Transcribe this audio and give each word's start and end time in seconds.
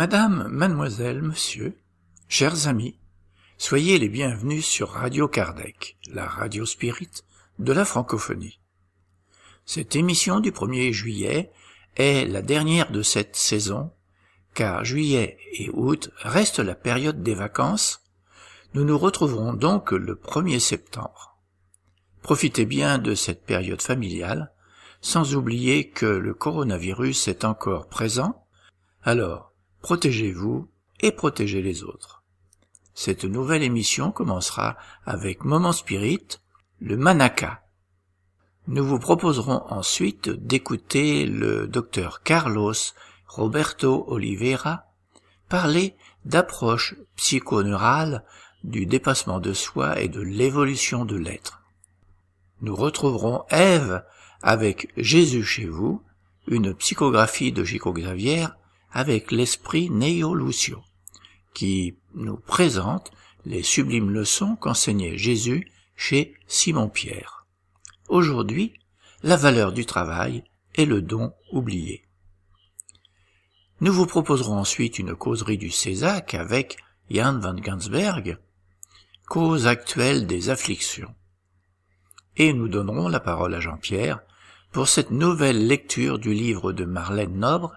Madame, 0.00 0.48
mademoiselle, 0.48 1.20
monsieur, 1.20 1.76
chers 2.26 2.68
amis, 2.68 2.96
soyez 3.58 3.98
les 3.98 4.08
bienvenus 4.08 4.64
sur 4.64 4.88
Radio 4.88 5.28
Kardec, 5.28 5.98
la 6.10 6.24
radio 6.24 6.64
spirit 6.64 7.10
de 7.58 7.70
la 7.74 7.84
francophonie. 7.84 8.60
Cette 9.66 9.96
émission 9.96 10.40
du 10.40 10.52
1er 10.52 10.90
juillet 10.92 11.52
est 11.96 12.24
la 12.24 12.40
dernière 12.40 12.90
de 12.90 13.02
cette 13.02 13.36
saison, 13.36 13.92
car 14.54 14.86
juillet 14.86 15.36
et 15.52 15.68
août 15.68 16.10
restent 16.22 16.60
la 16.60 16.74
période 16.74 17.22
des 17.22 17.34
vacances. 17.34 18.02
Nous 18.72 18.84
nous 18.84 18.96
retrouverons 18.96 19.52
donc 19.52 19.92
le 19.92 20.14
1er 20.14 20.60
septembre. 20.60 21.36
Profitez 22.22 22.64
bien 22.64 22.96
de 22.96 23.14
cette 23.14 23.44
période 23.44 23.82
familiale, 23.82 24.50
sans 25.02 25.34
oublier 25.34 25.90
que 25.90 26.06
le 26.06 26.32
coronavirus 26.32 27.28
est 27.28 27.44
encore 27.44 27.86
présent. 27.86 28.46
Alors, 29.02 29.49
protégez-vous 29.82 30.68
et 31.00 31.12
protégez 31.12 31.62
les 31.62 31.82
autres. 31.82 32.22
Cette 32.94 33.24
nouvelle 33.24 33.62
émission 33.62 34.12
commencera 34.12 34.76
avec 35.06 35.44
Moment 35.44 35.72
Spirit, 35.72 36.26
le 36.80 36.96
Manaka. 36.96 37.62
Nous 38.66 38.84
vous 38.84 38.98
proposerons 38.98 39.62
ensuite 39.68 40.28
d'écouter 40.28 41.26
le 41.26 41.66
docteur 41.66 42.22
Carlos 42.22 42.74
Roberto 43.26 44.04
Oliveira 44.08 44.86
parler 45.48 45.96
d'approche 46.24 46.94
psychoneurale 47.16 48.24
du 48.64 48.86
dépassement 48.86 49.40
de 49.40 49.52
soi 49.52 50.00
et 50.00 50.08
de 50.08 50.20
l'évolution 50.20 51.04
de 51.04 51.16
l'être. 51.16 51.62
Nous 52.60 52.76
retrouverons 52.76 53.44
Ève 53.48 54.04
avec 54.42 54.92
Jésus 54.96 55.44
chez 55.44 55.66
vous, 55.66 56.02
une 56.46 56.74
psychographie 56.74 57.52
de 57.52 57.64
Chico 57.64 57.92
Xavier 57.92 58.46
avec 58.92 59.30
l'esprit 59.30 59.90
Neo 59.90 60.34
Lucio, 60.34 60.82
qui 61.54 61.96
nous 62.14 62.36
présente 62.36 63.10
les 63.44 63.62
sublimes 63.62 64.10
leçons 64.10 64.56
qu'enseignait 64.56 65.16
Jésus 65.16 65.70
chez 65.96 66.34
Simon-Pierre. 66.46 67.46
Aujourd'hui, 68.08 68.74
la 69.22 69.36
valeur 69.36 69.72
du 69.72 69.86
travail 69.86 70.44
et 70.74 70.86
le 70.86 71.02
don 71.02 71.32
oublié. 71.52 72.04
Nous 73.80 73.92
vous 73.92 74.06
proposerons 74.06 74.58
ensuite 74.58 74.98
une 74.98 75.14
causerie 75.14 75.58
du 75.58 75.70
Césac 75.70 76.34
avec 76.34 76.76
Jan 77.10 77.38
van 77.38 77.54
Gansberg, 77.54 78.38
cause 79.26 79.66
actuelle 79.66 80.26
des 80.26 80.50
afflictions. 80.50 81.14
Et 82.36 82.52
nous 82.52 82.68
donnerons 82.68 83.08
la 83.08 83.20
parole 83.20 83.54
à 83.54 83.60
Jean-Pierre 83.60 84.20
pour 84.72 84.88
cette 84.88 85.10
nouvelle 85.10 85.66
lecture 85.66 86.18
du 86.18 86.32
livre 86.32 86.72
de 86.72 86.84
Marlène 86.84 87.38
Nobre 87.38 87.76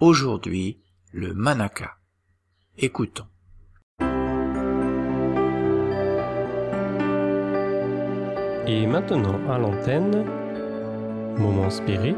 Aujourd'hui, 0.00 0.80
le 1.12 1.34
Manaka. 1.34 1.98
Écoutons. 2.78 3.26
Et 8.66 8.86
maintenant 8.86 9.38
à 9.50 9.58
l'antenne, 9.58 10.24
Moment 11.36 11.68
Spirit, 11.68 12.16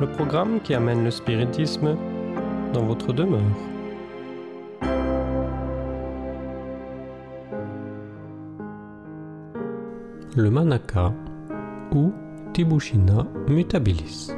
le 0.00 0.06
programme 0.06 0.58
qui 0.60 0.72
amène 0.72 1.04
le 1.04 1.10
spiritisme 1.10 1.96
dans 2.72 2.82
votre 2.84 3.12
demeure. 3.12 3.42
Le 10.34 10.50
Manaka 10.50 11.12
ou 11.94 12.12
Tibushina 12.54 13.26
mutabilis. 13.48 14.32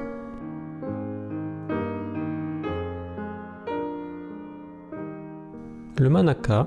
Le 5.98 6.08
Manaka 6.08 6.66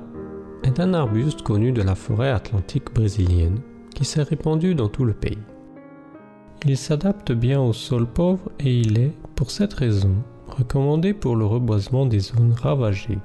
est 0.64 0.80
un 0.80 0.94
arbuste 0.94 1.42
connu 1.42 1.74
de 1.74 1.82
la 1.82 1.96
forêt 1.96 2.30
atlantique 2.30 2.94
brésilienne 2.94 3.60
qui 3.94 4.06
s'est 4.06 4.24
répandu 4.24 4.76
dans 4.76 4.90
tout 4.90 5.06
le 5.06 5.14
pays. 5.14 5.38
Il 6.66 6.78
s'adapte 6.78 7.32
bien 7.32 7.62
au 7.62 7.74
sol 7.74 8.06
pauvre 8.06 8.50
et 8.60 8.80
il 8.80 8.98
est, 8.98 9.12
pour 9.36 9.52
cette 9.52 9.74
raison, 9.74 10.16
recommandé 10.48 11.14
pour 11.14 11.36
le 11.36 11.46
reboisement 11.46 12.06
des 12.06 12.20
zones 12.20 12.54
ravagées. 12.54 13.20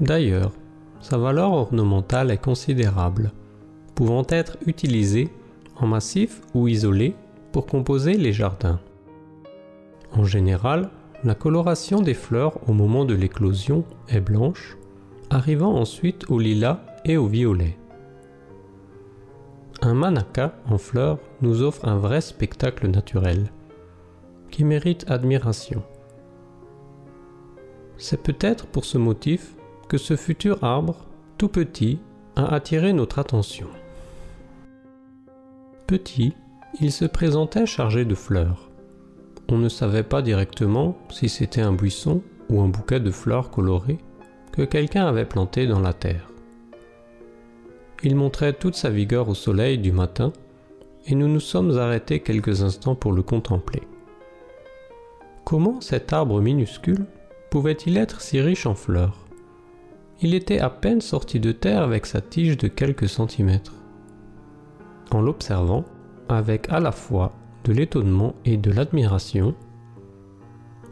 D'ailleurs, 0.00 0.52
sa 1.00 1.18
valeur 1.18 1.52
ornementale 1.52 2.30
est 2.30 2.40
considérable, 2.40 3.32
pouvant 3.94 4.24
être 4.28 4.56
utilisée 4.66 5.30
en 5.76 5.86
massif 5.86 6.40
ou 6.54 6.68
isolé 6.68 7.14
pour 7.52 7.66
composer 7.66 8.14
les 8.14 8.32
jardins. 8.32 8.80
En 10.12 10.24
général, 10.24 10.90
la 11.24 11.34
coloration 11.34 12.00
des 12.00 12.14
fleurs 12.14 12.58
au 12.68 12.72
moment 12.72 13.04
de 13.04 13.14
l'éclosion 13.14 13.84
est 14.08 14.20
blanche, 14.20 14.76
arrivant 15.30 15.74
ensuite 15.74 16.30
au 16.30 16.38
lilas 16.38 16.80
et 17.04 17.16
au 17.16 17.26
violet. 17.26 17.76
Un 19.86 19.92
manaka 19.92 20.54
en 20.70 20.78
fleurs 20.78 21.18
nous 21.42 21.60
offre 21.60 21.86
un 21.86 21.98
vrai 21.98 22.22
spectacle 22.22 22.88
naturel 22.88 23.52
qui 24.50 24.64
mérite 24.64 25.04
admiration. 25.10 25.82
C'est 27.98 28.22
peut-être 28.22 28.66
pour 28.66 28.86
ce 28.86 28.96
motif 28.96 29.54
que 29.90 29.98
ce 29.98 30.16
futur 30.16 30.64
arbre, 30.64 31.04
tout 31.36 31.48
petit, 31.48 32.00
a 32.34 32.54
attiré 32.54 32.94
notre 32.94 33.18
attention. 33.18 33.66
Petit, 35.86 36.34
il 36.80 36.90
se 36.90 37.04
présentait 37.04 37.66
chargé 37.66 38.06
de 38.06 38.14
fleurs. 38.14 38.70
On 39.50 39.58
ne 39.58 39.68
savait 39.68 40.02
pas 40.02 40.22
directement 40.22 40.96
si 41.10 41.28
c'était 41.28 41.60
un 41.60 41.74
buisson 41.74 42.22
ou 42.48 42.62
un 42.62 42.68
bouquet 42.68 43.00
de 43.00 43.10
fleurs 43.10 43.50
colorées 43.50 43.98
que 44.50 44.62
quelqu'un 44.62 45.04
avait 45.04 45.26
planté 45.26 45.66
dans 45.66 45.80
la 45.80 45.92
terre. 45.92 46.30
Il 48.06 48.16
montrait 48.16 48.52
toute 48.52 48.74
sa 48.74 48.90
vigueur 48.90 49.30
au 49.30 49.34
soleil 49.34 49.78
du 49.78 49.90
matin, 49.90 50.30
et 51.06 51.14
nous 51.14 51.26
nous 51.26 51.40
sommes 51.40 51.78
arrêtés 51.78 52.20
quelques 52.20 52.62
instants 52.62 52.94
pour 52.94 53.12
le 53.12 53.22
contempler. 53.22 53.82
Comment 55.44 55.80
cet 55.80 56.12
arbre 56.12 56.42
minuscule 56.42 57.06
pouvait-il 57.50 57.96
être 57.96 58.20
si 58.20 58.42
riche 58.42 58.66
en 58.66 58.74
fleurs? 58.74 59.24
Il 60.20 60.34
était 60.34 60.58
à 60.58 60.68
peine 60.68 61.00
sorti 61.00 61.40
de 61.40 61.52
terre 61.52 61.82
avec 61.82 62.04
sa 62.04 62.20
tige 62.20 62.58
de 62.58 62.68
quelques 62.68 63.08
centimètres. 63.08 63.74
En 65.10 65.22
l'observant, 65.22 65.86
avec 66.28 66.68
à 66.70 66.80
la 66.80 66.92
fois 66.92 67.32
de 67.64 67.72
l'étonnement 67.72 68.34
et 68.44 68.58
de 68.58 68.70
l'admiration, 68.70 69.54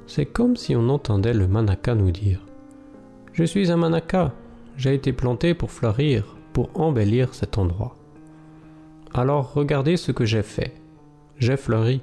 c'est 0.06 0.26
comme 0.26 0.56
si 0.56 0.74
on 0.74 0.88
entendait 0.88 1.34
le 1.34 1.46
manaka 1.46 1.94
nous 1.94 2.10
dire⁇ 2.10 2.38
Je 3.34 3.44
suis 3.44 3.70
un 3.70 3.76
manaka, 3.76 4.32
j'ai 4.78 4.94
été 4.94 5.12
planté 5.12 5.52
pour 5.52 5.70
fleurir, 5.70 6.36
pour 6.52 6.70
embellir 6.74 7.34
cet 7.34 7.58
endroit. 7.58 7.96
Alors 9.14 9.52
regardez 9.52 9.96
ce 9.96 10.12
que 10.12 10.24
j'ai 10.24 10.42
fait. 10.42 10.74
J'ai 11.38 11.56
fleuri. 11.56 12.02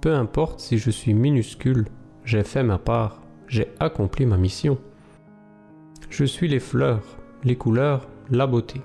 Peu 0.00 0.14
importe 0.14 0.60
si 0.60 0.78
je 0.78 0.90
suis 0.90 1.14
minuscule, 1.14 1.86
j'ai 2.24 2.44
fait 2.44 2.62
ma 2.62 2.78
part, 2.78 3.22
j'ai 3.48 3.68
accompli 3.80 4.26
ma 4.26 4.36
mission. 4.36 4.78
Je 6.10 6.24
suis 6.24 6.48
les 6.48 6.60
fleurs, 6.60 7.02
les 7.44 7.56
couleurs, 7.56 8.08
la 8.30 8.46
beauté. 8.46 8.80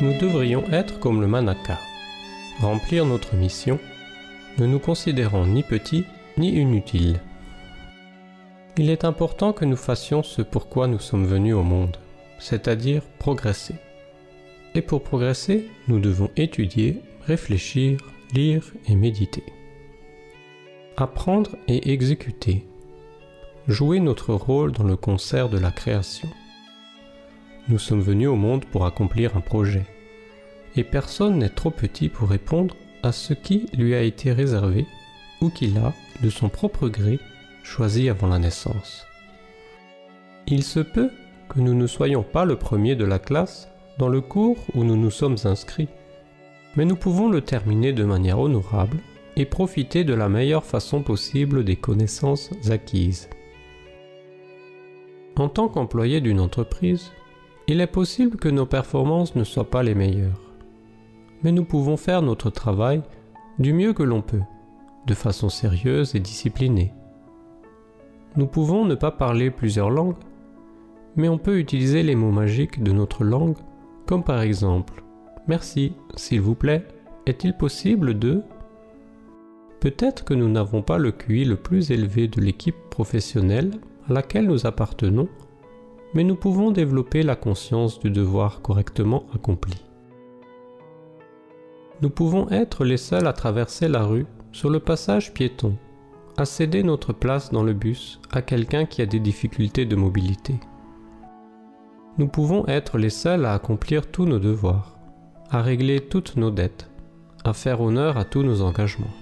Nous 0.00 0.16
devrions 0.20 0.62
être 0.70 1.00
comme 1.00 1.20
le 1.20 1.26
manaka, 1.26 1.76
remplir 2.60 3.04
notre 3.04 3.34
mission, 3.34 3.80
ne 4.58 4.66
nous 4.66 4.78
considérant 4.78 5.44
ni 5.44 5.64
petits 5.64 6.04
ni 6.38 6.54
inutile. 6.54 7.20
Il 8.76 8.90
est 8.90 9.04
important 9.04 9.52
que 9.52 9.64
nous 9.64 9.76
fassions 9.76 10.22
ce 10.22 10.40
pourquoi 10.40 10.86
nous 10.86 11.00
sommes 11.00 11.26
venus 11.26 11.54
au 11.54 11.62
monde, 11.62 11.96
c'est-à-dire 12.38 13.02
progresser. 13.18 13.74
Et 14.74 14.82
pour 14.82 15.02
progresser, 15.02 15.68
nous 15.88 15.98
devons 15.98 16.30
étudier, 16.36 17.02
réfléchir, 17.26 17.98
lire 18.34 18.72
et 18.88 18.94
méditer. 18.94 19.42
Apprendre 20.96 21.56
et 21.66 21.90
exécuter. 21.92 22.66
Jouer 23.66 23.98
notre 23.98 24.32
rôle 24.34 24.72
dans 24.72 24.84
le 24.84 24.96
concert 24.96 25.48
de 25.48 25.58
la 25.58 25.70
création. 25.70 26.28
Nous 27.68 27.78
sommes 27.78 28.00
venus 28.00 28.28
au 28.28 28.36
monde 28.36 28.64
pour 28.64 28.86
accomplir 28.86 29.36
un 29.36 29.40
projet. 29.40 29.84
Et 30.76 30.84
personne 30.84 31.38
n'est 31.38 31.48
trop 31.48 31.70
petit 31.70 32.08
pour 32.08 32.28
répondre 32.28 32.76
à 33.02 33.12
ce 33.12 33.34
qui 33.34 33.66
lui 33.76 33.94
a 33.94 34.02
été 34.02 34.32
réservé 34.32 34.86
ou 35.40 35.50
qu'il 35.50 35.76
a, 35.78 35.92
de 36.22 36.30
son 36.30 36.48
propre 36.48 36.88
gré, 36.88 37.20
choisi 37.62 38.08
avant 38.08 38.28
la 38.28 38.38
naissance. 38.38 39.06
Il 40.46 40.62
se 40.62 40.80
peut 40.80 41.10
que 41.48 41.60
nous 41.60 41.74
ne 41.74 41.86
soyons 41.86 42.22
pas 42.22 42.44
le 42.44 42.56
premier 42.56 42.96
de 42.96 43.04
la 43.04 43.18
classe 43.18 43.68
dans 43.98 44.08
le 44.08 44.20
cours 44.20 44.58
où 44.74 44.84
nous 44.84 44.96
nous 44.96 45.10
sommes 45.10 45.36
inscrits, 45.44 45.88
mais 46.76 46.84
nous 46.84 46.96
pouvons 46.96 47.28
le 47.28 47.40
terminer 47.40 47.92
de 47.92 48.04
manière 48.04 48.38
honorable 48.38 48.98
et 49.36 49.44
profiter 49.44 50.04
de 50.04 50.14
la 50.14 50.28
meilleure 50.28 50.64
façon 50.64 51.02
possible 51.02 51.64
des 51.64 51.76
connaissances 51.76 52.50
acquises. 52.70 53.28
En 55.36 55.48
tant 55.48 55.68
qu'employé 55.68 56.20
d'une 56.20 56.40
entreprise, 56.40 57.12
il 57.68 57.80
est 57.80 57.86
possible 57.86 58.36
que 58.38 58.48
nos 58.48 58.66
performances 58.66 59.36
ne 59.36 59.44
soient 59.44 59.70
pas 59.70 59.82
les 59.82 59.94
meilleures, 59.94 60.40
mais 61.42 61.52
nous 61.52 61.64
pouvons 61.64 61.96
faire 61.96 62.22
notre 62.22 62.50
travail 62.50 63.02
du 63.58 63.72
mieux 63.72 63.92
que 63.92 64.02
l'on 64.02 64.22
peut, 64.22 64.42
de 65.08 65.14
façon 65.14 65.48
sérieuse 65.48 66.14
et 66.14 66.20
disciplinée. 66.20 66.92
Nous 68.36 68.46
pouvons 68.46 68.84
ne 68.84 68.94
pas 68.94 69.10
parler 69.10 69.50
plusieurs 69.50 69.90
langues, 69.90 70.22
mais 71.16 71.28
on 71.28 71.38
peut 71.38 71.58
utiliser 71.58 72.02
les 72.04 72.14
mots 72.14 72.30
magiques 72.30 72.82
de 72.82 72.92
notre 72.92 73.24
langue, 73.24 73.56
comme 74.06 74.22
par 74.22 74.42
exemple 74.42 75.02
Merci, 75.48 75.94
s'il 76.14 76.42
vous 76.42 76.54
plaît, 76.54 76.86
est-il 77.26 77.56
possible 77.56 78.18
de... 78.18 78.42
Peut-être 79.80 80.24
que 80.24 80.34
nous 80.34 80.48
n'avons 80.48 80.82
pas 80.82 80.98
le 80.98 81.10
QI 81.10 81.44
le 81.46 81.56
plus 81.56 81.90
élevé 81.90 82.28
de 82.28 82.40
l'équipe 82.40 82.76
professionnelle 82.90 83.70
à 84.08 84.12
laquelle 84.12 84.46
nous 84.46 84.66
appartenons, 84.66 85.28
mais 86.14 86.24
nous 86.24 86.36
pouvons 86.36 86.70
développer 86.70 87.22
la 87.22 87.36
conscience 87.36 87.98
du 87.98 88.10
devoir 88.10 88.60
correctement 88.60 89.24
accompli. 89.34 89.87
Nous 92.00 92.10
pouvons 92.10 92.48
être 92.50 92.84
les 92.84 92.96
seuls 92.96 93.26
à 93.26 93.32
traverser 93.32 93.88
la 93.88 94.04
rue 94.04 94.26
sur 94.52 94.70
le 94.70 94.78
passage 94.78 95.34
piéton, 95.34 95.76
à 96.36 96.44
céder 96.44 96.84
notre 96.84 97.12
place 97.12 97.50
dans 97.50 97.64
le 97.64 97.72
bus 97.72 98.20
à 98.30 98.40
quelqu'un 98.40 98.86
qui 98.86 99.02
a 99.02 99.06
des 99.06 99.18
difficultés 99.18 99.84
de 99.84 99.96
mobilité. 99.96 100.54
Nous 102.16 102.28
pouvons 102.28 102.66
être 102.68 102.98
les 102.98 103.10
seuls 103.10 103.44
à 103.44 103.52
accomplir 103.52 104.06
tous 104.10 104.26
nos 104.26 104.38
devoirs, 104.38 104.96
à 105.50 105.60
régler 105.60 106.00
toutes 106.00 106.36
nos 106.36 106.52
dettes, 106.52 106.88
à 107.44 107.52
faire 107.52 107.80
honneur 107.80 108.16
à 108.16 108.24
tous 108.24 108.44
nos 108.44 108.62
engagements. 108.62 109.14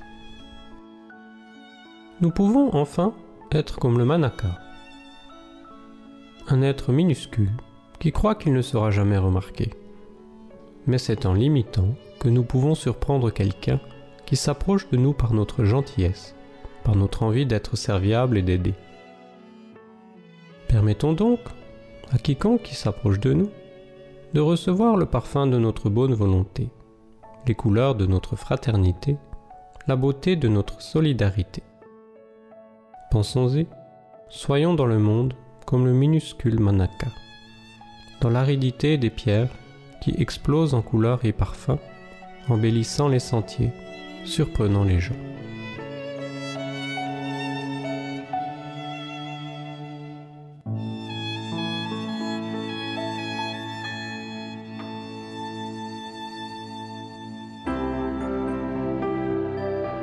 Nous 2.21 2.31
pouvons 2.31 2.75
enfin 2.75 3.15
être 3.53 3.79
comme 3.79 3.99
le 3.99 4.05
manaka, 4.05 4.59
un 6.49 6.61
être 6.63 6.93
minuscule 6.93 7.53
qui 8.01 8.13
croit 8.13 8.35
qu'il 8.35 8.53
ne 8.53 8.63
sera 8.63 8.91
jamais 8.91 9.19
remarqué. 9.19 9.71
Mais 10.87 10.99
c'est 10.99 11.27
en 11.27 11.35
l'imitant 11.35 11.89
que 12.21 12.29
nous 12.29 12.45
pouvons 12.45 12.75
surprendre 12.75 13.31
quelqu'un 13.31 13.81
qui 14.25 14.37
s'approche 14.37 14.89
de 14.91 14.97
nous 14.97 15.13
par 15.13 15.35
notre 15.35 15.65
gentillesse, 15.65 16.35
par 16.85 16.97
notre 16.97 17.23
envie 17.23 17.47
d'être 17.47 17.77
serviable 17.77 18.39
et 18.39 18.43
d'aider. 18.43 18.75
Permettons 20.69 21.13
donc 21.13 21.41
à 22.13 22.19
quiconque 22.19 22.63
qui 22.63 22.75
s'approche 22.75 23.21
de 23.21 23.33
nous 23.33 23.51
de 24.35 24.41
recevoir 24.41 24.97
le 24.97 25.07
parfum 25.07 25.47
de 25.47 25.59
notre 25.59 25.89
bonne 25.89 26.15
volonté, 26.15 26.69
les 27.47 27.55
couleurs 27.55 27.95
de 27.95 28.07
notre 28.07 28.37
fraternité, 28.37 29.17
la 29.87 29.97
beauté 29.97 30.37
de 30.37 30.49
notre 30.49 30.83
solidarité. 30.83 31.63
Pensons-y, 33.11 33.67
soyons 34.29 34.75
dans 34.75 34.87
le 34.87 34.99
monde 34.99 35.35
comme 35.65 35.87
le 35.87 35.93
minuscule 35.93 36.61
Manaka, 36.61 37.09
dans 38.21 38.31
l'aridité 38.31 38.99
des 38.99 39.11
pierres 39.11 39.49
qui 40.07 40.15
explosent 40.23 40.73
en 40.73 40.83
couleurs 40.83 41.25
et 41.25 41.33
parfums, 41.33 41.81
embellissant 42.49 43.09
les 43.09 43.19
sentiers, 43.19 43.73
surprenant 44.25 44.85
les 44.85 45.01
gens. 45.01 45.17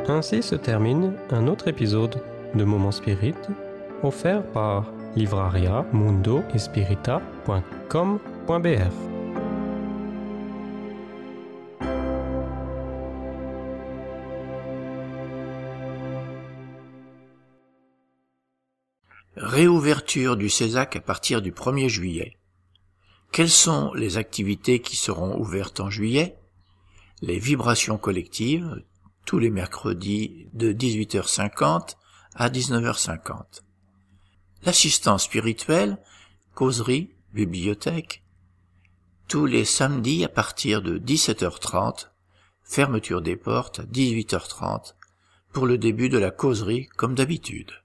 Ainsi 0.10 0.44
se 0.44 0.56
termine 0.56 1.14
un 1.32 1.48
autre 1.48 1.70
épisode 1.70 2.22
de 2.54 2.64
Moment 2.66 2.92
Spirit 2.92 3.36
offert 4.04 4.44
par 4.48 4.92
livraria 5.16 5.86
mundo 5.94 6.44
Réouverture 19.54 20.36
du 20.36 20.50
CESAC 20.50 20.96
à 20.96 21.00
partir 21.00 21.40
du 21.40 21.52
1er 21.52 21.88
juillet. 21.88 22.40
Quelles 23.32 23.52
sont 23.52 23.94
les 23.94 24.18
activités 24.18 24.80
qui 24.80 24.96
seront 24.96 25.40
ouvertes 25.40 25.80
en 25.80 25.92
juillet? 25.92 26.40
Les 27.22 27.38
vibrations 27.38 28.00
collectives, 28.00 28.84
tous 29.28 29.38
les 29.38 29.52
mercredis 29.52 30.48
de 30.54 30.74
18h50 30.74 31.98
à 32.34 32.50
19h50. 32.50 33.62
L'assistance 34.64 35.26
spirituelle, 35.26 36.00
causerie, 36.56 37.12
bibliothèque, 37.32 38.24
tous 39.28 39.46
les 39.46 39.66
samedis 39.66 40.26
à 40.26 40.30
partir 40.30 40.82
de 40.82 40.98
17h30, 40.98 42.08
fermeture 42.64 43.22
des 43.22 43.36
portes 43.36 43.82
à 43.82 43.84
18h30 43.84 44.96
pour 45.52 45.68
le 45.68 45.78
début 45.78 46.10
de 46.10 46.18
la 46.18 46.32
causerie 46.32 46.88
comme 46.98 47.14
d'habitude. 47.14 47.83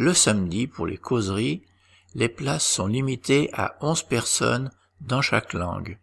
Le 0.00 0.12
samedi, 0.14 0.66
pour 0.66 0.86
les 0.86 0.96
causeries, 0.96 1.62
les 2.14 2.30
places 2.30 2.64
sont 2.64 2.86
limitées 2.86 3.50
à 3.52 3.76
11 3.82 4.04
personnes 4.04 4.70
dans 5.02 5.20
chaque 5.20 5.52
langue. 5.52 5.98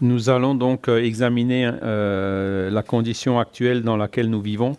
Nous 0.04 0.28
allons 0.28 0.54
donc 0.54 0.88
euh, 0.90 1.02
examiner 1.02 1.70
euh, 1.82 2.68
la 2.68 2.82
condition 2.82 3.38
actuelle 3.38 3.80
dans 3.80 3.96
laquelle 3.96 4.28
nous 4.28 4.42
vivons. 4.42 4.76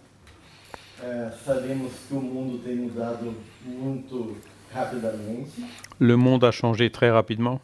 Rapidamente 4.72 5.48
Le 5.98 6.16
monde 6.16 6.44
a 6.44 6.52
changé 6.52 6.92
très 6.92 7.10
rapidement. 7.10 7.60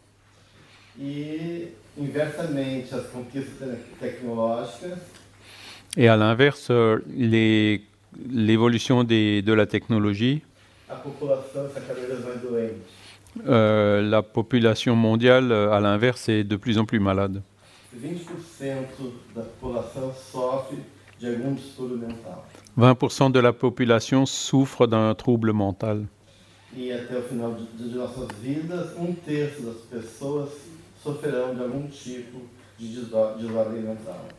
e, 0.99 1.67
Et 5.97 6.07
à 6.07 6.17
l'inverse, 6.17 6.69
euh, 6.71 6.97
l'évolution 8.27 9.03
de 9.03 9.53
la 9.53 9.67
technologie, 9.67 10.41
euh, 13.47 14.01
la 14.01 14.21
population 14.23 14.95
mondiale, 14.95 15.51
à 15.51 15.79
l'inverse, 15.79 16.27
est 16.27 16.43
de 16.43 16.55
plus 16.55 16.79
en 16.79 16.85
plus 16.85 16.99
malade. 16.99 17.43
20% 18.01 19.11
da 19.35 19.41
população 19.43 20.13
sofre 20.13 20.77
de 21.19 21.27
algum 21.27 21.53
distúrbio 21.53 21.97
mental. 21.97 22.45
20% 22.77 23.31
de 23.31 23.39
la 23.41 23.53
population 23.53 24.25
souffre 24.25 24.87
d'un 24.87 25.13
trouble 25.13 25.53
mental. 25.53 26.05
E 26.75 26.91
até 26.91 27.17
o 27.17 27.23
final 27.23 27.53
de, 27.53 27.65
de 27.89 27.95
nossas 27.97 28.29
vidas, 28.41 28.95
um 28.97 29.13
terço 29.13 29.61
das 29.61 29.81
pessoas 29.81 30.49
sofrerão 31.03 31.53
de 31.53 31.61
algum 31.61 31.87
tipo. 31.87 32.39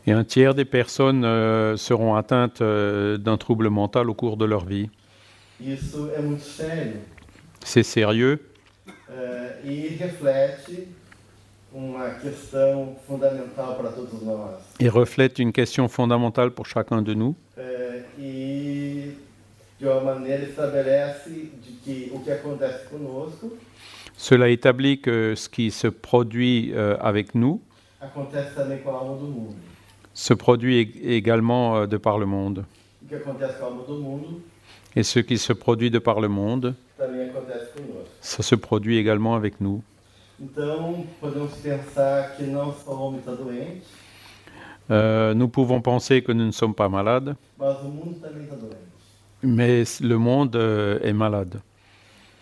Et 0.05 0.11
un 0.11 0.23
tiers 0.23 0.53
des 0.53 0.65
personnes 0.65 1.23
euh, 1.23 1.77
seront 1.77 2.15
atteintes 2.15 2.61
euh, 2.61 3.17
d'un 3.17 3.37
trouble 3.37 3.69
mental 3.69 4.09
au 4.09 4.13
cours 4.13 4.35
de 4.35 4.43
leur 4.43 4.65
vie. 4.65 4.89
C'est 7.63 7.83
sérieux 7.83 8.41
eh, 9.09 9.97
et 14.79 14.89
reflète 14.89 15.39
une 15.39 15.51
question 15.51 15.87
fondamentale 15.87 16.51
pour 16.51 16.65
chacun 16.65 17.01
de 17.01 17.13
nous. 17.13 17.35
Cela 24.17 24.49
établit 24.49 25.01
que 25.01 25.33
ce 25.35 25.49
qui 25.49 25.71
se 25.71 25.87
produit 25.87 26.71
euh, 26.75 26.95
avec 27.01 27.33
nous 27.35 27.59
se 30.13 30.33
produit 30.33 30.83
ég- 30.85 31.01
également 31.03 31.77
euh, 31.77 31.87
de 31.87 31.97
par 31.97 32.17
le 32.19 32.25
monde. 32.27 32.65
Et 34.95 35.03
ce 35.03 35.19
qui 35.19 35.37
se 35.39 35.53
produit 35.53 35.89
de 35.89 35.99
par 35.99 36.21
le 36.21 36.27
monde, 36.27 36.75
ça 38.21 38.43
se 38.43 38.55
produit 38.55 38.97
également 38.97 39.35
avec 39.35 39.59
nous. 39.59 39.81
Então, 40.43 41.05
podemos 41.21 41.53
pensar 41.55 42.35
que 42.35 42.43
não 42.43 42.75
Euh, 44.91 45.33
nous 45.33 45.47
pouvons 45.47 45.81
penser 45.81 46.21
que 46.21 46.33
nous 46.33 46.45
ne 46.45 46.51
sommes 46.51 46.75
pas 46.75 46.89
malades, 46.89 47.33
mas 47.57 47.79
o 47.81 47.85
mundo 47.85 48.19
também 48.19 48.43
está 48.43 48.55
doente. 48.57 48.75
mais 49.41 50.01
le 50.01 50.17
monde 50.17 50.57
euh, 50.57 50.99
est 51.01 51.13
malade. 51.13 51.59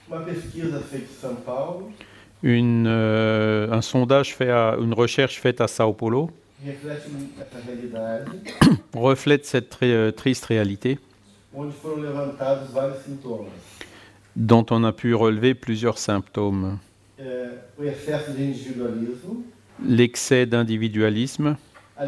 Uma 0.07 0.21
pesquisa 0.21 0.79
feita 0.79 1.05
em 1.05 1.15
São 1.21 1.35
Paulo 1.35 1.91
Une, 2.41 2.85
euh, 2.87 3.71
un 3.71 3.81
sondage 3.83 4.33
fait 4.33 4.49
à, 4.49 4.75
une 4.79 4.93
recherche 4.93 5.39
faite 5.39 5.61
à 5.61 5.67
Sao 5.67 5.93
Paulo 5.93 6.31
reflete 6.65 7.07
essa 7.39 7.59
realidade, 7.65 8.25
reflète 8.95 9.45
cette 9.45 9.69
très, 9.69 9.91
euh, 9.91 10.11
triste 10.11 10.45
réalité 10.45 10.97
onde 11.53 11.71
foram 11.71 12.01
levantados 12.01 12.71
vários 12.71 13.03
sintomas. 13.05 13.51
dont 14.35 14.65
on 14.71 14.83
a 14.83 14.91
pu 14.91 15.13
relever 15.13 15.53
plusieurs 15.53 15.99
symptômes. 15.99 16.79
Individualismo, 18.37 19.43
L'excès 19.83 20.45
d'individualisme, 20.45 21.57
e 21.99 22.03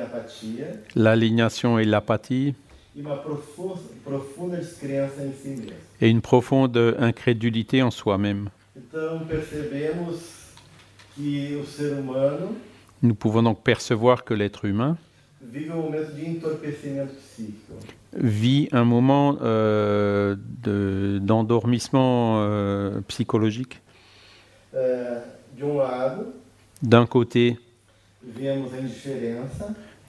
apatia, 0.00 0.66
l'aliénation 0.94 1.78
et 1.78 1.84
l'apathie, 1.84 2.54
e 2.96 3.02
et 6.00 6.08
une 6.10 6.20
profonde 6.20 6.96
incrédulité 6.98 7.82
en 7.82 7.90
soi-même. 7.90 8.50
Nous 13.02 13.14
pouvons 13.14 13.42
donc 13.42 13.62
percevoir 13.62 14.24
que 14.24 14.34
l'être 14.34 14.64
humain 14.64 14.96
um 15.42 15.92
vit 18.14 18.68
un 18.72 18.84
moment 18.84 19.38
euh, 19.40 20.36
de- 20.62 21.18
d'endormissement 21.22 22.42
euh, 22.42 23.00
psychologique. 23.08 23.76
É, 23.76 23.80
de 23.80 23.80
um 23.80 23.80
lado, 23.80 24.61
D'un 26.82 27.06
côté, 27.06 27.58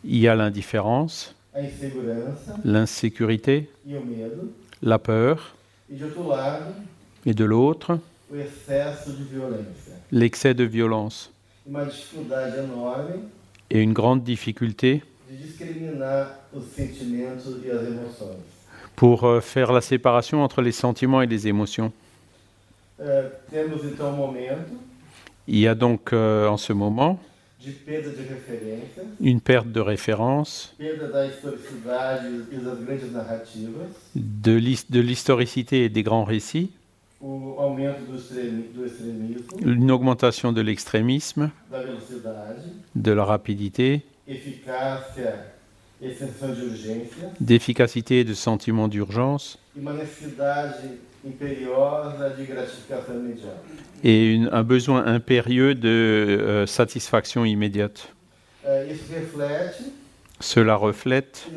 il 0.03 0.17
y 0.17 0.27
a 0.27 0.35
l'indifférence, 0.35 1.35
l'insécurité, 2.63 3.69
e 3.87 3.99
la 4.81 4.99
peur, 4.99 5.55
e 5.91 5.95
et 7.25 7.33
de 7.33 7.45
l'autre, 7.45 7.99
l'excès 10.11 10.53
de 10.53 10.63
violence. 10.63 11.31
Enorme 11.67 13.29
Et 13.69 13.81
une 13.81 13.93
grande 13.93 14.23
difficulté 14.23 15.03
e 15.29 15.35
pour 18.95 19.23
euh, 19.23 19.39
faire 19.41 19.71
la 19.71 19.81
séparation 19.81 20.43
entre 20.43 20.61
les 20.61 20.71
sentiments 20.71 21.21
et 21.21 21.27
les 21.27 21.47
émotions. 21.47 21.91
É, 21.91 22.92
temos 22.92 22.92
então 22.92 22.92
um 22.92 22.92
momento 22.92 22.92
Il 25.47 25.59
y 25.59 25.67
a 25.67 25.75
donc 25.75 26.13
euh, 26.13 26.47
en 26.47 26.57
ce 26.57 26.71
moment 26.73 27.19
une 29.21 29.39
perte 29.41 29.67
de 29.71 29.79
référence, 29.79 30.73
e 30.79 30.83
de 34.15 34.51
l'his- 34.53 34.89
de 34.89 34.99
l'historicité 34.99 35.83
et 35.85 35.89
des 35.89 36.03
grands 36.03 36.23
récits, 36.25 36.71
une 39.65 39.91
augmentation 39.91 40.51
de 40.51 40.61
l'extrémisme, 40.61 41.51
de 42.95 43.11
la 43.13 43.23
rapidité, 43.23 44.01
e 46.01 46.05
d'efficacité 47.39 48.19
et 48.19 48.23
de 48.25 48.33
sentiment 48.33 48.87
d'urgence, 48.89 49.57
et 54.03 54.33
une- 54.33 54.49
un 54.51 54.63
besoin 54.63 55.05
impérieux 55.05 55.75
de 55.75 55.87
euh, 55.89 56.65
satisfaction 56.67 57.45
immédiate. 57.45 58.13
Reflete 58.89 59.81
Cela 60.41 60.75
reflète 60.75 61.47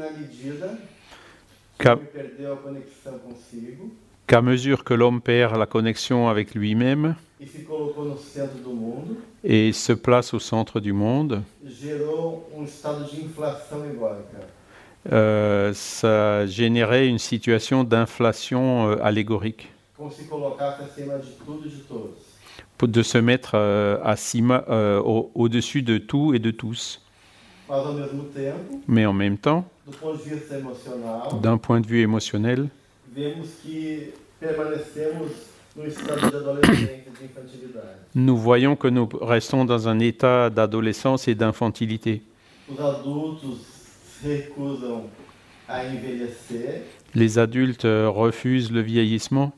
qu'à 4.26 4.42
mesure 4.42 4.84
que 4.84 4.94
l'homme 4.94 5.20
perd 5.20 5.56
la 5.56 5.66
connexion 5.66 6.28
avec 6.28 6.54
lui-même 6.54 7.16
e 7.44 7.46
et 9.44 9.72
se 9.72 9.92
place 9.92 10.32
au 10.34 10.38
centre 10.40 10.80
du 10.80 10.92
monde, 10.92 11.42
euh, 15.12 15.72
ça 15.74 16.46
générait 16.46 17.06
une 17.08 17.18
situation 17.18 17.84
d'inflation 17.84 18.90
euh, 18.90 18.96
allégorique, 19.02 19.68
de 22.80 22.86
e 22.86 22.86
de 22.86 23.02
se 23.02 23.18
mettre 23.18 23.52
euh, 23.54 23.98
à 24.04 24.16
cima- 24.16 24.64
euh, 24.68 25.00
au- 25.00 25.30
au-dessus 25.34 25.82
de 25.82 25.98
tout 25.98 26.34
et 26.34 26.38
de 26.38 26.50
tous. 26.50 27.02
Mais 28.88 29.06
en 29.06 29.12
même 29.12 29.38
temps, 29.38 29.64
d'un 31.32 31.58
point 31.58 31.80
de 31.80 31.86
vue 31.86 32.00
émotionnel, 32.00 32.68
nous 38.14 38.36
voyons 38.36 38.76
que 38.76 38.88
nous 38.88 39.08
restons 39.20 39.64
dans 39.64 39.88
un 39.88 39.98
état 39.98 40.50
d'adolescence 40.50 41.28
et 41.28 41.34
d'infantilité. 41.34 42.22
Os 42.68 42.80
adultos 42.80 43.75
Les 47.14 47.38
adultes 47.38 47.82
refusent 47.84 48.70
le 48.70 48.80
vieillissement 48.80 49.52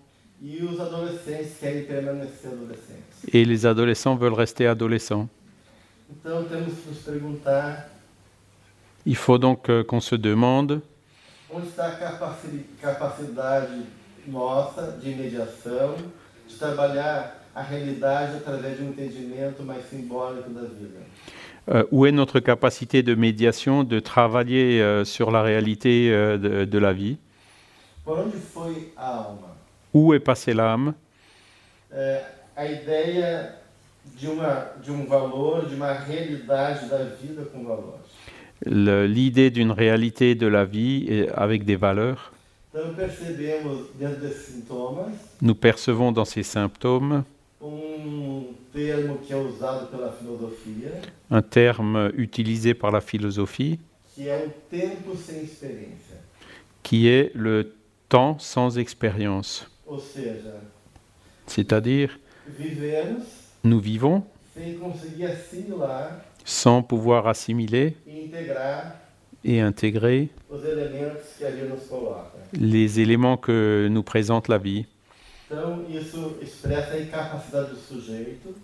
et 3.33 3.45
les 3.45 3.67
adolescents 3.67 4.17
veulent 4.17 4.33
rester 4.33 4.67
adolescents. 4.67 5.29
Il 9.07 9.17
faut 9.17 9.39
donc 9.39 9.69
euh, 9.69 9.85
qu'on 9.85 10.01
se 10.01 10.15
demande 10.15 10.81
de 16.49 16.57
trabalhar 16.59 17.39
a 17.59 17.63
realidade 17.63 18.37
através 18.37 18.77
de 18.77 18.83
um 18.85 18.91
entendimento 18.91 19.65
mais 19.65 19.83
simbólico 19.83 20.49
da 20.51 20.63
vida. 20.63 21.01
Euh, 21.71 21.85
où 21.91 22.07
est 22.07 22.13
notre 22.13 22.41
capacité 22.41 23.03
de 23.03 23.15
médiation, 23.15 23.85
de 23.85 24.01
travailler 24.01 24.81
euh, 24.81 25.05
sur 25.05 25.31
la 25.31 25.43
réalité 25.43 26.11
euh, 26.11 26.39
de, 26.39 26.65
de 26.65 26.79
la 26.79 26.95
vie? 26.95 27.19
Où 29.93 30.15
est 30.15 30.21
passée 30.21 30.55
l'âme? 30.55 30.95
Um 31.93 32.23
L'idée 38.67 39.51
d'une 39.51 39.71
réalité 39.71 40.35
de 40.35 40.47
la 40.47 40.65
vie 40.65 41.27
avec 41.35 41.65
des 41.67 41.77
valeurs? 41.77 42.33
Nous 45.43 45.55
percevons 45.55 46.13
dans 46.13 46.25
ces 46.25 46.43
symptômes 46.43 47.25
un 51.31 51.43
terme 51.43 52.11
utilisé 52.17 52.75
par 52.75 52.91
la 52.91 53.01
philosophie 53.01 53.79
qui 56.83 57.09
est 57.09 57.31
le 57.35 57.75
temps 58.09 58.39
sans 58.39 58.79
expérience. 58.79 59.71
C'est-à-dire, 61.47 62.19
nous 63.65 63.81
vivons 63.81 64.25
sans 66.45 66.83
pouvoir 66.83 67.27
assimiler 67.27 67.97
e 68.07 68.29
et 69.45 69.61
intégrer 69.61 70.31
les 72.53 73.01
éléments 73.01 73.37
que 73.37 73.89
nous 73.91 74.03
présente 74.03 74.49
la 74.49 74.59
vie. 74.59 74.87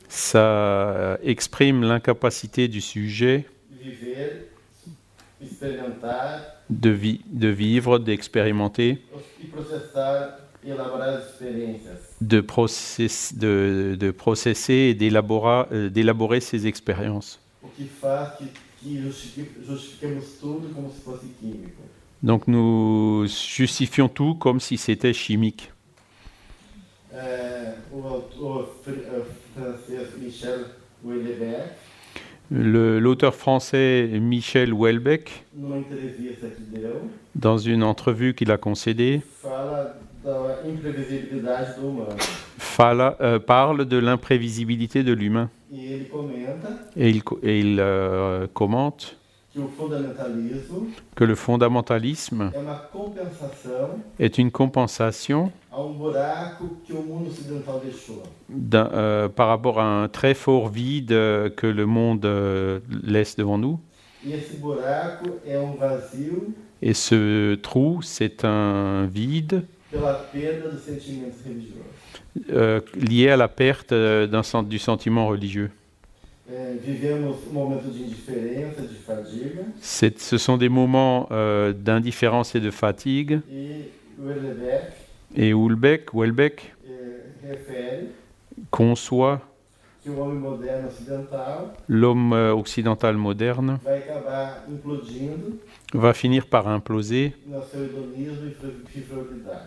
Ça 0.08 0.38
euh, 0.38 1.16
exprime 1.22 1.82
l'incapacité 1.82 2.68
du 2.68 2.80
sujet 2.80 3.46
de 3.70 3.90
de, 6.70 6.90
vi- 6.90 7.20
de 7.26 7.48
vivre, 7.48 7.98
d'expérimenter, 7.98 9.02
e 10.62 10.68
de, 12.20 12.40
process- 12.40 13.34
de, 13.36 13.96
de 13.98 14.10
processer 14.10 14.94
et 15.00 15.10
euh, 15.72 15.90
d'élaborer 15.90 16.40
ses 16.40 16.66
expériences. 16.66 17.38
Donc 22.22 22.46
nous 22.46 23.26
justifions 23.26 24.08
tout 24.08 24.34
comme 24.36 24.60
si 24.60 24.76
c'était 24.78 25.12
chimique. 25.12 25.70
É, 25.70 25.72
o 25.72 25.72
autor 25.72 25.72
fr- 25.72 25.72
eh, 25.72 27.03
francês 27.03 27.03
Michel 27.03 27.03
Houellebecq, 27.03 27.03
Le- 27.03 27.03
L'auteur 32.50 33.34
français 33.34 34.08
Michel 34.20 34.72
Houellebecq, 34.72 35.44
dans 37.34 37.58
une 37.58 37.82
entrevue 37.82 38.34
qu'il 38.34 38.50
a 38.50 38.58
concédée, 38.58 39.22
euh, 43.20 43.38
parle 43.38 43.84
de 43.86 43.96
l'imprévisibilité 43.96 45.02
de 45.02 45.12
l'humain. 45.12 45.50
E 45.72 45.76
il, 46.96 47.22
et 47.42 47.60
il, 47.60 47.80
euh, 47.80 48.46
commente 48.52 49.16
que 51.14 51.24
le 51.24 51.34
fondamentalisme 51.34 52.50
est 54.18 54.38
une 54.38 54.50
compensation 54.50 55.52
d'un- 58.48 58.90
euh, 58.92 59.28
par 59.28 59.48
rapport 59.48 59.80
à 59.80 59.84
un 60.02 60.08
très 60.08 60.34
fort 60.34 60.68
vide 60.68 61.12
euh, 61.12 61.50
que 61.50 61.66
le 61.66 61.86
monde 61.86 62.24
euh, 62.24 62.80
laisse 63.02 63.36
devant 63.36 63.58
nous. 63.58 63.78
Um 64.26 64.30
Et 66.82 66.94
ce 66.94 67.54
trou, 67.56 68.00
c'est 68.02 68.44
un 68.44 69.06
vide 69.06 69.64
euh, 72.50 72.80
lié 72.94 73.28
à 73.30 73.36
la 73.36 73.48
perte 73.48 73.92
d'un 73.92 74.62
du 74.64 74.78
sentiment 74.78 75.28
religieux. 75.28 75.70
Ce 79.80 80.38
sont 80.38 80.56
des 80.56 80.68
moments 80.68 81.28
euh, 81.30 81.72
d'indifférence 81.72 82.54
et 82.54 82.60
de 82.60 82.70
fatigue. 82.70 83.40
Et 85.36 85.50
é, 85.50 85.54
refere 87.42 88.08
conçoit 88.70 89.40
l'homme 91.88 92.32
euh, 92.32 92.54
occidental 92.54 93.16
moderne. 93.16 93.78
Va 95.94 96.12
finir 96.12 96.46
par 96.46 96.68
imploser 96.68 97.34
e 97.48 97.60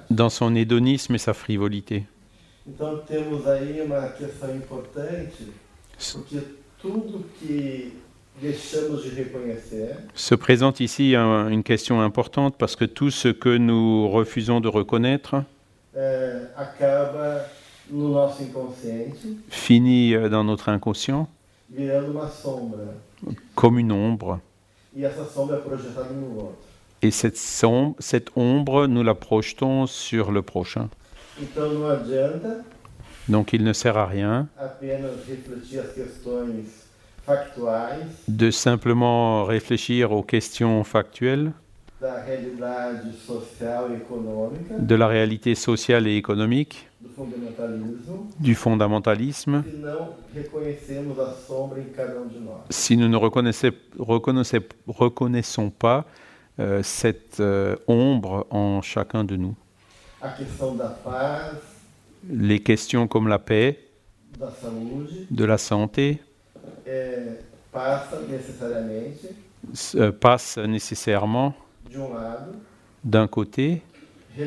dans 0.09 0.29
son 0.29 0.55
hédonisme 0.55 1.15
et 1.15 1.17
sa 1.17 1.33
frivolité. 1.33 2.03
Se 10.15 10.35
présente 10.35 10.79
ici 10.79 11.15
un- 11.15 11.49
une 11.49 11.63
question 11.63 12.01
importante 12.01 12.55
parce 12.57 12.75
que 12.75 12.85
tout 12.85 13.09
ce 13.09 13.29
que 13.29 13.57
nous 13.57 14.07
refusons 14.09 14.59
de 14.59 14.67
reconnaître 14.67 15.35
inconsciente, 15.95 16.03
finit 19.49 20.13
euh, 20.13 20.29
dans 20.29 20.43
notre 20.43 20.69
inconscient 20.69 21.27
comme 23.55 23.79
une 23.79 23.91
ombre. 23.91 24.39
E. 27.01 27.01
Et 27.01 27.11
cette, 27.11 27.37
som- 27.37 27.95
cette 27.99 28.29
ombre, 28.35 28.85
nous 28.87 29.03
la 29.03 29.15
projetons 29.15 29.87
sur 29.87 30.31
le 30.31 30.41
prochain. 30.43 30.89
Donc 33.29 33.53
il 33.53 33.63
ne 33.63 33.73
sert 33.73 33.97
à 33.97 34.05
rien 34.05 34.47
de 38.27 38.51
simplement 38.51 39.43
réfléchir 39.45 40.11
aux 40.11 40.23
questions 40.23 40.83
factuelles 40.83 41.51
de 44.79 44.95
la 44.95 45.07
réalité 45.07 45.55
sociale 45.55 46.07
et 46.07 46.15
économique, 46.15 46.87
du 48.39 48.53
fondamentalisme, 48.55 49.63
si 52.69 52.97
nous 52.97 53.07
ne 53.07 53.17
reconnaissons 54.87 55.69
pas 55.71 56.05
euh, 56.59 56.81
cette 56.83 57.39
euh, 57.39 57.75
ombre 57.87 58.47
en 58.49 58.81
chacun 58.81 59.23
de 59.23 59.35
nous. 59.35 59.55
Les 62.29 62.59
questions 62.59 63.07
comme 63.07 63.27
la 63.27 63.39
paix, 63.39 63.79
de 65.31 65.45
la 65.45 65.57
santé, 65.57 66.19
s- 69.73 69.95
euh, 69.95 70.11
passent 70.11 70.57
nécessairement 70.57 71.53
um 71.95 72.59
d'un 73.03 73.27
côté 73.27 73.81
e 74.37 74.43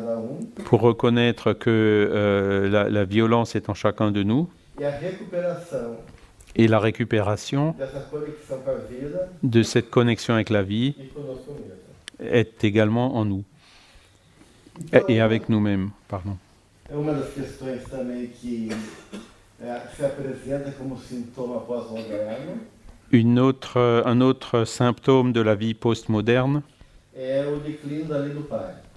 um, 0.00 0.38
pour 0.64 0.80
reconnaître 0.80 1.52
que 1.52 1.70
euh, 1.70 2.68
la, 2.68 2.88
la 2.90 3.04
violence 3.04 3.54
est 3.54 3.68
en 3.68 3.74
chacun 3.74 4.10
de 4.10 4.22
nous 4.24 4.48
e 4.80 4.84
et 6.56 6.66
la 6.66 6.78
récupération 6.80 7.74
de 9.42 9.62
cette 9.62 9.90
connexion 9.90 10.34
avec 10.34 10.50
la 10.50 10.62
vie 10.62 10.94
e 12.20 12.26
est 12.36 12.64
également 12.64 13.16
en 13.16 13.24
nous 13.24 13.44
et, 15.08 15.20
avec 15.20 15.48
nous-mêmes. 15.48 15.90
Pardon. 16.08 16.36
Une 23.12 23.38
autre, 23.38 24.02
un 24.06 24.20
autre 24.20 24.64
symptôme 24.64 25.32
de 25.32 25.40
la 25.40 25.54
vie 25.54 25.74
postmoderne, 25.74 26.62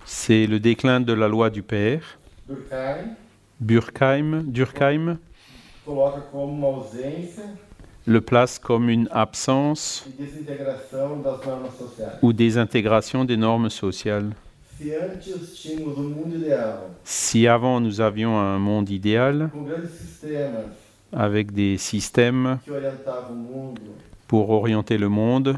c'est 0.06 0.48
le 0.48 0.60
déclin 0.60 1.02
de 1.02 1.14
la 1.14 1.28
loi 1.28 1.50
du 1.50 1.64
père. 1.64 2.20
Durkheim 3.60 4.44
Durkheim, 4.46 5.18
le 8.06 8.22
place 8.22 8.60
comme 8.60 8.90
une 8.90 9.08
absence 9.12 10.06
e 10.20 11.06
ou 12.22 12.34
désintégration 12.34 13.26
des 13.26 13.38
normes 13.38 13.70
sociales. 13.70 14.32
Si 17.04 17.48
avant 17.48 17.80
nous 17.80 18.02
avions 18.02 18.38
un 18.38 18.60
monde 18.60 18.90
idéal 18.90 19.50
avec 21.12 21.52
des 21.52 21.78
systèmes 21.78 22.60
pour 24.28 24.50
orienter 24.50 24.98
le 24.98 25.10
monde, 25.10 25.58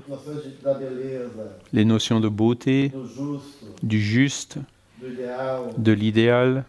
les 1.74 1.86
notions 1.86 2.20
de 2.20 2.28
beauté, 2.28 2.92
du 3.84 4.02
juste, 4.02 4.58
de 5.02 5.92
l'idéal, 5.92 6.66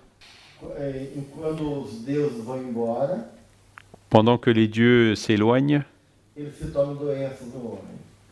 pendant 4.10 4.38
que 4.38 4.50
les 4.50 4.68
dieux 4.68 5.14
s'éloignent, 5.14 5.82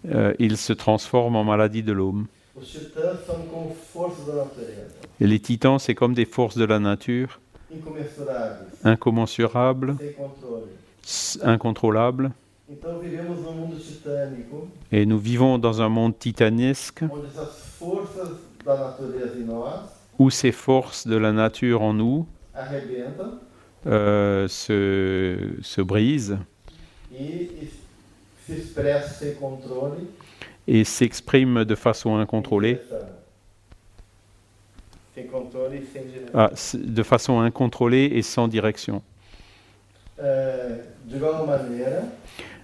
euh, 0.06 0.34
ils 0.38 0.56
se 0.56 0.72
transforment 0.72 1.36
en 1.36 1.44
maladie 1.44 1.82
de 1.82 1.92
l'homme. 1.92 2.26
Et 5.20 5.26
les 5.26 5.40
titans, 5.40 5.78
c'est 5.78 5.94
comme 5.94 6.14
des 6.14 6.24
forces 6.24 6.56
de 6.56 6.64
la 6.64 6.78
nature, 6.78 7.40
incommensurables, 8.84 9.96
incontrôlables. 11.42 12.30
Et 14.92 15.06
nous 15.06 15.18
vivons 15.18 15.58
dans 15.58 15.82
un 15.82 15.88
monde 15.88 16.18
titanesque 16.18 17.04
où 20.18 20.30
ces 20.30 20.52
forces 20.52 21.06
de 21.06 21.16
la 21.16 21.32
nature 21.32 21.82
en 21.82 21.92
nous 21.92 22.26
euh, 23.86 24.48
se, 24.48 25.56
se 25.60 25.80
brisent 25.82 26.38
et 30.66 30.84
s'expriment 30.84 31.64
de 31.64 31.74
façon 31.74 32.16
incontrôlée, 32.16 32.80
ah, 36.34 36.50
de 36.74 37.02
façon 37.02 37.40
incontrôlée 37.40 38.10
et 38.12 38.22
sans 38.22 38.48
direction. 38.48 39.02
É, 40.18 40.84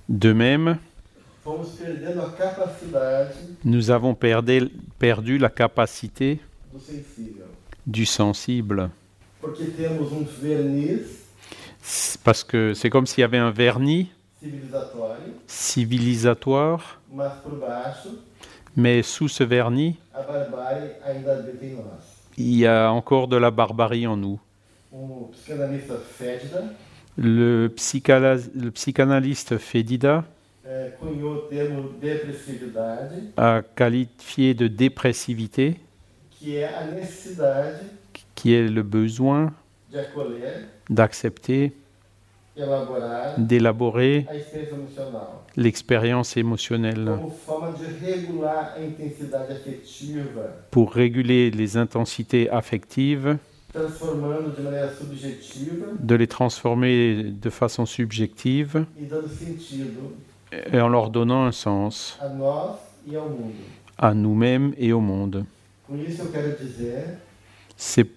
de 0.08 0.32
même, 0.32 0.78
nous 3.64 3.90
avons 3.90 4.14
perdu 4.14 5.38
la 5.38 5.48
capacité 5.48 6.40
du 7.86 8.06
sensible. 8.06 8.90
Um 9.42 9.50
Parce 12.24 12.44
que 12.44 12.74
c'est 12.74 12.90
comme 12.90 13.06
s'il 13.06 13.22
y 13.22 13.24
avait 13.24 13.38
un 13.38 13.50
vernis 13.50 14.10
civilisatoire, 15.46 17.00
mais 18.76 19.02
sous 19.02 19.28
ce 19.28 19.44
vernis, 19.44 19.98
il 22.36 22.56
y 22.56 22.66
a 22.66 22.90
encore 22.90 23.28
de 23.28 23.36
la 23.36 23.50
barbarie 23.50 24.06
en 24.06 24.16
nous. 24.16 24.40
Um 24.92 25.32
Le, 27.16 27.68
psychanalyste 27.68 29.58
Fedida 29.58 30.24
depressividade, 32.00 33.22
a 33.36 33.62
qualifié 33.76 34.54
de 34.54 34.68
dépressivité, 34.68 35.78
qui 38.34 38.54
est 38.54 38.68
le 38.68 38.82
besoin 38.82 39.52
d'accepter, 40.88 41.72
d'élaborer 43.36 44.26
l'expérience 45.56 46.36
émotionnelle. 46.36 47.18
Pour 50.70 50.92
réguler 50.92 51.50
les 51.50 51.76
intensités 51.76 52.50
affectives, 52.50 53.36
de 56.00 56.14
les 56.14 56.26
transformer 56.26 57.22
de 57.24 57.50
façon 57.50 57.86
subjective. 57.86 58.84
Et 60.72 60.80
en 60.80 60.88
leur 60.88 61.10
donnant 61.10 61.44
un 61.44 61.52
sens. 61.52 62.18
À 63.98 64.14
nous-mêmes 64.14 64.72
et 64.76 64.92
au 64.92 65.00
monde. 65.00 65.44
C'est 67.76 68.08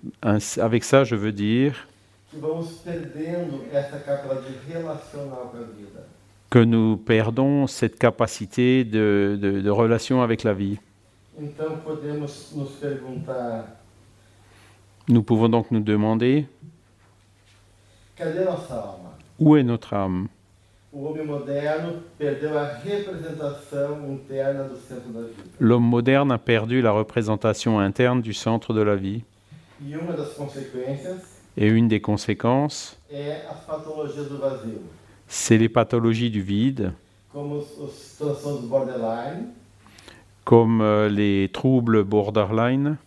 avec 0.59 0.83
ça, 0.83 1.03
je 1.03 1.15
veux 1.15 1.31
dire 1.31 1.87
que 6.49 6.59
nous 6.63 6.97
perdons 6.97 7.65
cette 7.67 7.97
capacité 7.97 8.83
de, 8.83 9.37
de- 9.41 9.61
de 9.61 9.69
relation 9.69 10.21
avec 10.21 10.43
la 10.43 10.53
vie. 10.53 10.77
Nous 15.09 15.23
pouvons 15.23 15.49
donc 15.49 15.71
nous 15.71 15.79
demander 15.81 16.45
où 19.39 19.55
est 19.57 19.63
notre 19.63 19.93
âme? 19.95 20.27
L'homme 25.59 25.83
moderne 25.83 26.31
a 26.31 26.37
perdu 26.37 26.81
la 26.81 26.91
représentation 26.91 27.79
interne 27.79 28.21
du 28.21 28.33
centre 28.33 28.73
de 28.73 28.81
la 28.81 28.95
vie. 28.95 29.23
Et 31.57 31.67
une 31.67 31.87
des 31.87 32.01
conséquences, 32.01 32.97
c'est 35.27 35.57
les 35.57 35.69
pathologies 35.69 36.31
du 36.31 36.41
vide, 36.41 36.93
comme 40.45 40.81
euh, 40.81 41.09
les 41.09 41.49
troubles 41.53 42.03
borderline, 42.03 42.97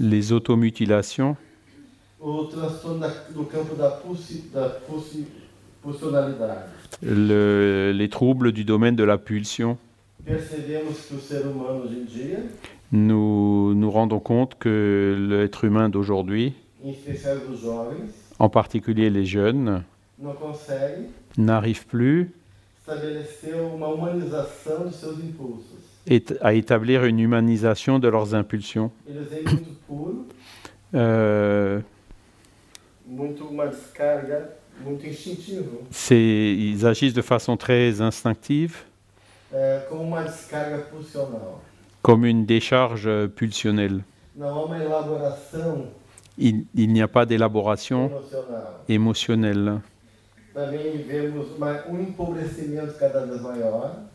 les 0.00 0.32
automutilations, 0.32 1.36
le- 7.02 7.92
les 7.94 8.08
troubles 8.08 8.52
du 8.52 8.64
domaine 8.64 8.96
de 8.96 9.04
la 9.04 9.18
pulsion. 9.18 9.78
Nous 12.92 13.74
nous 13.74 13.90
rendons 13.90 14.20
compte 14.20 14.58
que 14.58 15.16
l'être 15.30 15.64
humain 15.64 15.88
d'aujourd'hui, 15.88 16.52
en 18.38 18.48
particulier 18.50 19.08
les 19.08 19.24
jeunes, 19.24 19.82
n'arrive 21.38 21.86
plus 21.86 22.30
à 26.42 26.52
établir 26.52 27.04
une 27.04 27.18
humanisation 27.18 27.98
de 27.98 28.08
leurs 28.08 28.34
impulsions. 28.34 28.90
Euh, 30.94 31.80
ils 36.10 36.84
agissent 36.86 37.14
de 37.14 37.22
façon 37.22 37.56
très 37.56 38.02
instinctive, 38.02 38.82
comme 42.02 42.24
une 42.24 42.44
décharge 42.44 43.08
pulsionnelle. 43.28 44.02
Il, 46.38 46.66
n'y 46.74 47.02
a 47.02 47.08
pas 47.08 47.26
d'élaboration 47.26 48.10
émotionnelle. 48.88 49.80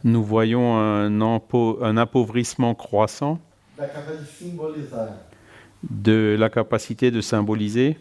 Nous 0.04 0.24
voyons 0.24 0.78
un, 0.78 1.98
appauvrissement 1.98 2.76
croissant 2.76 3.40
de 5.90 6.36
la 6.38 6.50
capacité 6.50 7.12
de 7.12 7.22
symboliser. 7.22 7.98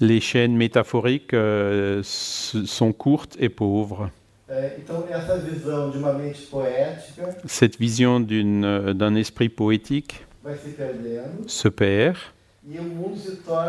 Les 0.00 0.20
chaînes 0.20 0.56
métaphoriques 0.56 1.34
euh, 1.34 2.00
sont 2.02 2.92
courtes 2.92 3.36
et 3.38 3.48
pauvres. 3.50 4.10
Cette 7.46 7.78
vision 7.78 8.26
euh, 8.30 8.92
d'un 8.92 9.14
esprit 9.14 9.48
poétique 9.48 10.26
se 11.46 11.68
perd. 11.68 12.16
E 12.68 12.76
e 12.76 13.62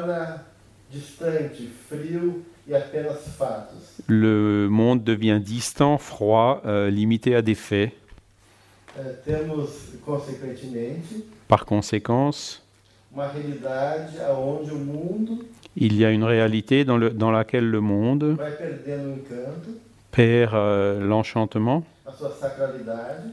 le 4.08 4.68
monde 4.70 5.04
devient 5.04 5.40
distant, 5.44 5.98
froid, 5.98 6.62
euh, 6.66 6.90
limité 6.90 7.36
à 7.36 7.42
des 7.42 7.56
faits. 7.56 7.92
Par 11.48 11.66
conséquence, 11.66 12.64
il 15.76 15.96
y 15.98 16.06
a 16.06 16.12
une 16.12 16.24
réalité 16.24 16.84
dans, 16.86 16.98
le- 16.98 17.10
dans 17.12 17.32
laquelle 17.32 17.70
le 17.70 17.80
monde 17.82 18.38
perd 20.12 20.54
euh, 20.54 21.00
l'enchantement, 21.00 21.84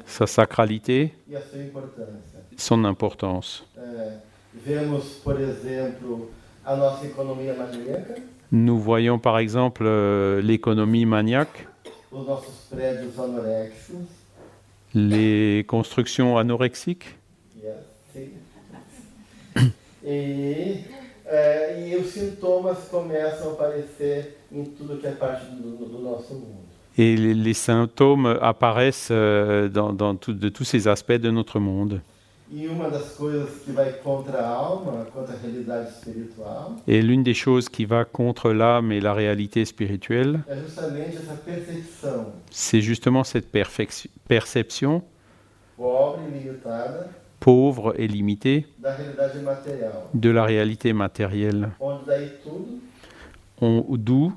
sa 0.07 0.27
sacralité, 0.27 1.12
e 1.31 1.37
son 2.57 2.85
importance. 2.85 3.64
Maníaca, 7.55 8.14
Nous 8.53 8.79
voyons 8.79 9.19
par 9.19 9.38
exemple 9.38 9.85
euh, 9.87 10.41
l'économie 10.41 11.07
maniaque, 11.07 11.67
les 14.95 15.64
constructions 15.69 16.38
anorexiques, 16.38 17.17
e 17.62 17.69
assim. 17.69 18.33
E, 20.05 20.85
é, 21.27 21.88
e 21.88 21.97
os 21.97 22.12
sintomas 22.12 22.79
começam 22.88 23.51
a 23.51 23.53
aparecer 23.53 24.38
em 24.51 24.64
tudo 24.64 24.99
que 24.99 25.07
é 25.07 25.11
parte 25.11 25.47
do, 25.51 25.85
do 25.85 25.99
nosso 25.99 26.33
mundo. 26.35 26.67
Et 27.01 27.17
les, 27.17 27.33
les 27.35 27.55
symptômes 27.55 28.27
apparaissent 28.43 29.09
euh, 29.13 29.69
dans, 29.69 29.93
dans 29.93 30.17
tout- 30.17 30.33
de 30.33 30.49
tous 30.49 30.65
ces 30.65 30.89
aspects 30.89 31.13
de 31.13 31.31
notre 31.31 31.61
monde. 31.61 32.01
E 32.51 32.57
Et 36.89 37.03
l'une 37.03 37.23
des 37.23 37.35
choses 37.35 37.69
qui 37.69 37.85
va 37.85 38.05
contre 38.05 38.51
l'âme 38.53 38.91
et 38.91 39.01
la 39.01 39.13
réalité 39.13 39.65
spirituelle, 39.65 40.41
c'est 42.51 42.81
justement 42.81 43.23
cette 43.23 43.51
perception 43.53 45.03
e 45.79 45.83
pauvre 47.39 47.95
et 47.97 48.09
limitée 48.09 48.67
de 50.15 50.31
la 50.31 50.45
réalité 50.45 50.93
matérielle, 50.93 51.69
d'où 53.61 54.33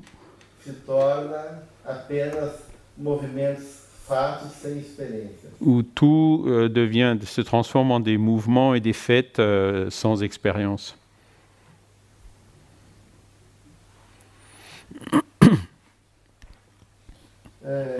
apenas 1.92 2.52
movimentos, 2.96 3.82
fatos 4.06 4.52
sem 4.60 4.78
experiência. 4.78 5.48
où 5.60 5.82
tout 5.82 6.44
euh, 6.46 6.68
devient, 6.68 7.16
se 7.24 7.40
transforme 7.42 7.92
en 7.92 8.00
des 8.00 8.18
mouvements 8.18 8.74
et 8.74 8.80
des 8.80 8.92
faits 8.92 9.38
euh, 9.38 9.88
sans 9.90 10.22
expérience. 10.22 10.96
É, 17.64 17.98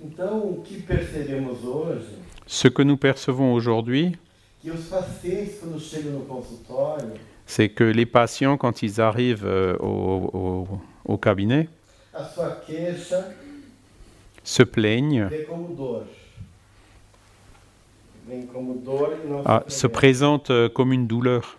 então, 0.00 0.38
o 0.50 0.62
que 0.62 0.80
percebemos 0.82 1.64
hoje, 1.64 2.06
Ce 2.46 2.68
que 2.68 2.82
nous 2.84 2.96
percevons 2.96 3.52
aujourd'hui, 3.52 4.16
que 4.62 4.70
os 4.70 4.84
pacientes, 4.84 5.58
quando 5.60 5.80
chegam 5.80 6.12
no 6.12 6.20
consultório, 6.20 7.10
c'est 7.46 7.68
que 7.68 7.82
les 7.84 8.06
patients, 8.06 8.56
quand 8.56 8.82
ils 8.82 9.00
arrivent 9.00 9.44
euh, 9.44 9.76
au, 9.80 10.30
au- 10.32 10.80
au 11.04 11.18
cabinet, 11.18 11.68
se 14.44 14.62
plaignent, 14.62 15.24
e 15.24 15.30
ah, 19.44 19.64
se 19.68 19.86
présentent 19.86 20.50
euh, 20.50 20.68
comme 20.68 20.92
une 20.92 21.06
douleur. 21.06 21.58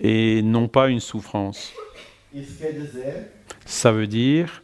E, 0.00 0.06
e 0.06 0.38
et 0.38 0.42
non 0.42 0.68
pas 0.68 0.88
une 0.88 1.00
souffrance. 1.00 1.72
Ça 3.66 3.92
veut 3.92 4.06
dire 4.06 4.62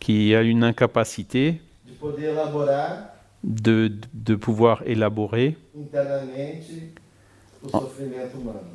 qu'il 0.00 0.22
y 0.22 0.34
a 0.34 0.42
une 0.42 0.64
incapacité 0.64 1.60
de 3.44 3.92
de, 4.12 4.34
pouvoir 4.34 4.82
élaborer 4.86 5.56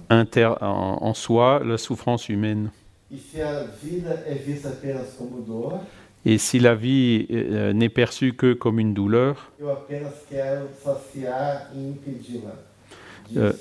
inter- 0.09 0.55
en, 0.61 0.97
en 1.01 1.13
soi 1.13 1.61
la 1.63 1.77
souffrance 1.77 2.29
humaine. 2.29 2.71
E 3.11 3.15
Et 6.25 6.37
si 6.37 6.59
la 6.59 6.75
vie 6.75 7.27
euh, 7.31 7.73
n'est 7.73 7.89
perçue 7.89 8.33
que 8.33 8.53
comme 8.53 8.79
une 8.79 8.93
douleur, 8.93 9.51
e 9.61 9.65
Euh. 13.37 13.53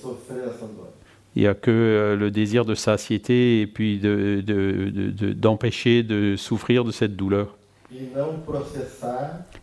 il 1.37 1.43
n'y 1.43 1.47
a 1.47 1.55
que 1.55 1.71
euh, 1.71 2.17
le 2.17 2.31
désir 2.31 2.65
de 2.65 2.75
satiété 2.75 3.61
et 3.61 3.67
puis 3.67 3.99
de- 3.99 4.43
de- 4.45 4.91
de- 4.91 5.11
de- 5.11 5.33
d'empêcher 5.33 6.03
de, 6.03 6.37
souffrir 6.37 6.85
de 6.85 6.91
cette 6.91 7.17
douleur. 7.17 7.57
E 7.93 7.97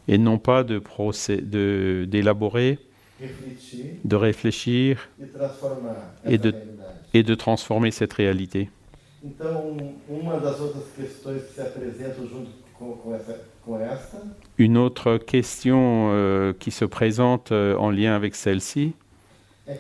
Et 0.08 0.18
non 0.18 0.38
pas 0.40 0.64
d'élaborer, 0.64 2.80
de 4.04 4.16
réfléchir 4.16 5.10
de- 6.38 6.52
et 7.14 7.24
de 7.24 7.36
transformer 7.36 7.92
cette 7.92 8.14
réalité. 8.14 8.70
Une 14.58 14.78
autre 14.78 15.18
question 15.18 16.10
euh, 16.12 16.54
qui 16.54 16.72
se 16.72 16.86
présente 16.86 17.52
euh, 17.52 17.76
en 17.78 17.90
lien 17.90 18.16
avec 18.16 18.36
celle-ci, 18.36 18.94
e 19.68 19.74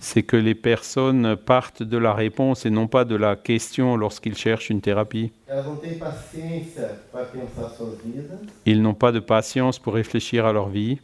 c'est 0.00 0.22
que 0.22 0.36
les 0.36 0.54
personnes 0.54 1.36
partent 1.36 1.82
de 1.82 1.98
la 1.98 2.12
réponse 2.12 2.66
et 2.66 2.70
non 2.70 2.88
pas 2.88 3.04
de 3.04 3.14
la 3.14 3.36
question 3.36 3.96
lorsqu'ils 3.96 4.36
cherchent 4.36 4.70
une 4.70 4.80
thérapie. 4.80 5.32
Ils 8.66 8.82
n'ont 8.82 8.94
pas 8.94 9.12
de 9.12 9.20
patience 9.20 9.78
pour 9.78 9.94
réfléchir 9.94 10.46
à 10.46 10.52
leur 10.52 10.68
vie, 10.70 10.98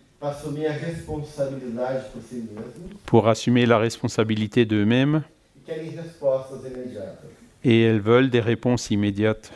pour 3.05 3.29
assumer 3.29 3.67
la 3.67 3.79
responsabilité 3.79 4.65
d'eux-mêmes, 4.65 5.23
et 7.65 7.83
elles 7.83 8.01
veulent 8.01 8.31
des 8.31 8.41
réponses 8.41 8.91
immédiates. 8.91 9.53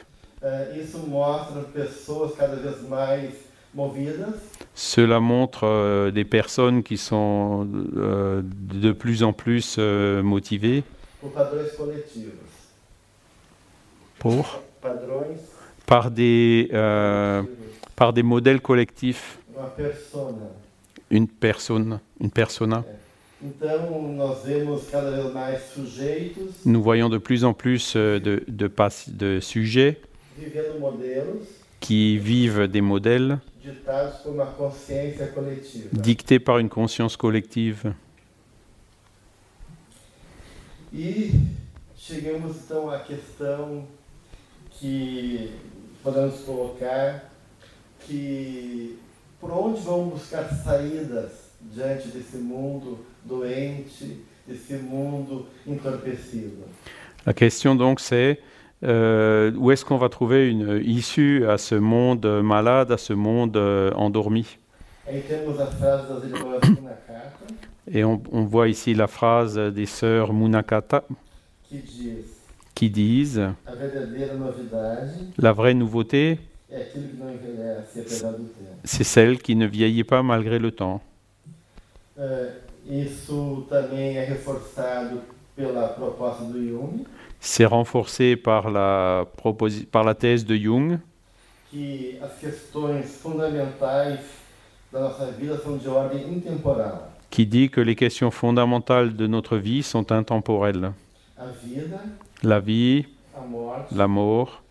Movidas 3.72 4.32
Cela 4.74 5.20
montre 5.20 5.64
euh, 5.64 6.10
des 6.10 6.24
personnes 6.24 6.82
qui 6.82 6.96
sont 6.96 7.68
euh, 7.96 8.42
de 8.44 8.90
plus 8.90 9.22
en 9.22 9.32
plus 9.32 9.76
euh, 9.78 10.22
motivées. 10.24 10.82
Pour, 14.18 14.60
par, 15.86 16.10
des, 16.10 16.68
euh, 16.72 17.42
par 17.94 18.12
des 18.12 18.22
modèles 18.22 18.60
collectifs. 18.60 19.39
Une 21.10 21.26
personne, 21.28 22.00
une 22.20 22.30
persona. 22.30 22.84
Nous 26.64 26.82
voyons 26.82 27.08
de 27.08 27.18
plus 27.18 27.44
en 27.44 27.54
plus 27.54 27.94
euh, 27.96 28.20
de, 28.20 28.42
de, 28.48 28.68
pas- 28.68 29.04
de 29.08 29.40
sujets 29.40 30.00
qui 31.80 32.18
vivent 32.18 32.66
des 32.68 32.80
modèles 32.82 33.38
dictés 35.92 36.38
par 36.38 36.58
une 36.58 36.68
conscience 36.68 37.16
collective. 37.16 37.94
E 40.92 41.30
chegamos 41.96 42.56
então 42.64 42.90
à 42.90 42.98
questão 42.98 43.84
que 44.80 45.50
podemos 46.02 46.40
colocar 46.40 47.30
que 48.06 48.98
por 49.40 49.50
onde 49.50 49.80
vamos 49.80 50.14
buscar 50.14 50.48
saídas 50.64 51.30
diante 51.60 52.08
desse 52.08 52.36
mundo 52.36 52.98
doente, 53.24 54.20
desse 54.46 54.74
mundo 54.74 55.46
entorpecido? 55.66 56.64
La 57.26 57.34
question 57.34 57.74
donc 57.74 58.00
c'est 58.00 58.38
euh, 58.82 59.52
où 59.56 59.70
est-ce 59.70 59.84
qu'on 59.84 59.98
va 59.98 60.08
trouver 60.08 60.48
une 60.48 60.80
issue 60.84 61.46
à 61.46 61.58
ce 61.58 61.74
monde 61.74 62.24
malade, 62.42 62.92
à 62.92 62.96
ce 62.96 63.12
monde 63.12 63.56
euh, 63.56 63.92
endormi? 63.94 64.58
Aí 65.06 65.22
temos 65.22 65.58
a 65.60 65.66
frase 65.66 66.08
das 66.08 66.24
irmãs 66.24 66.60
Munakata, 66.68 67.30
Et 67.92 68.04
on, 68.04 68.22
on 68.30 68.44
voit 68.44 68.68
ici 68.68 68.94
la 68.94 69.08
phrase 69.08 69.56
des 69.58 69.86
sœurs 69.86 70.32
Munakata 70.32 71.04
qui 72.74 72.90
disent 72.90 73.42
la 75.38 75.52
vraie 75.52 75.74
nouveauté, 75.74 76.38
do 76.70 78.04
tempo. 78.18 78.48
c'est 78.84 79.04
celle 79.04 79.38
qui 79.38 79.56
ne 79.56 79.66
vieillit 79.66 80.04
pas 80.04 80.22
malgré 80.22 80.58
le 80.58 80.70
temps. 80.70 81.00
Jung, 86.68 87.04
C'est 87.40 87.64
renforcé 87.64 88.36
par 88.36 88.70
la, 88.70 89.26
par 89.90 90.04
la 90.04 90.14
thèse 90.14 90.44
de 90.44 90.56
Jung 90.56 90.98
que 91.70 92.22
as 92.22 92.36
questões 92.40 93.02
fundamentais 93.02 94.18
da 94.92 95.00
nossa 95.00 95.30
vida 95.30 95.56
são 95.58 95.78
de 95.78 95.88
ordem 95.88 96.34
intemporal. 96.34 97.10
qui 97.30 97.46
dit 97.46 97.70
que 97.70 97.80
les 97.80 97.94
questions 97.94 98.32
fondamentales 98.32 99.14
de 99.14 99.26
notre 99.28 99.56
vie 99.56 99.84
sont 99.84 100.10
intemporelles. 100.10 100.92
La 102.42 102.58
vie, 102.58 103.06
a 103.36 103.40
morte, 103.46 103.92
la 103.92 104.08
mort, 104.08 104.62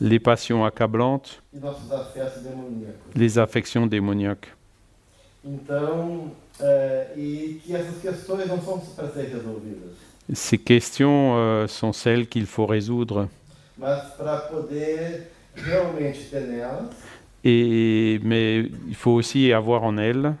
les 0.00 0.18
passions 0.18 0.64
accablantes, 0.64 1.42
e 1.54 1.58
les 3.14 3.38
affections 3.38 3.86
démoniaques. 3.86 4.48
É, 6.60 7.08
e 7.16 7.60
Ces 10.34 10.58
questions 10.58 11.34
euh, 11.36 11.66
sont 11.66 11.92
celles 11.92 12.28
qu'il 12.28 12.46
faut 12.46 12.66
résoudre. 12.66 13.28
Et, 17.44 18.20
mais 18.22 18.60
il 18.88 18.94
faut 18.94 19.10
aussi 19.10 19.52
avoir 19.52 19.82
en 19.82 19.98
elles 19.98 20.34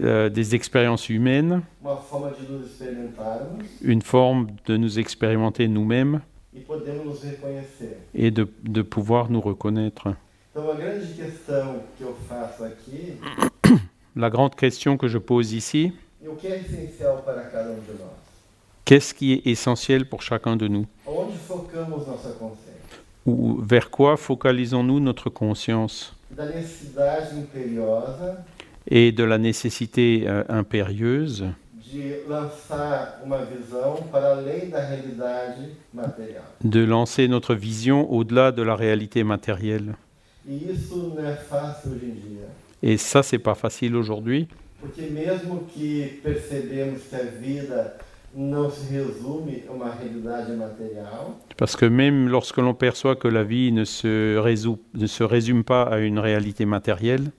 euh, 0.00 0.28
des 0.28 0.54
expériences 0.54 1.08
humaines, 1.08 1.62
une 3.80 4.02
forme 4.02 4.48
de 4.66 4.76
nous 4.76 4.98
expérimenter 4.98 5.66
nous-mêmes 5.66 6.20
e 6.54 6.58
et 8.14 8.30
de, 8.30 8.46
de 8.64 8.82
pouvoir 8.82 9.30
nous 9.30 9.40
reconnaître. 9.40 10.08
La 14.16 14.30
grande 14.30 14.54
question 14.56 14.96
que 14.98 15.08
je 15.08 15.16
pose 15.18 15.52
ici, 15.54 15.92
um 16.26 16.36
qu'est-ce 18.84 19.14
qui 19.14 19.32
est 19.32 19.46
essentiel 19.46 20.06
pour 20.06 20.20
chacun 20.22 20.56
de 20.56 20.68
nous? 20.68 20.84
Ou 23.24 23.58
vers 23.62 23.90
quoi 23.90 24.18
focalisons-nous 24.18 25.00
notre 25.00 25.30
conscience? 25.30 26.14
Et 28.90 29.12
de 29.12 29.24
la 29.24 29.38
nécessité 29.38 30.24
euh, 30.26 30.42
impérieuse 30.48 31.46
de 36.64 36.80
lancer 36.84 37.28
notre 37.28 37.54
vision 37.54 38.10
au-delà 38.12 38.52
de 38.52 38.62
la 38.62 38.74
réalité 38.76 39.24
matérielle. 39.24 39.94
E. 40.48 40.52
Et 42.82 42.96
ça, 42.96 43.22
c'est 43.22 43.38
pas 43.38 43.54
facile 43.54 43.96
aujourd'hui, 43.96 44.48
parce 51.56 51.74
que 51.76 51.86
même 51.86 52.28
lorsque 52.28 52.58
l'on 52.58 52.74
perçoit 52.74 53.16
que 53.16 53.26
la 53.28 53.42
vie 53.42 53.72
ne 53.72 53.84
se, 53.84 54.36
résout- 54.38 54.78
ne 54.94 55.06
se 55.06 55.24
résume 55.24 55.64
pas 55.64 55.82
à 55.82 55.98
une 55.98 56.18
réalité 56.18 56.64
matérielle, 56.66 57.30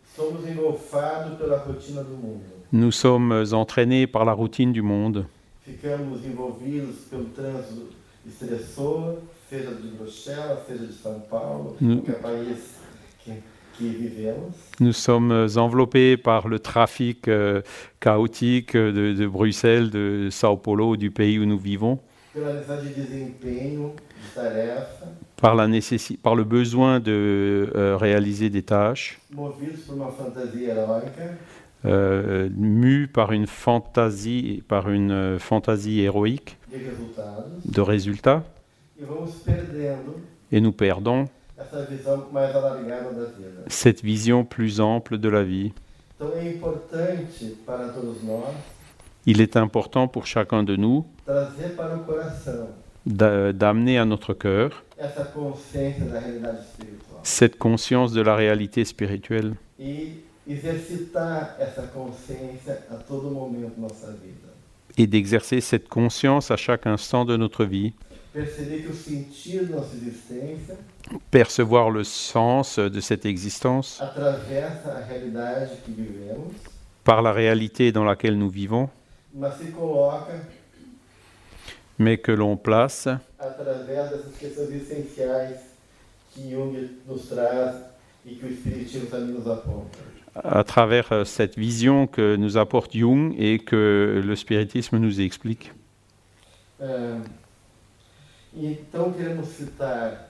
nous 2.71 2.91
sommes 2.91 3.45
entraînés 3.51 4.07
par 4.07 4.25
la 4.25 4.33
routine 4.33 4.71
du 4.71 4.81
monde. 4.81 5.25
Nous 14.79 14.93
sommes 14.93 15.47
enveloppés 15.55 16.17
par 16.17 16.47
le 16.47 16.59
trafic 16.59 17.27
euh, 17.27 17.61
chaotique 17.99 18.75
de, 18.75 19.13
de 19.13 19.27
Bruxelles, 19.27 19.89
de 19.89 20.27
Sao 20.31 20.57
Paulo, 20.57 20.97
du 20.97 21.11
pays 21.11 21.39
où 21.39 21.45
nous 21.45 21.57
vivons, 21.57 21.99
par, 25.39 25.55
la 25.55 25.67
par 26.21 26.35
le 26.35 26.43
besoin 26.43 26.99
de 26.99 27.71
euh, 27.75 27.97
réaliser 27.97 28.49
des 28.49 28.63
tâches, 28.63 29.19
euh, 31.85 32.49
mus 32.55 33.07
par 33.07 33.31
une 33.31 33.47
fantaisie, 33.47 34.63
par 34.67 34.89
une 34.89 35.11
euh, 35.11 35.39
fantaisie 35.39 36.01
héroïque. 36.01 36.57
De 37.65 37.81
résultats, 37.81 38.43
et 40.51 40.61
nous 40.61 40.71
perdons. 40.71 41.27
Cette 43.67 44.03
vision 44.03 44.45
plus 44.45 44.81
ample 44.81 45.17
de 45.17 45.29
la 45.29 45.43
vie. 45.43 45.71
Il 49.25 49.41
est 49.41 49.57
important 49.57 50.07
pour 50.07 50.25
chacun 50.25 50.63
de 50.63 50.75
nous 50.75 51.05
d'amener 53.05 53.97
à 53.97 54.05
notre 54.05 54.33
cœur 54.33 54.83
essa 54.99 55.23
consciência 55.25 56.05
da 56.05 56.19
realidade 56.19 56.59
espiritual. 56.59 57.21
Cette 57.23 57.57
conscience 57.57 58.13
de 58.13 58.21
la 58.21 58.35
réalité 58.35 58.83
spirituelle. 58.83 59.53
E 59.79 60.23
exercitar 60.47 61.55
essa 61.59 61.83
consciência 61.83 62.83
a 62.91 62.95
todo 62.95 63.29
momento 63.31 63.75
da 63.75 63.81
nossa 63.87 64.11
vida. 64.11 64.49
et 64.97 65.07
d'exercer 65.07 65.61
cette 65.61 65.87
conscience 65.87 66.51
à 66.51 66.57
chaque 66.57 66.85
instant 66.85 67.23
de 67.23 67.37
notre 67.37 67.63
vie, 67.63 67.93
Perceber 68.33 68.83
que 68.83 68.91
o 68.91 68.93
sentido 68.93 69.65
da 69.67 69.77
nossa 69.77 69.95
existência 69.95 70.75
percevoir 71.31 71.89
le 71.89 72.03
sens 72.03 72.77
de 72.77 72.99
cette 72.99 73.25
existence. 73.25 74.01
par 77.03 77.21
la 77.21 77.31
réalité 77.31 77.91
dans 77.91 78.03
laquelle 78.03 78.37
nous 78.37 78.49
vivons, 78.49 78.89
mais 81.97 82.17
que 82.17 82.31
l'on 82.31 82.57
place 82.57 83.07
através 83.39 84.09
dessas 84.09 84.35
questões 84.37 84.69
essenciais 84.71 85.57
que 86.33 86.51
Jung 86.51 86.89
nos 87.07 87.27
traz 87.27 87.75
e 88.25 88.35
que 88.35 88.45
o 88.45 88.49
Espiritismo 88.49 89.07
também 89.07 89.33
nos 89.33 89.47
aponta. 89.47 89.97
à 90.35 90.63
travers 90.63 91.11
euh, 91.11 91.25
cette 91.25 91.57
vision 91.57 92.05
que 92.07 92.35
nous 92.37 92.55
apporte 92.57 92.95
Jung 92.97 93.33
et 93.37 93.59
que 93.59 94.21
le 94.23 94.35
spiritisme 94.35 94.97
nous 94.99 95.19
explique. 95.19 95.71
Então 98.55 99.13
citar 99.43 100.29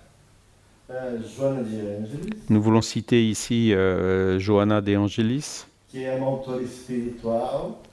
de 0.87 0.95
Ângeles, 0.95 2.29
Nous 2.49 2.61
voulons 2.61 2.81
citer 2.81 3.21
ici 3.29 3.71
euh, 3.73 4.39
Johanna 4.39 4.81
de 4.81 4.95
Angelis, 4.97 5.65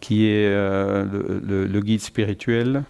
qui 0.01 0.27
est 0.27 0.47
euh, 0.49 1.05
le, 1.05 1.41
le- 1.45 1.67
le 1.67 1.81
guide 1.81 2.01
spirituel, 2.01 2.85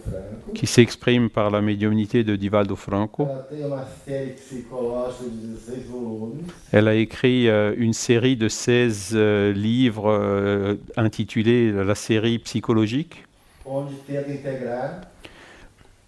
Franco. 0.00 0.52
qui 0.54 0.66
s'exprime 0.66 1.28
par 1.28 1.50
la 1.50 1.60
médiumnité 1.60 2.24
de 2.24 2.36
Divaldo 2.36 2.76
Franco. 2.76 3.24
Ela 3.24 3.42
tem 3.42 3.64
uma 3.66 3.84
série 4.04 4.30
psicológica 4.30 5.24
de 5.30 5.56
16 5.56 5.86
volumes, 5.86 6.46
Elle 6.72 6.88
a 6.88 6.94
écrit 6.94 7.48
euh, 7.48 7.74
une 7.76 7.92
série 7.92 8.36
de 8.36 8.48
16 8.48 9.10
euh, 9.12 9.52
livres 9.52 10.10
euh, 10.10 10.76
intitulés 10.96 11.72
la 11.72 11.94
série 11.94 12.38
psychologique, 12.38 13.24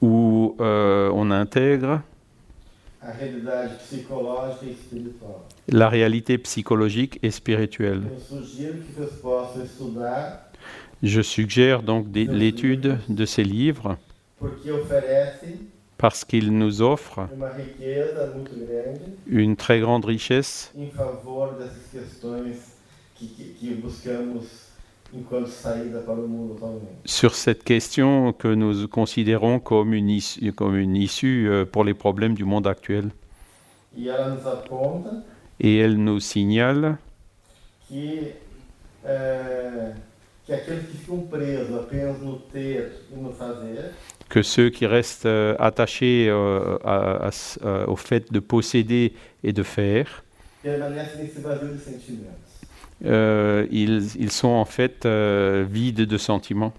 où 0.01 0.57
euh, 0.61 1.11
on 1.15 1.31
intègre 1.31 2.01
la 5.69 5.89
réalité 5.89 6.39
psychologique 6.39 7.19
et 7.23 7.31
spirituelle. 7.31 8.03
Je 11.03 11.21
suggère 11.21 11.83
donc 11.83 12.07
l'étude 12.15 12.99
de 13.09 13.25
ces 13.25 13.43
livres. 13.43 13.97
Parce 15.99 16.25
qu'ils 16.25 16.57
nous 16.57 16.81
offrent 16.81 17.29
une 19.27 19.57
très 19.57 19.81
grande 19.81 20.05
richesse. 20.05 20.73
Sur 27.05 27.35
cette 27.35 27.65
question 27.65 28.33
que 28.33 28.49
nous 28.49 28.89
considérons 28.89 29.59
comme 29.59 29.95
une 29.95 30.09
issue, 30.09 30.53
comme 30.53 30.77
une 30.77 30.97
issue 30.97 31.49
euh, 31.49 31.65
pour 31.65 31.85
les 31.85 31.95
problèmes 31.95 32.35
du 32.35 32.45
monde 32.45 32.67
actuel. 32.67 33.11
Et 35.61 35.79
elle 35.79 35.97
nous 35.97 36.21
signale 36.21 36.97
que, 40.47 40.53
é, 40.53 40.57
que 40.59 40.71
aqueles 40.73 40.89
que 40.89 40.99
ficam 40.99 41.23
presos 41.23 41.77
apenas 41.77 42.21
no 42.23 42.39
ter 42.39 42.93
e 43.11 43.17
no 43.17 43.33
fazer? 43.33 43.91
Que 44.29 44.43
ceux 44.43 44.71
qui 44.71 44.87
restent 44.87 45.27
euh, 45.27 45.55
attachés 45.59 46.27
euh, 46.29 46.79
à- 46.85 47.27
à 47.27 47.31
ce- 47.31 47.59
euh, 47.65 47.87
au 47.87 47.97
fait 47.97 48.33
de 48.33 48.41
posséder 48.41 49.13
et 49.45 49.53
de 49.53 49.63
faire, 49.63 50.25
euh, 53.05 53.67
ils, 53.71 54.17
ils 54.17 54.31
sont 54.31 54.49
en 54.49 54.65
fait 54.65 55.05
euh, 55.07 55.65
vides 55.69 56.03
de 56.03 56.19
sentiments. 56.19 56.73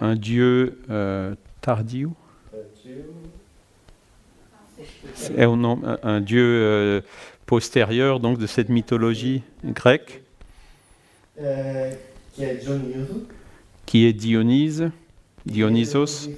un, 0.00 0.16
dieu 0.16 0.78
tardio, 1.60 2.12
est 5.36 5.44
au 5.46 5.56
nom- 5.56 5.80
un, 5.84 5.98
un 6.02 6.20
dieu 6.20 6.42
euh, 6.44 7.00
postérieur 7.46 8.20
donc 8.20 8.38
de 8.38 8.46
cette 8.46 8.68
mythologie 8.68 9.42
grecque, 9.64 10.22
Dioniso, 12.54 13.26
qui 13.86 14.06
est 14.06 14.12
Dionyse, 14.12 14.90
Dionysos. 15.46 16.28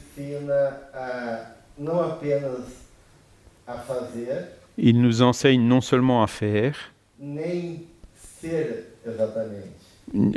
Il 4.77 5.01
nous 5.01 5.23
enseigne 5.23 5.63
non 5.63 5.81
seulement 5.81 6.23
à 6.23 6.27
faire, 6.27 6.77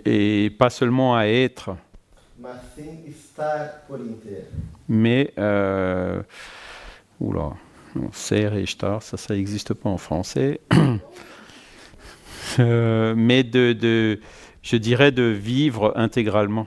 et 0.05 0.49
pas 0.57 0.69
seulement 0.69 1.15
à 1.15 1.25
être, 1.25 1.75
mais 4.87 5.33
euh, 5.39 6.21
oula, 7.19 7.53
non, 7.97 8.11
ser 8.13 8.53
et 8.55 8.65
star, 8.65 9.01
ça, 9.01 9.17
ça 9.17 9.33
n'existe 9.35 9.73
pas 9.73 9.89
en 9.89 9.97
français. 9.97 10.59
Euh, 12.59 13.13
mais 13.15 13.43
de, 13.43 13.73
de, 13.73 14.19
je 14.63 14.77
dirais, 14.77 15.11
de 15.11 15.23
vivre 15.23 15.91
intégralement. 15.95 16.65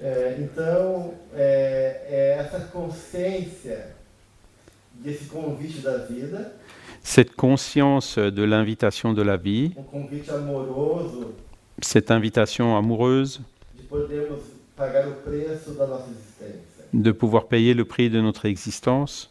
É, 0.00 0.36
então, 0.38 1.14
é, 1.34 2.06
é 2.08 2.36
essa 2.38 2.60
consciência 2.60 3.94
desse 4.94 5.24
convite 5.26 5.80
da 5.80 5.98
vida 5.98 6.52
Cette 7.02 7.34
conscience 7.36 8.18
de 8.18 8.42
l'invitation 8.44 9.12
de 9.12 9.20
la 9.20 9.36
vie, 9.36 9.74
um 9.92 10.08
amoroso 10.34 11.34
cette 11.82 12.10
invitation 12.10 12.76
amoureuse 12.76 13.42
de 13.74 14.38
pagar 14.74 15.08
o 15.08 15.12
preço 15.16 15.72
da 15.72 15.86
nossa 15.86 16.08
de 16.94 17.12
pouvoir 17.12 17.46
payer 17.46 17.74
le 17.74 17.84
prix 17.84 18.08
de 18.08 18.20
notre 18.20 18.46
existence 18.46 19.30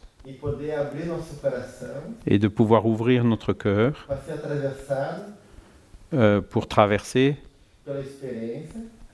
et 2.26 2.38
de 2.38 2.48
pouvoir 2.48 2.86
ouvrir 2.86 3.24
notre 3.24 3.52
cœur 3.52 4.08
euh, 6.12 6.40
pour 6.40 6.66
traverser 6.66 7.36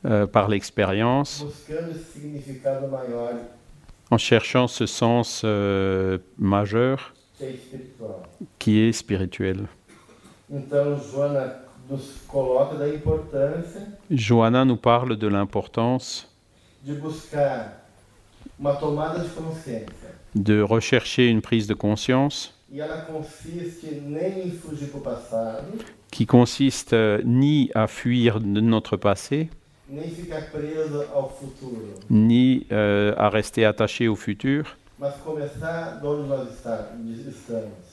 euh, 0.05 0.27
par 0.27 0.49
l'expérience 0.49 1.45
en 4.11 4.19
cherchant 4.19 4.69
ce 4.69 4.87
sens 4.87 5.43
euh, 5.45 6.19
majeur 6.39 7.15
qui 8.59 8.81
est 8.81 8.93
spirituel. 8.93 9.67
Johanna 14.11 14.65
nous 14.65 14.77
parle 14.77 15.17
de 15.17 15.27
l'importance 15.27 16.27
de 16.85 16.95
buscar 16.95 17.73
uma 18.59 18.75
tomada 18.75 19.19
de 19.19 19.29
consciência. 19.29 20.20
De 20.35 20.61
rechercher 20.61 21.29
une 21.29 21.41
prise 21.41 21.67
de 21.67 21.75
conscience 21.75 22.55
E 22.73 22.83
qui 26.11 26.27
consiste 26.27 26.93
euh, 26.93 27.21
ni 27.25 27.71
à 27.75 27.87
fuir 27.87 28.41
de 28.41 28.61
notre 28.61 28.97
passé, 28.97 29.49
ni 32.11 32.67
euh, 32.71 33.13
à 33.17 33.29
rester 33.29 33.65
attaché 33.65 34.07
au 34.09 34.15
futur, 34.15 34.77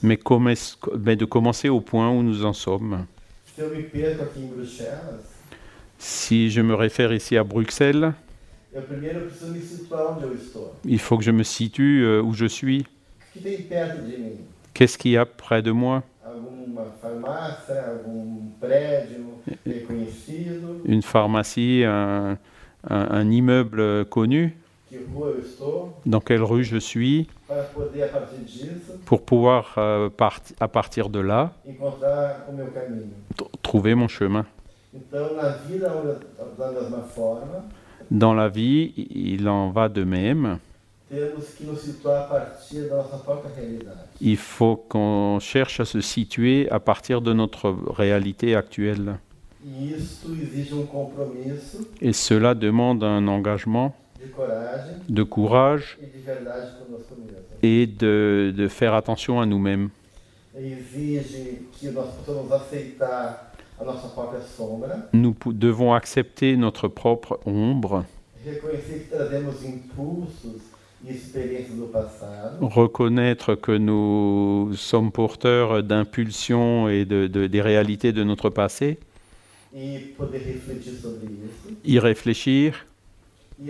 mais, 0.03 0.19
mais 0.99 1.15
de 1.15 1.25
commencer 1.25 1.69
au 1.69 1.81
point 1.81 2.11
où 2.11 2.21
nous 2.21 2.45
en 2.45 2.53
sommes. 2.53 3.05
Si 5.99 6.51
je 6.51 6.61
me 6.61 6.75
réfère 6.75 7.13
ici 7.13 7.37
à 7.37 7.43
Bruxelles, 7.43 8.13
il 10.85 10.99
faut 10.99 11.17
que 11.17 11.23
je 11.23 11.31
me 11.31 11.43
situe 11.43 12.03
euh, 12.03 12.21
où 12.21 12.33
je 12.33 12.45
suis. 12.45 12.85
Qu'est-ce 14.73 14.97
qu'il 14.97 15.11
y 15.11 15.17
a 15.17 15.25
près 15.25 15.61
de 15.61 15.71
moi? 15.71 16.03
Une 20.85 21.01
pharmacie, 21.01 21.83
un, 21.85 22.37
un- 22.89 23.07
un 23.11 23.29
immeuble 23.31 24.05
connu? 24.05 24.57
Dans 26.05 26.21
quelle 26.21 26.41
rue 26.43 26.63
je 26.63 26.77
suis? 26.77 27.27
Pour 29.05 29.25
pouvoir, 29.25 29.75
euh, 29.77 30.09
part- 30.09 30.41
à 30.59 30.67
partir 30.67 31.09
de 31.09 31.19
là, 31.19 31.53
trouver 33.61 33.95
mon 33.95 34.07
chemin. 34.07 34.45
Dans 38.11 38.33
la 38.33 38.47
vie, 38.47 38.93
il 39.13 39.47
en 39.49 39.69
va 39.69 39.89
de 39.89 40.03
même. 40.03 40.59
Il 44.21 44.37
faut 44.37 44.75
qu'on 44.75 45.39
cherche 45.39 45.79
à 45.79 45.85
se 45.85 46.01
situer 46.01 46.69
à 46.69 46.79
partir 46.79 47.21
de 47.21 47.33
notre 47.33 47.75
réalité 47.95 48.55
actuelle. 48.55 49.19
E 49.65 49.95
um 50.71 50.87
Et 52.01 52.13
cela 52.13 52.55
demande 52.55 53.03
un 53.03 53.27
engagement 53.27 53.95
de 55.09 55.23
courage 55.23 55.97
e 56.01 56.07
et 57.63 57.87
de, 57.87 58.53
de 58.55 58.67
faire 58.67 58.93
attention 58.93 59.41
à 59.41 59.45
nous-mêmes. 59.45 59.89
Nous 65.13 65.35
devons 65.45 65.93
accepter 65.93 66.57
notre 66.57 66.87
propre 66.87 67.39
ombre, 67.45 68.05
reconnaître 72.61 73.55
que 73.55 73.71
nous 73.77 74.73
sommes 74.75 75.11
porteurs 75.11 75.83
d'impulsions 75.83 76.89
et 76.89 77.05
de, 77.05 77.27
de- 77.27 77.47
des 77.47 77.61
réalités 77.61 78.11
de 78.11 78.23
notre 78.23 78.49
passé, 78.49 78.97
y 81.83 81.99
réfléchir, 81.99 82.85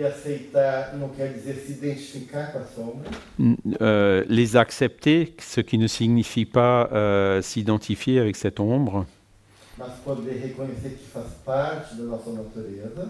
aceitar 0.04 0.94
não 0.96 1.08
quer 1.08 1.32
dizer 1.32 1.54
se 1.54 1.72
identificar 1.72 2.52
com 2.52 2.58
a 2.60 2.64
sombra, 2.66 3.04
n- 3.38 3.56
euh, 3.80 4.24
les 4.28 4.54
accepter, 4.56 5.34
ce 5.38 5.60
qui 5.62 5.78
ne 5.78 5.86
signifie 5.86 6.44
pas 6.44 6.88
euh, 6.92 7.40
s'identifier 7.42 8.18
avec 8.20 8.36
cette 8.36 8.60
ombre, 8.60 9.06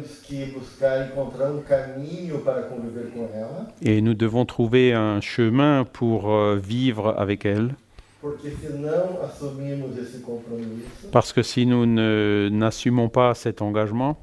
um 2.33 3.67
et 3.81 4.01
nous 4.01 4.13
devons 4.13 4.45
trouver 4.45 4.93
un 4.93 5.21
chemin 5.21 5.83
pour 5.83 6.31
euh, 6.31 6.57
vivre 6.57 7.15
avec 7.17 7.45
elle. 7.45 7.75
Parce 11.11 11.33
que 11.33 11.43
si 11.43 11.65
nous 11.65 11.85
n'assumons 11.85 13.09
pas 13.09 13.33
cet 13.33 13.61
engagement, 13.61 14.17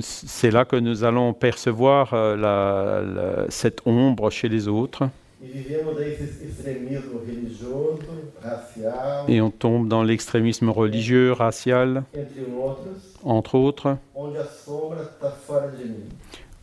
c'est 0.00 0.50
là 0.52 0.64
que 0.64 0.76
nous 0.76 1.02
allons 1.04 1.32
percevoir 1.34 2.14
euh, 2.14 2.36
la- 2.36 3.02
la- 3.02 3.46
cette 3.50 3.80
ombre 3.86 4.30
chez 4.30 4.48
les 4.48 4.68
autres 4.68 5.02
E 5.44 5.50
et 9.28 9.40
on 9.40 9.50
tombe 9.50 9.88
dans 9.88 10.02
l'extrémisme 10.02 10.70
religieux, 10.70 11.32
racial, 11.32 12.04
entre 13.22 13.56
autres, 13.56 13.98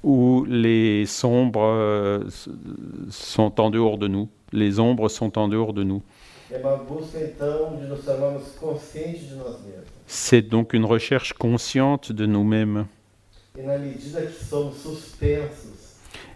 où 0.03 0.45
les 0.45 1.05
sombres 1.05 1.63
euh, 1.63 2.23
sont 3.09 3.61
en 3.61 3.69
dehors 3.69 3.99
de 3.99 4.07
nous. 4.07 4.29
Les 4.51 4.79
ombres 4.79 5.09
sont 5.09 5.37
en 5.37 5.47
dehors 5.47 5.73
de 5.73 5.83
nous. 5.83 6.01
C'est 10.07 10.41
donc 10.41 10.73
une 10.73 10.85
recherche 10.85 11.33
consciente 11.33 12.11
de 12.11 12.25
nous-mêmes. 12.25 12.87
E 13.57 13.61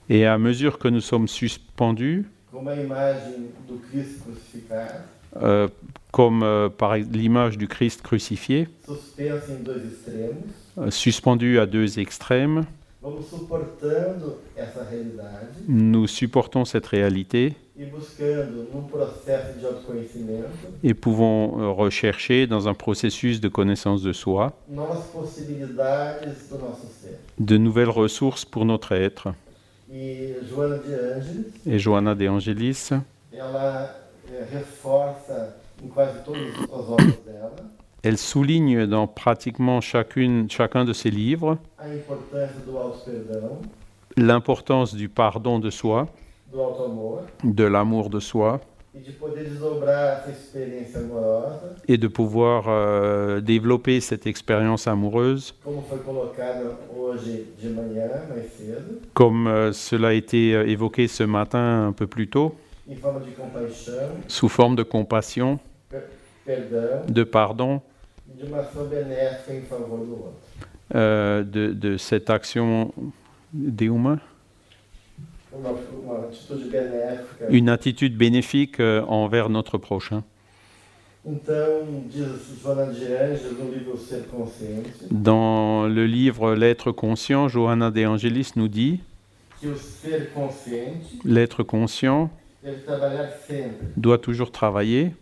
Et 0.10 0.26
à 0.26 0.38
mesure 0.38 0.78
que 0.78 0.88
nous 0.88 1.02
sommes 1.02 1.28
suspendus, 1.28 2.26
como 2.56 2.70
a 2.70 2.76
imagem 2.78 3.50
do 3.68 3.80
Cristo 3.80 4.24
crucificado, 4.24 5.04
euh, 5.36 5.68
comme 6.10 6.42
euh, 6.42 6.70
par 6.70 6.96
l'image 6.96 7.58
du 7.58 7.68
Christ 7.68 8.02
crucifié, 8.02 8.70
suspenso 8.86 9.52
em 9.52 9.62
dois 9.62 9.76
extremos, 9.76 10.38
euh, 10.78 10.90
suspendu 10.90 11.60
à 11.60 11.66
deux 11.66 12.00
extrêmes, 12.00 12.66
vamos 13.02 13.26
suportando 13.26 14.38
essa 14.56 14.84
realidade. 14.84 15.50
Nous 15.68 16.08
supportons 16.08 16.64
cette 16.64 16.88
réalité. 16.88 17.56
E 17.78 17.84
buscando, 17.84 18.70
num 18.74 18.84
processo 18.84 19.60
de 19.60 19.66
autoconhecimento, 19.66 20.48
et 20.82 20.94
pouvons 20.94 21.74
rechercher 21.76 22.48
dans 22.48 22.70
un 22.70 22.74
processus 22.74 23.42
de 23.42 23.50
connaissance 23.50 24.02
de 24.02 24.14
soi. 24.14 24.54
Novas 24.70 25.04
possibilidades 25.12 26.48
do 26.50 26.58
nosso 26.58 26.88
ser. 27.02 27.20
de 27.38 27.58
nouvelles 27.58 27.90
ressources 27.90 28.46
pour 28.46 28.64
notre 28.64 28.94
être. 28.94 29.34
E 29.98 30.42
Joana 31.78 32.14
de 32.14 32.26
Et 32.26 32.30
Angelis, 32.30 32.90
ela 33.32 33.96
eh, 34.30 34.44
reforça 34.52 35.56
em 35.82 35.88
quase 35.88 36.22
todas 36.24 36.54
as 36.64 36.90
obras 36.90 37.18
dela 37.26 37.56
elle 38.06 38.20
souligne 38.20 38.86
dans 38.86 39.08
pratiquement 39.08 39.82
chacune, 39.82 40.48
chacun 40.48 40.86
de 40.86 40.94
ses 40.94 41.10
livres 41.10 41.58
l'importance 44.16 44.94
du 44.94 45.10
pardon 45.10 45.58
de 45.58 45.72
soi, 45.72 46.08
de 47.44 47.64
l'amour 47.64 48.12
de 48.12 48.20
soi 48.20 48.62
e 48.96 49.02
et 51.88 51.98
de 51.98 52.08
pouvoir 52.08 52.66
euh, 52.68 53.42
développer 53.42 54.00
cette 54.00 54.26
expérience 54.28 54.88
amoureuse. 54.88 55.54
Comme 59.14 59.48
euh, 59.48 59.74
cela 59.74 60.10
a 60.10 60.14
été 60.14 60.56
euh, 60.56 60.68
évoqué 60.68 61.08
ce 61.08 61.24
matin 61.24 61.88
un 61.88 61.92
peu 61.92 62.08
plus 62.08 62.30
tôt, 62.30 62.56
sous 64.28 64.50
forme 64.50 64.76
de 64.76 64.84
compassion, 64.84 65.60
de 67.08 67.24
pardon, 67.24 67.82
euh, 70.94 71.44
de, 71.44 71.74
de 71.74 71.98
cette 71.98 72.30
action 72.30 72.94
des 73.54 73.86
humains, 73.86 74.20
Uma, 74.20 75.45
uma 75.45 75.45
atitude 75.45 75.45
benéfica. 75.45 75.45
Une 77.50 77.70
attitude 77.70 78.18
bénéfique 78.18 78.80
euh, 78.80 79.02
envers 79.04 79.50
notre 79.50 79.78
prochain. 79.78 80.24
Dans 85.12 85.88
le 85.88 86.06
livre 86.06 86.54
L'être 86.54 86.92
conscient, 86.92 87.48
Johanna 87.48 87.90
de 87.92 88.06
Angelis 88.06 88.52
nous 88.56 88.68
dit 88.68 89.02
L'être 91.24 91.64
conscient 91.64 92.30
doit 93.98 94.18
toujours 94.20 94.52
travailler 94.52 95.14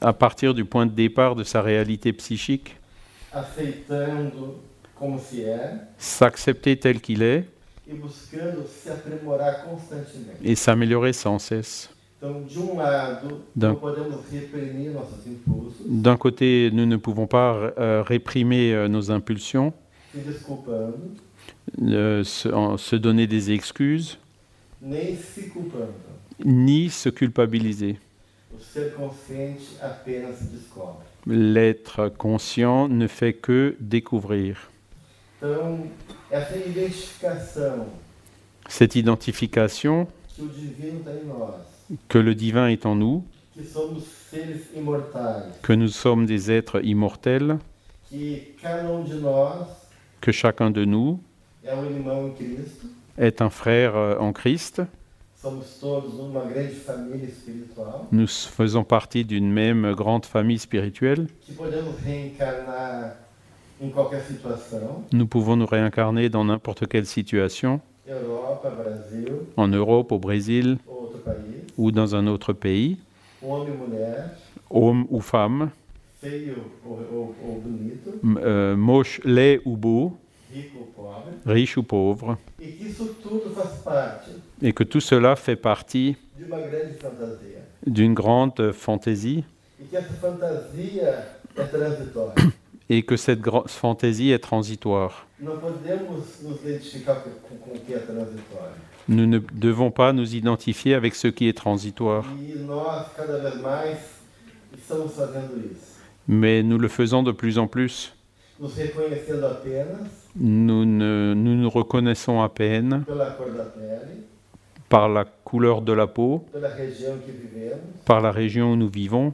à 0.00 0.12
partir 0.12 0.54
du 0.54 0.64
point 0.64 0.86
de 0.86 0.92
départ 0.92 1.36
de 1.36 1.44
sa 1.44 1.62
réalité 1.62 2.12
psychique, 2.12 2.76
s'accepter 5.98 6.78
tel 6.78 7.00
qu'il 7.00 7.22
est 7.22 7.44
et 10.42 10.54
s'améliorer 10.54 11.12
sans 11.12 11.38
cesse. 11.38 11.90
D'un- 13.54 13.76
côté, 16.16 16.70
nous 16.72 16.86
ne 16.86 16.96
pouvons 16.96 17.26
pas 17.26 17.54
euh, 17.78 18.02
réprimer 18.02 18.72
euh, 18.72 18.88
nos 18.88 19.10
impulsions, 19.10 19.72
se 21.78 21.92
euh, 22.48 22.72
se, 22.76 22.96
donner 22.96 23.26
des 23.26 23.50
excuses, 23.52 24.18
ni 26.44 26.90
se 26.90 27.08
culpabiliser. 27.08 27.98
L'être 31.26 32.08
conscient 32.08 32.88
ne 32.88 33.06
fait 33.06 33.34
que 33.34 33.76
découvrir. 33.80 34.70
Então, 35.46 35.86
essa 36.28 36.56
identificação 36.56 37.86
Cette 38.68 38.98
identification 38.98 40.08
que 42.08 42.18
le 42.18 42.34
divin 42.34 42.68
est 42.68 42.84
en 42.84 42.96
nous, 42.96 43.24
que 45.62 45.72
nous 45.72 45.88
sommes 45.88 46.26
des 46.26 46.50
êtres 46.50 46.84
immortels, 46.84 47.58
que 48.10 50.30
um 50.30 50.32
chacun 50.32 50.72
de 50.72 50.84
nous 50.84 51.20
um 51.64 52.34
est 53.16 53.40
un 53.40 53.50
frère 53.50 53.96
euh, 53.96 54.18
en 54.18 54.32
Christ. 54.32 54.82
Nous 58.10 58.26
faisons 58.26 58.84
partie 58.84 59.24
d'une 59.24 59.52
même 59.52 59.92
grande 59.92 60.26
famille 60.26 60.58
spirituelle. 60.58 61.28
Nous 65.12 65.26
pouvons 65.26 65.56
nous 65.56 65.66
réincarner 65.66 66.28
dans 66.28 66.44
n'importe 66.44 66.86
quelle 66.86 67.06
situation, 67.06 67.80
en 69.56 69.68
Europe, 69.68 70.12
au 70.12 70.18
Brésil. 70.18 70.78
Ou 71.76 71.90
dans 71.92 72.14
un 72.14 72.26
autre 72.26 72.52
pays, 72.54 72.96
e 73.42 73.46
homme 74.70 75.06
ou 75.10 75.20
femme, 75.20 75.70
euh, 78.24 78.76
moche, 78.76 79.20
laid 79.24 79.60
ou 79.66 79.76
beau, 79.76 80.16
riche 81.44 81.76
ou 81.76 81.82
pauvre, 81.82 82.38
e 82.62 82.66
et 84.62 84.72
que 84.72 84.84
tout 84.84 85.00
cela 85.00 85.36
fait 85.36 85.56
partie 85.56 86.16
d'une 87.86 88.14
grande 88.14 88.58
euh, 88.60 88.72
fantaisie 88.72 89.44
Et 92.88 93.02
que 93.02 93.16
cette 93.16 93.40
fantaisie 93.66 94.30
est 94.30 94.38
transitoire. 94.38 95.26
Nous 99.08 99.26
ne 99.26 99.38
devons 99.52 99.90
pas 99.90 100.12
nous 100.12 100.34
identifier 100.34 100.94
avec 100.94 101.14
ce 101.14 101.28
qui 101.28 101.48
est 101.48 101.56
transitoire, 101.56 102.24
mais, 106.28 106.62
nous 106.62 106.78
le 106.78 106.88
faisons 106.88 107.22
de 107.22 107.32
plus 107.32 107.58
en 107.58 107.66
plus. 107.66 108.14
Nous 110.38 110.84
nous 110.84 111.34
nous 111.34 111.70
reconnaissons 111.70 112.40
à 112.40 112.48
peine 112.48 113.04
par 114.88 115.08
la 115.08 115.24
couleur 115.24 115.82
de 115.82 115.92
la 115.92 116.06
peau, 116.06 116.44
par 118.04 118.20
la 118.20 118.30
région 118.30 118.72
où 118.72 118.76
nous 118.76 118.88
vivons. 118.88 119.32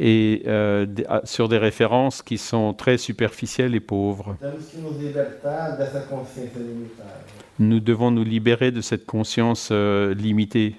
Et 0.00 0.42
euh, 0.46 0.86
à- 1.08 1.24
sur 1.24 1.48
des 1.48 1.58
références 1.58 2.20
qui 2.22 2.36
sont 2.36 2.74
très 2.74 2.98
superficielles 2.98 3.74
et 3.74 3.80
pauvres. 3.80 4.36
Nous 7.58 7.80
devons 7.80 8.10
nous 8.10 8.24
libérer 8.24 8.72
de 8.72 8.80
cette 8.80 9.06
conscience 9.06 9.68
euh, 9.70 10.12
limitée. 10.14 10.74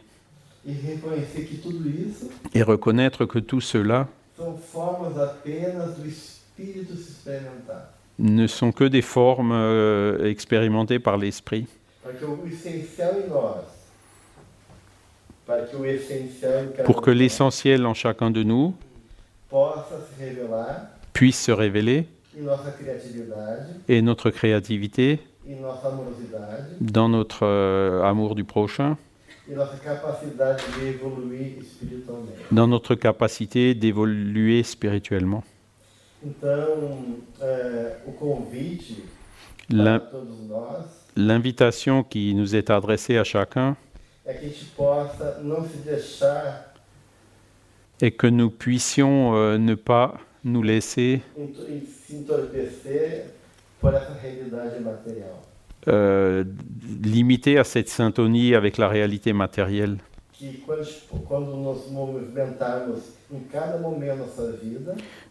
Et 2.54 2.64
reconnaître 2.64 3.26
que 3.26 3.40
tout 3.40 3.62
cela 3.62 4.08
são 4.36 4.58
formas 4.58 5.18
apenas 5.18 5.96
do 5.96 6.06
espírito 6.06 6.94
se 6.96 7.12
experimentar. 7.12 7.95
Ne 8.20 8.48
sont 8.48 8.72
que 8.72 8.86
des 8.86 9.02
formes 9.02 9.52
euh, 9.54 10.30
expérimentées 10.30 11.00
par 11.00 11.18
l'esprit. 11.18 11.68
Pour 16.86 17.02
que 17.02 17.12
l'essentiel 17.12 17.86
en 17.86 17.94
chacun 17.94 18.32
de 18.32 18.44
nous 18.44 18.76
puisse 21.14 21.44
se 21.44 21.52
révéler. 21.52 22.08
Et 23.88 24.02
notre 24.02 24.30
créativité. 24.30 25.20
Dans 26.82 27.08
notre 27.08 27.46
euh, 27.46 28.04
amour 28.04 28.36
du 28.36 28.44
prochain, 28.44 28.98
dans 32.52 32.68
notre 32.68 32.96
capacité 32.96 33.76
d'évoluer 33.76 34.64
spirituellement. 34.64 35.44
Então, 36.26 37.20
é, 37.40 37.98
o 38.08 38.12
convite 38.14 39.06
para 39.70 40.00
todos 40.00 40.40
nós 40.48 41.06
L'invitation 41.16 42.04
qui 42.04 42.34
nous 42.34 42.56
est 42.56 42.70
adressée 42.70 43.18
à 43.18 43.24
chacun 43.24 43.78
est 48.02 48.12
que 48.12 48.28
nous 48.28 48.50
puissions 48.50 49.36
euh, 49.36 49.58
ne 49.58 49.76
pas 49.76 50.20
nous 50.44 50.62
laisser 50.62 51.22
euh, 55.88 56.44
limiter 57.02 57.58
à 57.58 57.64
cette 57.64 57.88
syntonie 57.88 58.56
avec 58.56 58.78
la 58.78 58.90
réalité 58.90 59.32
matérielle. 59.32 60.00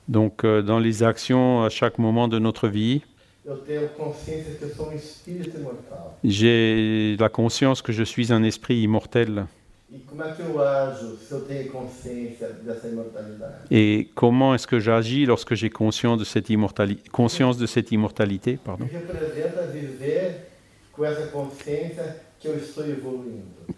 Donc 0.08 0.44
euh, 0.44 0.62
dans 0.62 0.78
les 0.78 1.02
actions 1.02 1.62
à 1.64 1.70
chaque 1.70 1.98
moment 1.98 2.28
de 2.28 2.38
notre 2.38 2.68
vie, 2.68 3.02
j'ai 6.24 7.16
la 7.18 7.28
conscience 7.28 7.82
que 7.82 7.92
je 7.92 8.02
suis 8.02 8.32
un 8.32 8.42
esprit 8.42 8.76
immortel. 8.82 9.46
Et 13.70 14.08
comment 14.14 14.54
est-ce 14.54 14.66
que 14.66 14.78
j'agis 14.80 15.26
lorsque 15.26 15.54
j'ai 15.54 15.70
conscience 15.70 16.18
de 16.18 16.24
cette 16.24 16.48
immortalité, 16.50 17.02
conscience 17.10 17.58
de 17.58 17.66
cette 17.66 17.92
immortalité 17.92 18.58
pardon? 18.62 18.86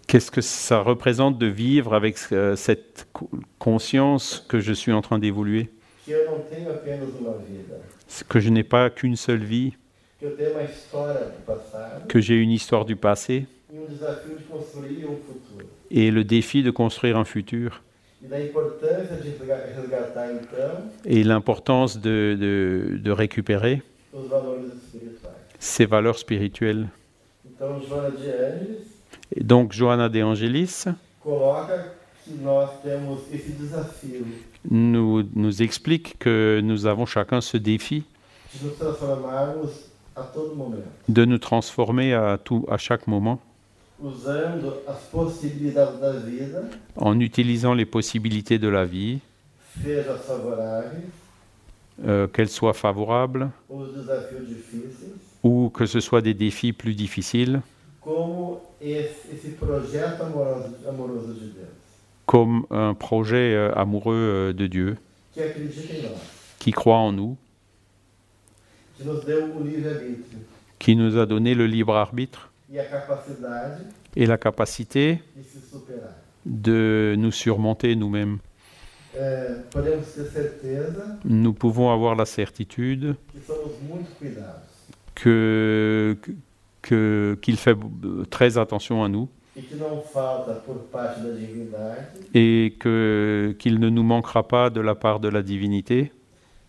Qu'est-ce 0.07 0.31
que 0.31 0.41
ça 0.41 0.79
représente 0.81 1.37
de 1.37 1.45
vivre 1.47 1.93
avec 1.93 2.17
euh, 2.31 2.55
cette 2.55 3.07
co- 3.13 3.29
conscience 3.59 4.45
que 4.47 4.59
je 4.59 4.73
suis 4.73 4.91
en 4.93 5.01
train 5.01 5.19
d'évoluer, 5.19 5.69
Que 8.29 8.39
je 8.39 8.49
n'ai 8.49 8.63
pas 8.63 8.89
qu'une 8.89 9.15
seule 9.15 9.43
vie, 9.43 9.73
que 12.07 12.19
j'ai 12.21 12.35
une 12.35 12.51
histoire 12.51 12.85
du 12.85 12.95
passé. 12.95 13.45
e 13.69 13.75
um 13.75 13.81
um 15.09 15.17
et 15.91 16.11
le 16.11 16.23
défi 16.23 16.63
de 16.63 16.71
construire 16.71 17.17
un 17.17 17.25
futur. 17.25 17.83
E 18.23 18.27
et 21.05 21.23
l'importance 21.23 21.99
de, 21.99 22.37
de- 22.39 22.97
de 22.97 23.11
récupérer 23.11 23.81
ces 25.59 25.85
valeurs 25.85 26.17
spirituelles. 26.17 26.87
Et 29.35 29.43
donc 29.43 29.73
Johanna 29.73 30.09
de 30.09 30.21
Angelis 30.23 30.85
nous, 34.69 35.23
nous 35.35 35.61
explique 35.61 36.17
que 36.19 36.59
nous 36.63 36.85
avons 36.85 37.05
chacun 37.05 37.41
ce 37.41 37.57
défi 37.57 38.03
de 41.09 41.25
nous 41.25 41.37
transformer 41.37 42.13
à, 42.13 42.37
tout, 42.37 42.65
à 42.69 42.77
chaque 42.77 43.07
moment 43.07 43.39
en 46.95 47.19
utilisant 47.19 47.73
les 47.73 47.85
possibilités 47.85 48.59
de 48.59 48.67
la 48.67 48.85
vie, 48.85 49.19
euh, 52.05 52.27
qu'elles 52.27 52.49
soient 52.49 52.73
favorables 52.73 53.49
ou 55.43 55.69
que 55.69 55.85
ce 55.85 55.99
soit 55.99 56.21
des 56.21 56.33
défis 56.33 56.73
plus 56.73 56.93
difficiles, 56.93 57.61
como 58.07 58.61
esse, 58.79 59.27
esse 59.33 59.49
projeto 59.57 60.23
amoroso, 60.23 60.75
amoroso 60.87 61.33
de 61.33 61.47
Deus, 61.47 61.76
comme 62.27 62.67
un 62.69 62.93
projet 62.93 63.55
euh, 63.55 63.73
amoureux 63.73 64.13
euh, 64.15 64.53
de 64.53 64.67
Dieu 64.67 64.97
qui 66.59 66.71
croit 66.71 66.97
en 66.97 67.11
nous, 67.13 67.37
qui 70.77 70.95
nous 70.95 71.17
a 71.17 71.25
donné 71.25 71.55
le 71.55 71.65
libre 71.65 71.95
arbitre 71.95 72.51
et 74.15 74.25
la 74.25 74.37
capacité 74.37 75.21
de 76.45 77.15
nous 77.17 77.31
surmonter 77.31 77.95
nous-mêmes. 77.95 78.39
Nous 81.25 81.53
pouvons 81.53 81.91
avoir 81.91 82.15
la 82.15 82.25
certitude 82.25 83.15
qu'il 85.15 86.17
fait 87.57 87.77
très 88.29 88.57
attention 88.57 89.03
à 89.03 89.07
nous 89.07 89.29
e 89.57 89.61
que 89.61 89.75
não 89.75 90.01
falta 90.03 90.53
por 90.53 90.75
parte 90.91 91.19
da 91.21 91.31
divindade 91.31 92.07
et 92.33 92.75
que 92.79 93.55
qu'il 93.59 93.79
ne 93.79 93.89
nous 93.89 94.03
manquera 94.03 94.43
pas 94.43 94.69
de 94.69 94.79
la 94.81 94.95
part 94.95 95.19
de 95.19 95.29
la 95.29 95.41
divinité 95.41 96.11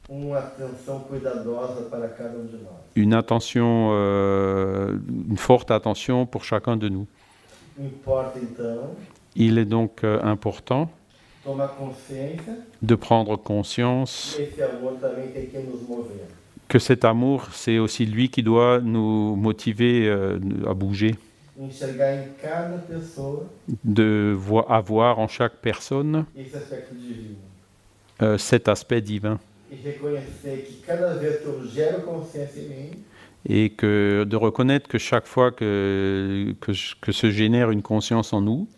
uma 0.08 0.38
atenção 0.38 1.00
cuidadosa 1.00 1.82
para 1.90 2.08
cada 2.08 2.38
um 2.38 2.46
de 2.46 2.56
nós. 2.56 2.78
une 2.96 3.14
attention, 3.14 3.90
euh, 3.92 4.96
une 5.28 5.36
forte 5.36 5.70
attention 5.70 6.24
pour 6.24 6.44
chacun 6.44 6.78
de 6.78 6.88
nous. 6.88 7.06
Importa 7.78 8.38
então 8.40 8.96
Il 9.36 9.58
est 9.58 9.66
donc 9.66 10.02
euh, 10.02 10.18
important 10.24 10.88
tomar 11.44 11.68
consciência 11.76 12.54
de 12.80 12.94
prendre 12.96 13.36
conscience 13.36 14.34
que 14.36 14.42
esse 14.42 14.62
amor 14.62 14.94
também 14.94 15.28
tem 15.28 15.46
que 15.46 15.58
nos 15.58 15.82
mover. 15.86 16.24
que 16.68 16.78
cet 16.78 17.04
amour, 17.04 17.48
c'est 17.52 17.78
aussi 17.78 18.04
lui 18.06 18.28
qui 18.30 18.42
doit 18.42 18.80
nous 18.80 19.36
motiver 19.36 20.08
euh, 20.08 20.38
à 20.66 20.74
bouger, 20.74 21.14
De 23.84 24.34
vo- 24.36 24.64
avoir 24.68 25.18
en 25.18 25.26
chaque 25.28 25.56
personne 25.60 26.26
euh, 28.22 28.38
cet 28.38 28.68
aspect 28.68 29.00
divin. 29.00 29.40
E 33.48 33.54
et 33.54 33.70
que 33.70 34.24
de 34.28 34.36
reconnaître 34.36 34.88
que 34.88 34.98
chaque 34.98 35.26
fois 35.26 35.50
que, 35.52 36.54
que, 36.60 36.72
que 37.00 37.12
se 37.12 37.30
génère 37.30 37.70
une 37.70 37.82
conscience 37.82 38.32
en 38.32 38.40
nous, 38.40 38.68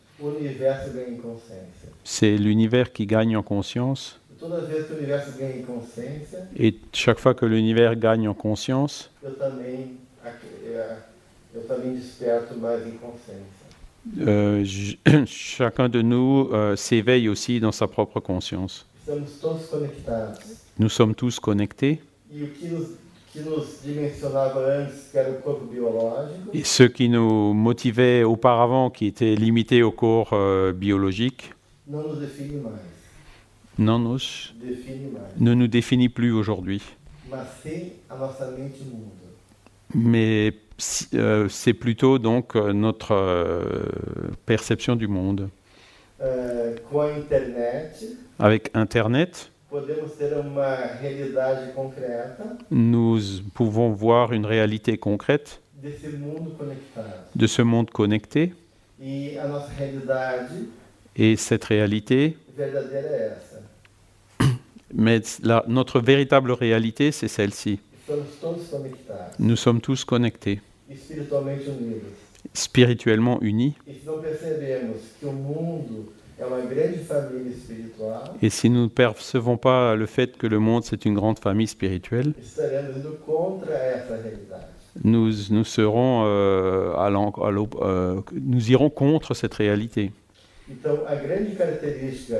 c'est 2.04 2.36
l'univers 2.36 2.92
qui 2.92 3.06
gagne 3.06 3.36
en 3.36 3.42
conscience. 3.42 4.20
E 6.52 6.64
Et 6.64 6.80
chaque 6.92 7.18
fois 7.18 7.34
que 7.34 7.44
l'univers 7.46 7.96
gagne 7.96 8.28
en 8.28 8.34
conscience, 8.34 9.10
eu 11.54 11.62
também, 11.62 11.90
ac- 11.92 11.94
eu 11.94 11.94
também 11.94 11.94
desperto 11.94 12.54
mais 12.58 12.86
em 12.86 12.92
consciência. 12.98 13.66
euh, 14.18 14.64
j- 14.64 14.98
chacun 15.26 15.88
de 15.88 16.02
nous 16.02 16.48
euh, 16.52 16.76
s'éveille 16.76 17.28
aussi 17.28 17.60
dans 17.60 17.72
sa 17.72 17.86
propre 17.88 18.20
conscience. 18.20 18.86
Estamos 19.00 19.30
todos 19.40 19.66
conectados. 19.66 20.38
Nous 20.78 20.88
sommes 20.88 21.14
tous 21.14 21.38
connectés 21.40 22.00
E 22.32 22.42
o 22.44 22.48
que 22.48 22.64
nos, 22.68 22.86
que 23.32 23.40
nos 23.40 23.80
dimensionava 23.82 24.60
antes, 24.60 25.08
que 25.10 25.18
era 25.18 25.30
o 25.32 25.42
corpo 25.42 25.64
biológico, 25.66 26.48
et 26.54 26.62
ce 26.64 26.84
qui 26.84 27.08
nous 27.08 27.52
motivait 27.52 28.22
auparavant, 28.24 28.88
qui 28.90 29.06
était 29.06 29.34
limité 29.34 29.82
au 29.82 29.90
corps 29.90 30.30
euh, 30.32 30.72
biologique, 30.72 31.52
não 31.88 32.02
nos 32.08 32.14
define 32.16 32.60
mais. 32.62 32.80
non, 33.78 33.98
nos- 33.98 34.52
Define 34.60 35.10
mais. 35.12 35.20
ne 35.44 35.54
nous 35.54 35.66
définit 35.68 36.08
plus 36.08 36.32
aujourd'hui. 36.32 36.82
Mas 37.28 37.48
sim 37.62 37.90
a 38.08 38.14
nossa 38.16 38.46
mente 38.52 38.82
mundo. 38.84 39.10
Mais 39.94 40.52
euh, 41.14 41.48
c'est 41.48 41.74
plutôt 41.74 42.18
donc 42.18 42.56
euh, 42.56 42.72
notre 42.72 43.12
euh, 43.12 43.88
perception 44.46 44.96
du 44.96 45.08
monde. 45.08 45.48
Internet, 47.14 48.04
Avec 48.38 48.70
Internet, 48.74 49.50
nous 52.70 53.18
pouvons 53.54 53.90
voir 53.90 54.32
une 54.32 54.44
réalité 54.46 54.98
concrète 54.98 55.60
de 57.34 57.46
ce 57.46 57.62
monde 57.62 57.90
connecté. 57.90 58.52
E 59.02 59.04
Et 61.16 61.36
cette 61.36 61.64
réalité, 61.64 62.36
mais 64.94 65.20
la- 65.42 65.64
notre 65.68 66.00
véritable 66.00 66.52
réalité, 66.52 67.12
c'est 67.12 67.28
celle-ci. 67.28 67.80
Nous 69.38 69.56
sommes 69.56 69.80
tous 69.80 70.04
connectés, 70.04 70.60
spirituellement 72.54 73.38
unis. 73.40 73.74
Et 78.42 78.50
si 78.50 78.70
nous 78.70 78.82
ne 78.82 78.88
percevons 78.88 79.56
pas 79.56 79.94
le 79.94 80.06
fait 80.06 80.36
que 80.36 80.46
le 80.46 80.58
monde, 80.58 80.84
c'est 80.84 81.04
une 81.04 81.14
grande 81.14 81.38
famille 81.38 81.66
spirituelle, 81.66 82.32
nous, 85.04 85.30
nous 85.50 85.64
serons 85.64 86.24
euh, 86.26 86.94
à 86.94 87.06
à 87.06 87.10
euh, 87.10 88.20
nous 88.32 88.70
irons 88.72 88.90
contre 88.90 89.34
cette 89.34 89.54
réalité. 89.54 90.10
Então, 90.70 91.04
a 91.06 91.16
grande 91.16 91.56
característica 91.56 92.36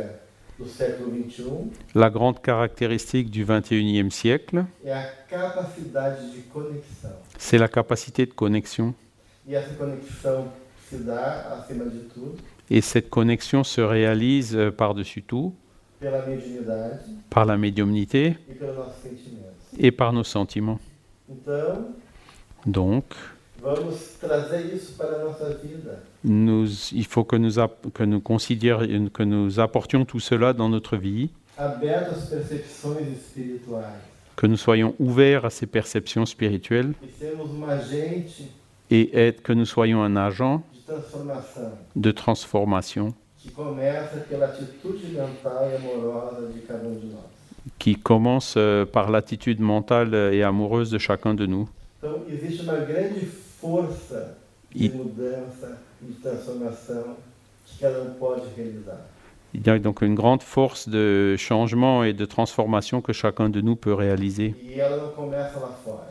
La 1.94 2.11
grande 2.11 2.40
caractéristique 2.42 3.30
du 3.30 3.44
21e 3.44 4.11
siècle, 4.11 4.64
c'est 7.38 7.58
la 7.58 7.68
capacité 7.68 8.26
de 8.26 8.32
connexion. 8.32 8.94
Et 12.70 12.80
cette 12.80 13.11
connexion 13.11 13.64
se 13.64 13.80
réalise 13.80 14.56
euh, 14.56 14.70
par-dessus 14.70 15.22
tout. 15.22 15.54
Par 17.30 17.44
la 17.44 17.56
médiumnité. 17.56 18.36
Et 19.78 19.90
par 19.90 20.12
nos 20.12 20.24
sentiments. 20.24 20.78
Donc, 22.66 23.04
vamos 23.62 24.16
trazer 24.20 24.74
isso 24.74 24.92
para 24.96 25.16
a 25.16 25.24
nossa 25.24 25.50
vida. 25.62 26.02
nous, 26.24 26.92
il 26.92 27.04
faut 27.04 27.24
que 27.24 27.36
nous, 27.36 27.52
que, 27.94 28.04
nous 28.04 28.20
considérions- 28.20 29.08
que 29.11 29.22
nous 29.22 29.58
apportions 29.61 30.04
tout 30.04 30.20
cela 30.20 30.52
dans 30.52 30.68
notre 30.68 30.96
vie, 30.96 31.30
percepções 31.56 32.98
espirituais. 33.12 33.84
que 34.36 34.46
nous 34.46 34.56
soyons 34.56 34.94
ouverts 34.98 35.44
à 35.44 35.50
ces 35.50 35.66
perceptions 35.66 36.24
spirituelles 36.26 36.94
E 37.02 37.08
sermos 37.18 37.50
um 37.50 37.64
agente 37.64 38.42
et 38.90 39.11
être, 39.14 39.42
que 39.42 39.52
nous 39.52 39.66
soyons 39.66 40.02
un 40.02 40.16
agent 40.16 40.62
de 41.94 42.11
transformation 42.12 43.08
e 43.08 43.48
de 43.48 43.56
um 47.06 47.22
qui 47.78 47.94
commence 47.96 48.54
euh, 48.56 48.86
par 48.86 49.11
l'attitude 49.11 49.61
mentale 49.61 50.14
et 50.32 50.42
amoureuse 50.42 50.90
de 50.90 50.98
chacun 50.98 51.34
de 51.34 51.46
nous. 51.46 51.68
Então, 52.02 52.22
força 53.61 54.36
de 54.74 54.86
E- 54.86 54.90
mudança 54.90 55.78
e 56.02 56.06
de 56.06 56.14
transformação 56.20 57.16
que 57.66 57.78
cada 57.80 58.02
um 58.02 58.14
pode 58.14 58.42
realizar. 58.56 59.00
Il 59.52 59.66
y 59.66 59.70
a 59.70 59.78
donc 59.78 60.00
une 60.02 60.14
grande 60.14 60.42
force 60.44 60.88
de 60.88 61.34
changement 61.36 62.04
et 62.04 62.12
de 62.12 62.24
transformation 62.24 63.00
que 63.02 63.12
chacun 63.12 63.48
de 63.50 63.61
nous 63.61 63.74
peut 63.74 63.94
réaliser. 63.94 64.54
E 64.62 64.78
ela 64.80 64.96
não 64.96 65.11
começa 65.12 65.58
lá 65.58 65.72
fora, 65.84 66.06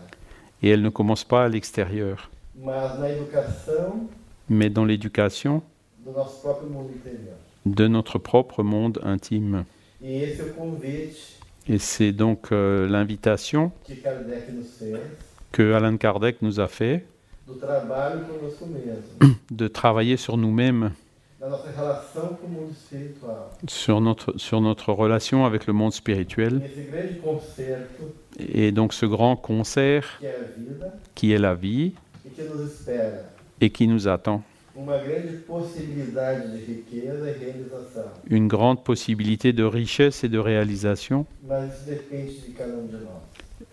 Et 0.62 0.70
elle 0.70 0.82
ne 0.82 0.90
commence 0.90 1.24
pas 1.24 1.46
à 1.46 1.48
l'extérieur, 1.48 2.30
mas 2.56 3.00
na 3.00 3.10
educação 3.10 4.10
mais 4.50 4.70
dans 4.70 4.84
l'éducation 4.84 5.62
do 6.06 6.12
nosso 6.12 6.42
próprio 6.42 6.70
mundo 6.70 6.92
interior. 6.94 7.36
de 7.66 7.88
notre 7.88 8.20
propre 8.20 8.62
monde 8.62 9.00
intime. 9.04 9.64
E 10.02 10.22
esse 10.24 10.42
é 10.42 10.46
o 10.46 10.54
convite 10.54 11.38
Et 11.68 11.78
c'est 11.80 12.12
donc 12.12 12.52
euh, 12.52 12.88
l'invitation 12.90 13.72
que 13.88 13.94
Kardec 13.94 14.50
nos 14.52 14.64
fez 14.64 14.98
que 15.52 15.72
Alan 15.74 15.96
Kardec 15.98 16.42
nous 16.42 16.60
a 16.60 16.68
fait 16.68 17.06
do 17.50 17.56
trabalho 17.56 18.26
conosco 18.26 18.68
mesmo, 18.68 19.36
de 19.50 19.68
travailler 19.68 20.18
sur 20.18 20.38
nous-mêmes, 20.38 20.92
sur 23.68 24.02
notre, 24.02 24.38
sur 24.38 24.62
notre 24.62 24.94
relation 24.94 25.46
avec 25.46 25.66
le 25.66 25.74
monde 25.74 25.94
spirituel. 25.94 26.62
Concerto 27.24 28.14
Et 28.38 28.72
donc 28.72 28.94
ce 28.94 29.06
grand 29.08 29.36
concert 29.36 30.22
qui 31.16 31.32
est 31.32 31.40
la 31.40 31.56
vie 31.56 31.94
e 32.38 33.24
et 33.62 33.70
qui 33.72 33.88
nous 33.88 34.08
attend. 34.08 34.44
e. 34.78 34.82
Une 38.30 38.48
grande 38.48 38.84
possibilité 38.84 39.54
de 39.54 39.64
richesse 39.64 40.24
et 40.24 40.30
de 40.30 40.38
réalisation 40.38 41.26
um 41.50 41.70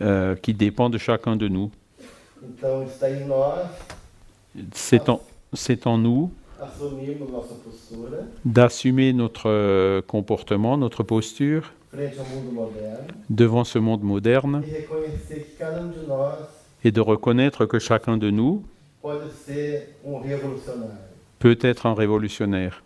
euh, 0.03 0.35
qui 0.37 0.55
dépend 0.55 0.89
de 0.91 0.99
chacun 0.99 1.37
de 1.37 1.49
nous. 1.49 1.71
Então 1.71 1.77
está 1.77 2.36
em 2.36 2.36
nós 2.36 2.36
C'est 4.73 5.09
en, 5.09 5.21
c'est 5.53 5.87
en 5.87 5.99
nous 5.99 6.31
d'assumer 8.45 9.13
notre 9.13 9.49
euh, 9.51 10.03
comportement, 10.03 10.79
notre 10.79 11.03
posture 11.03 11.73
devant 13.31 13.65
ce 13.65 13.79
monde 13.79 14.03
moderne 14.03 14.63
e 14.65 14.93
um 14.93 16.33
et 16.85 16.91
de 16.93 17.01
reconnaître 17.01 17.67
que 17.67 17.79
chacun 17.79 18.17
de 18.17 18.31
nous 18.31 18.65
um 19.05 19.19
peut 21.39 21.59
être 21.61 21.87
un 21.87 21.95
révolutionnaire, 21.95 22.83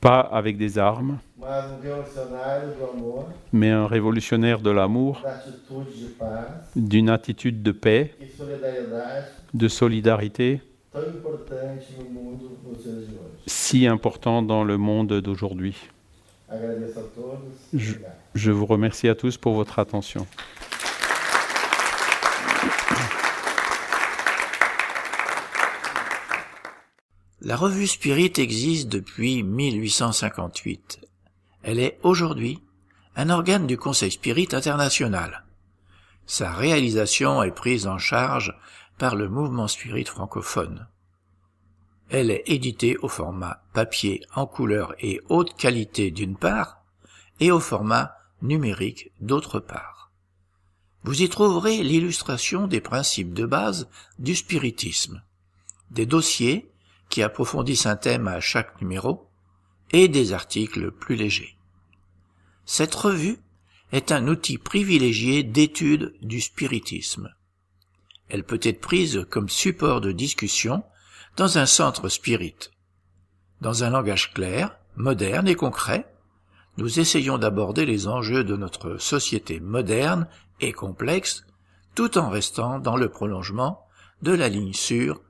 pas 0.00 0.20
avec 0.20 0.56
des 0.56 0.78
armes, 0.78 1.18
um 1.42 1.46
mais 3.52 3.70
un 3.70 3.86
révolutionnaire 3.86 4.60
de 4.60 4.70
l'amour, 4.70 5.22
d'une 6.76 7.08
attitude 7.08 7.62
de 7.62 7.72
paix, 7.72 8.14
e 8.20 9.54
de 9.54 9.68
solidarité, 9.68 10.60
si 13.46 13.86
important 13.86 14.42
dans 14.42 14.64
le 14.64 14.76
monde 14.76 15.20
d'aujourd'hui. 15.20 15.76
Todos. 16.48 17.38
Je-. 17.72 17.94
Je 18.34 18.50
vous 18.50 18.66
remercie 18.66 19.08
à 19.08 19.14
tous 19.14 19.36
pour 19.36 19.54
votre 19.54 19.78
attention. 19.78 20.26
La 27.42 27.56
revue 27.56 27.86
Spirit 27.86 28.34
existe 28.36 28.90
depuis 28.90 29.42
1858. 29.42 31.00
Elle 31.62 31.78
est 31.78 31.98
aujourd'hui 32.02 32.62
un 33.16 33.30
organe 33.30 33.66
du 33.66 33.78
Conseil 33.78 34.10
Spirit 34.10 34.48
international. 34.52 35.46
Sa 36.26 36.52
réalisation 36.52 37.42
est 37.42 37.50
prise 37.50 37.86
en 37.86 37.96
charge 37.96 38.54
par 38.98 39.16
le 39.16 39.30
mouvement 39.30 39.68
Spirit 39.68 40.04
francophone. 40.04 40.86
Elle 42.10 42.30
est 42.30 42.42
éditée 42.44 42.98
au 42.98 43.08
format 43.08 43.62
papier 43.72 44.20
en 44.34 44.44
couleur 44.44 44.94
et 44.98 45.22
haute 45.30 45.56
qualité 45.56 46.10
d'une 46.10 46.36
part, 46.36 46.82
et 47.40 47.50
au 47.50 47.60
format 47.60 48.16
numérique 48.42 49.12
d'autre 49.22 49.60
part. 49.60 50.12
Vous 51.04 51.22
y 51.22 51.28
trouverez 51.30 51.82
l'illustration 51.82 52.66
des 52.66 52.82
principes 52.82 53.32
de 53.32 53.46
base 53.46 53.88
du 54.18 54.34
spiritisme, 54.34 55.22
des 55.90 56.04
dossiers 56.04 56.69
qui 57.10 57.22
approfondissent 57.22 57.86
un 57.86 57.96
thème 57.96 58.28
à 58.28 58.40
chaque 58.40 58.80
numéro, 58.80 59.28
et 59.92 60.08
des 60.08 60.32
articles 60.32 60.90
plus 60.92 61.16
légers. 61.16 61.56
Cette 62.64 62.94
revue 62.94 63.38
est 63.92 64.12
un 64.12 64.28
outil 64.28 64.56
privilégié 64.56 65.42
d'étude 65.42 66.14
du 66.22 66.40
spiritisme. 66.40 67.34
Elle 68.28 68.44
peut 68.44 68.60
être 68.62 68.80
prise 68.80 69.26
comme 69.28 69.48
support 69.48 70.00
de 70.00 70.12
discussion 70.12 70.84
dans 71.36 71.58
un 71.58 71.66
centre 71.66 72.08
spirit. 72.08 72.70
Dans 73.60 73.82
un 73.82 73.90
langage 73.90 74.32
clair, 74.32 74.78
moderne 74.94 75.48
et 75.48 75.56
concret, 75.56 76.06
nous 76.76 77.00
essayons 77.00 77.38
d'aborder 77.38 77.84
les 77.84 78.06
enjeux 78.06 78.44
de 78.44 78.56
notre 78.56 78.98
société 78.98 79.58
moderne 79.58 80.28
et 80.60 80.72
complexe, 80.72 81.44
tout 81.96 82.16
en 82.16 82.30
restant 82.30 82.78
dans 82.78 82.96
le 82.96 83.08
prolongement 83.08 83.84
de 84.22 84.32
la 84.32 84.48
ligne 84.48 84.72
sûre 84.72 85.20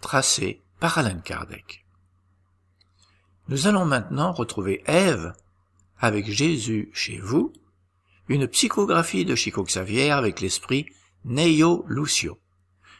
tracée 0.00 0.62
par 0.80 0.98
Alan 0.98 1.20
Kardec. 1.20 1.84
Nous 3.48 3.66
allons 3.66 3.84
maintenant 3.84 4.32
retrouver 4.32 4.82
Ève 4.86 5.32
avec 5.98 6.30
Jésus 6.30 6.90
chez 6.92 7.18
vous, 7.18 7.52
une 8.28 8.48
psychographie 8.48 9.24
de 9.24 9.34
Chico 9.34 9.62
Xavier 9.62 10.10
avec 10.10 10.40
l'esprit 10.40 10.86
Neio 11.24 11.84
Lucio, 11.88 12.38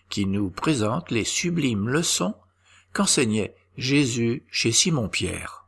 qui 0.09 0.27
nous 0.27 0.51
présente 0.51 1.11
les 1.11 1.25
sublimes 1.25 1.89
leçons 1.89 2.35
qu'enseignait 2.93 3.55
Jésus 3.77 4.47
chez 4.51 4.73
Simon-Pierre. 4.73 5.67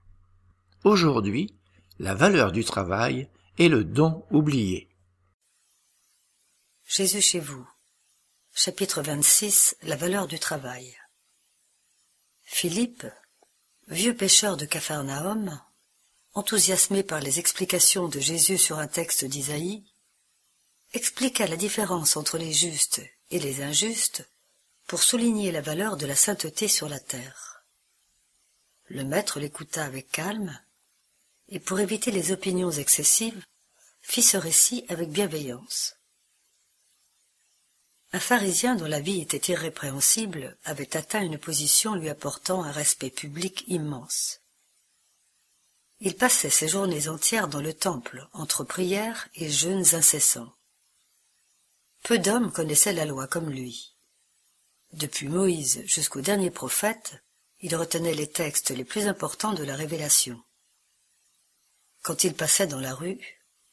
Aujourd'hui, 0.85 1.55
la 1.99 2.15
valeur 2.15 2.53
du 2.53 2.65
travail 2.65 3.29
et 3.59 3.69
le 3.69 3.85
don 3.85 4.25
oublié. 4.31 4.89
Jésus 6.87 7.21
chez 7.21 7.41
vous. 7.41 7.69
Chapitre 8.55 9.03
26 9.03 9.77
La 9.83 9.97
valeur 9.97 10.27
du 10.27 10.39
travail. 10.39 10.97
Philippe, 12.51 13.07
vieux 13.87 14.17
pêcheur 14.17 14.57
de 14.57 14.65
Capharnaüm, 14.65 15.61
enthousiasmé 16.33 17.05
par 17.05 17.21
les 17.21 17.39
explications 17.39 18.09
de 18.09 18.19
Jésus 18.19 18.59
sur 18.59 18.79
un 18.79 18.89
texte 18.89 19.25
d'Isaïe, 19.25 19.85
expliqua 20.93 21.47
la 21.47 21.57
différence 21.57 22.17
entre 22.17 22.37
les 22.37 22.53
justes 22.53 23.03
et 23.31 23.39
les 23.39 23.63
injustes 23.63 24.27
pour 24.89 25.03
souligner 25.03 25.53
la 25.53 25.61
valeur 25.61 25.97
de 25.97 26.07
la 26.07 26.17
sainteté 26.17 26.67
sur 26.67 26.89
la 26.89 26.99
terre. 26.99 27.63
Le 28.87 29.05
maître 29.05 29.39
l'écouta 29.39 29.85
avec 29.85 30.11
calme, 30.11 30.59
et 31.51 31.61
pour 31.61 31.79
éviter 31.79 32.11
les 32.11 32.33
opinions 32.33 32.73
excessives, 32.73 33.45
fit 34.01 34.23
ce 34.23 34.39
récit 34.39 34.85
avec 34.89 35.11
bienveillance. 35.11 35.98
Un 38.13 38.21
pharisien 38.21 38.75
dont 38.75 38.87
la 38.87 39.01
vie 39.01 39.21
était 39.21 39.53
irrépréhensible 39.53 40.57
avait 40.65 40.97
atteint 40.97 41.23
une 41.23 41.39
position 41.39 41.95
lui 41.95 42.09
apportant 42.09 42.63
un 42.63 42.73
respect 42.73 43.11
public 43.11 43.65
immense. 43.69 44.41
Il 46.01 46.17
passait 46.17 46.49
ses 46.49 46.69
journées 46.69 47.09
entières 47.09 47.49
dans 47.49 47.61
le 47.61 47.75
temple, 47.75 48.27
entre 48.33 48.65
prières 48.65 49.29
et 49.35 49.51
jeûnes 49.51 49.95
incessants. 49.95 50.55
Peu 52.05 52.19
d'hommes 52.19 52.53
connaissaient 52.53 52.93
la 52.93 53.05
loi 53.05 53.27
comme 53.27 53.51
lui. 53.51 53.95
Depuis 54.93 55.29
Moïse 55.29 55.83
jusqu'au 55.85 56.23
dernier 56.23 56.51
prophète, 56.51 57.23
il 57.61 57.77
retenait 57.77 58.15
les 58.15 58.31
textes 58.31 58.71
les 58.71 58.85
plus 58.85 59.07
importants 59.07 59.53
de 59.53 59.65
la 59.65 59.77
révélation. 59.77 60.41
Quand 62.03 62.25
il 62.25 62.33
passait 62.33 62.69
dans 62.69 62.81
la 62.81 62.95
rue, 62.95 63.19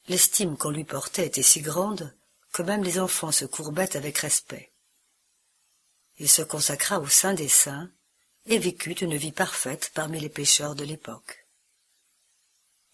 l'estime 0.07 0.57
qu'on 0.57 0.71
lui 0.71 0.83
portait 0.83 1.27
était 1.27 1.43
si 1.43 1.61
grande 1.61 2.13
même 2.63 2.83
les 2.83 2.99
enfants 2.99 3.31
se 3.31 3.45
courbaient 3.45 3.95
avec 3.95 4.17
respect. 4.19 4.71
Il 6.17 6.29
se 6.29 6.41
consacra 6.41 6.99
au 6.99 7.07
sein 7.07 7.33
des 7.33 7.49
saints 7.49 7.89
et 8.45 8.59
vécut 8.59 8.93
une 8.93 9.15
vie 9.15 9.31
parfaite 9.31 9.91
parmi 9.93 10.19
les 10.19 10.29
pécheurs 10.29 10.75
de 10.75 10.83
l'époque. 10.83 11.45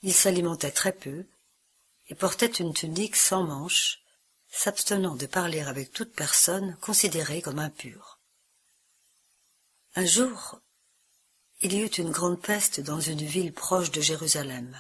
Il 0.02 0.14
s'alimentait 0.14 0.72
très 0.72 0.94
peu 0.94 1.26
et 2.08 2.16
portait 2.16 2.48
une 2.48 2.74
tunique 2.74 3.16
sans 3.16 3.44
manches, 3.44 4.00
s'abstenant 4.50 5.16
de 5.16 5.26
parler 5.28 5.62
avec 5.62 5.92
toute 5.92 6.14
personne 6.14 6.76
considérée 6.82 7.42
comme 7.42 7.60
impure. 7.60 8.20
Un 9.96 10.06
jour, 10.06 10.60
il 11.62 11.74
y 11.74 11.82
eut 11.82 11.88
une 11.88 12.12
grande 12.12 12.42
peste 12.42 12.80
dans 12.80 13.00
une 13.00 13.24
ville 13.24 13.54
proche 13.54 13.92
de 13.92 14.02
Jérusalem 14.02 14.76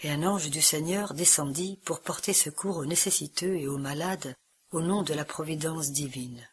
et 0.00 0.10
un 0.10 0.22
ange 0.22 0.50
du 0.50 0.62
Seigneur 0.62 1.14
descendit 1.14 1.80
pour 1.84 2.00
porter 2.00 2.32
secours 2.32 2.76
aux 2.76 2.86
nécessiteux 2.86 3.56
et 3.56 3.66
aux 3.66 3.78
malades 3.78 4.34
au 4.70 4.80
nom 4.80 5.02
de 5.02 5.14
la 5.14 5.24
providence 5.24 5.90
divine. 5.90 6.46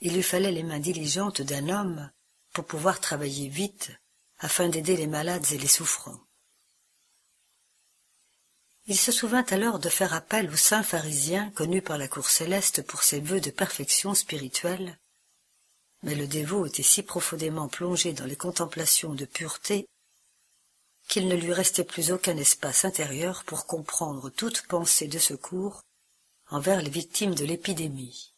Il 0.00 0.14
lui 0.14 0.22
fallait 0.22 0.52
les 0.52 0.62
mains 0.62 0.78
diligentes 0.78 1.42
d'un 1.42 1.68
homme 1.68 2.10
pour 2.52 2.64
pouvoir 2.64 3.00
travailler 3.00 3.48
vite 3.48 3.90
afin 4.38 4.68
d'aider 4.68 4.96
les 4.96 5.06
malades 5.06 5.46
et 5.50 5.58
les 5.58 5.68
souffrants. 5.68 6.20
Il 8.86 8.96
se 8.96 9.12
souvint 9.12 9.44
alors 9.50 9.78
de 9.78 9.88
faire 9.88 10.14
appel 10.14 10.48
au 10.50 10.56
saint 10.56 10.82
pharisien 10.82 11.50
connu 11.50 11.82
par 11.82 11.98
la 11.98 12.08
cour 12.08 12.28
céleste 12.28 12.86
pour 12.86 13.02
ses 13.02 13.20
vœux 13.20 13.40
de 13.40 13.50
perfection 13.50 14.14
spirituelle, 14.14 14.98
mais 16.02 16.14
le 16.14 16.26
dévot 16.26 16.66
était 16.66 16.82
si 16.82 17.02
profondément 17.02 17.68
plongé 17.68 18.12
dans 18.12 18.24
les 18.24 18.36
contemplations 18.36 19.14
de 19.14 19.24
pureté 19.24 19.86
qu'il 21.08 21.26
ne 21.26 21.34
lui 21.34 21.52
restait 21.52 21.84
plus 21.84 22.12
aucun 22.12 22.36
espace 22.36 22.84
intérieur 22.84 23.42
pour 23.44 23.66
comprendre 23.66 24.28
toute 24.28 24.66
pensée 24.66 25.08
de 25.08 25.18
secours 25.18 25.82
envers 26.50 26.82
les 26.82 26.90
victimes 26.90 27.34
de 27.34 27.46
l'épidémie. 27.46 28.34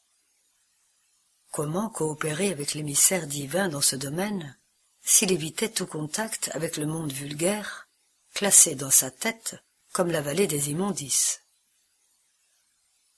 Comment 1.50 1.90
coopérer 1.90 2.52
avec 2.52 2.74
l'émissaire 2.74 3.26
divin 3.26 3.68
dans 3.68 3.80
ce 3.80 3.96
domaine 3.96 4.56
s'il 5.02 5.32
évitait 5.32 5.70
tout 5.70 5.86
contact 5.86 6.50
avec 6.52 6.76
le 6.76 6.86
monde 6.86 7.12
vulgaire, 7.12 7.88
classé 8.34 8.76
dans 8.76 8.90
sa 8.90 9.10
tête 9.10 9.56
comme 9.92 10.10
la 10.10 10.22
vallée 10.22 10.46
des 10.46 10.70
immondices? 10.70 11.42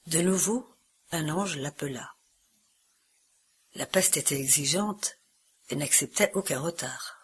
De 0.07 0.23
nouveau, 0.23 0.67
un 1.11 1.29
ange 1.29 1.57
l'appela. 1.59 2.15
La 3.75 3.87
peste 3.87 4.17
était 4.17 4.41
exigeante 4.41 5.19
et 5.69 5.77
n'acceptait 5.77 6.33
aucun 6.35 6.61
retard. 6.61 7.22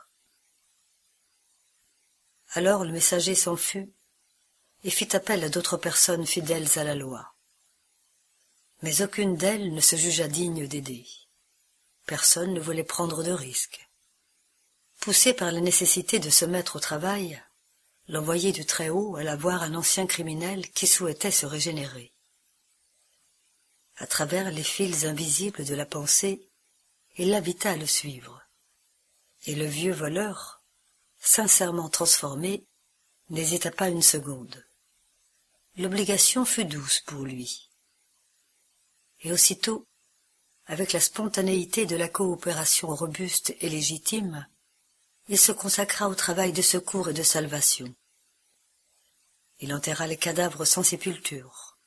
Alors 2.52 2.84
le 2.84 2.92
messager 2.92 3.34
s'en 3.34 3.56
fut 3.56 3.90
et 4.84 4.90
fit 4.90 5.14
appel 5.14 5.44
à 5.44 5.48
d'autres 5.48 5.76
personnes 5.76 6.26
fidèles 6.26 6.68
à 6.76 6.84
la 6.84 6.94
loi. 6.94 7.34
Mais 8.82 9.02
aucune 9.02 9.36
d'elles 9.36 9.74
ne 9.74 9.80
se 9.80 9.96
jugea 9.96 10.28
digne 10.28 10.66
d'aider. 10.66 11.06
Personne 12.06 12.54
ne 12.54 12.60
voulait 12.60 12.84
prendre 12.84 13.22
de 13.22 13.32
risques. 13.32 13.88
Poussé 15.00 15.34
par 15.34 15.52
la 15.52 15.60
nécessité 15.60 16.18
de 16.18 16.30
se 16.30 16.44
mettre 16.44 16.76
au 16.76 16.80
travail, 16.80 17.42
l'envoyé 18.08 18.52
du 18.52 18.64
Très-Haut 18.64 19.16
alla 19.16 19.36
voir 19.36 19.62
un 19.62 19.74
ancien 19.74 20.06
criminel 20.06 20.70
qui 20.70 20.86
souhaitait 20.86 21.30
se 21.30 21.44
régénérer. 21.44 22.12
À 23.98 24.06
travers 24.06 24.50
les 24.50 24.62
fils 24.62 25.04
invisibles 25.04 25.64
de 25.64 25.74
la 25.74 25.86
pensée, 25.86 26.48
il 27.16 27.30
l'invita 27.30 27.72
à 27.72 27.76
le 27.76 27.86
suivre. 27.86 28.42
Et 29.46 29.54
le 29.54 29.66
vieux 29.66 29.92
voleur, 29.92 30.57
sincèrement 31.18 31.88
transformé, 31.88 32.64
n'hésita 33.30 33.70
pas 33.70 33.88
une 33.88 34.02
seconde. 34.02 34.64
L'obligation 35.76 36.44
fut 36.44 36.64
douce 36.64 37.00
pour 37.06 37.24
lui. 37.24 37.70
Et 39.20 39.32
aussitôt, 39.32 39.86
avec 40.66 40.92
la 40.92 41.00
spontanéité 41.00 41.86
de 41.86 41.96
la 41.96 42.08
coopération 42.08 42.94
robuste 42.94 43.54
et 43.60 43.68
légitime, 43.68 44.46
il 45.28 45.38
se 45.38 45.52
consacra 45.52 46.08
au 46.08 46.14
travail 46.14 46.52
de 46.52 46.62
secours 46.62 47.10
et 47.10 47.14
de 47.14 47.22
salvation. 47.22 47.94
Il 49.60 49.74
enterra 49.74 50.06
les 50.06 50.16
cadavres 50.16 50.64
sans 50.64 50.82
sépulture, 50.82 51.78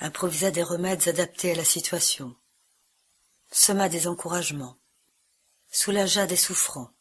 improvisa 0.00 0.50
des 0.50 0.62
remèdes 0.62 1.08
adaptés 1.08 1.52
à 1.52 1.56
la 1.56 1.64
situation, 1.64 2.36
sema 3.50 3.88
des 3.88 4.08
encouragements, 4.08 4.78
soulagea 5.70 6.26
des 6.26 6.36
souffrants, 6.36 6.92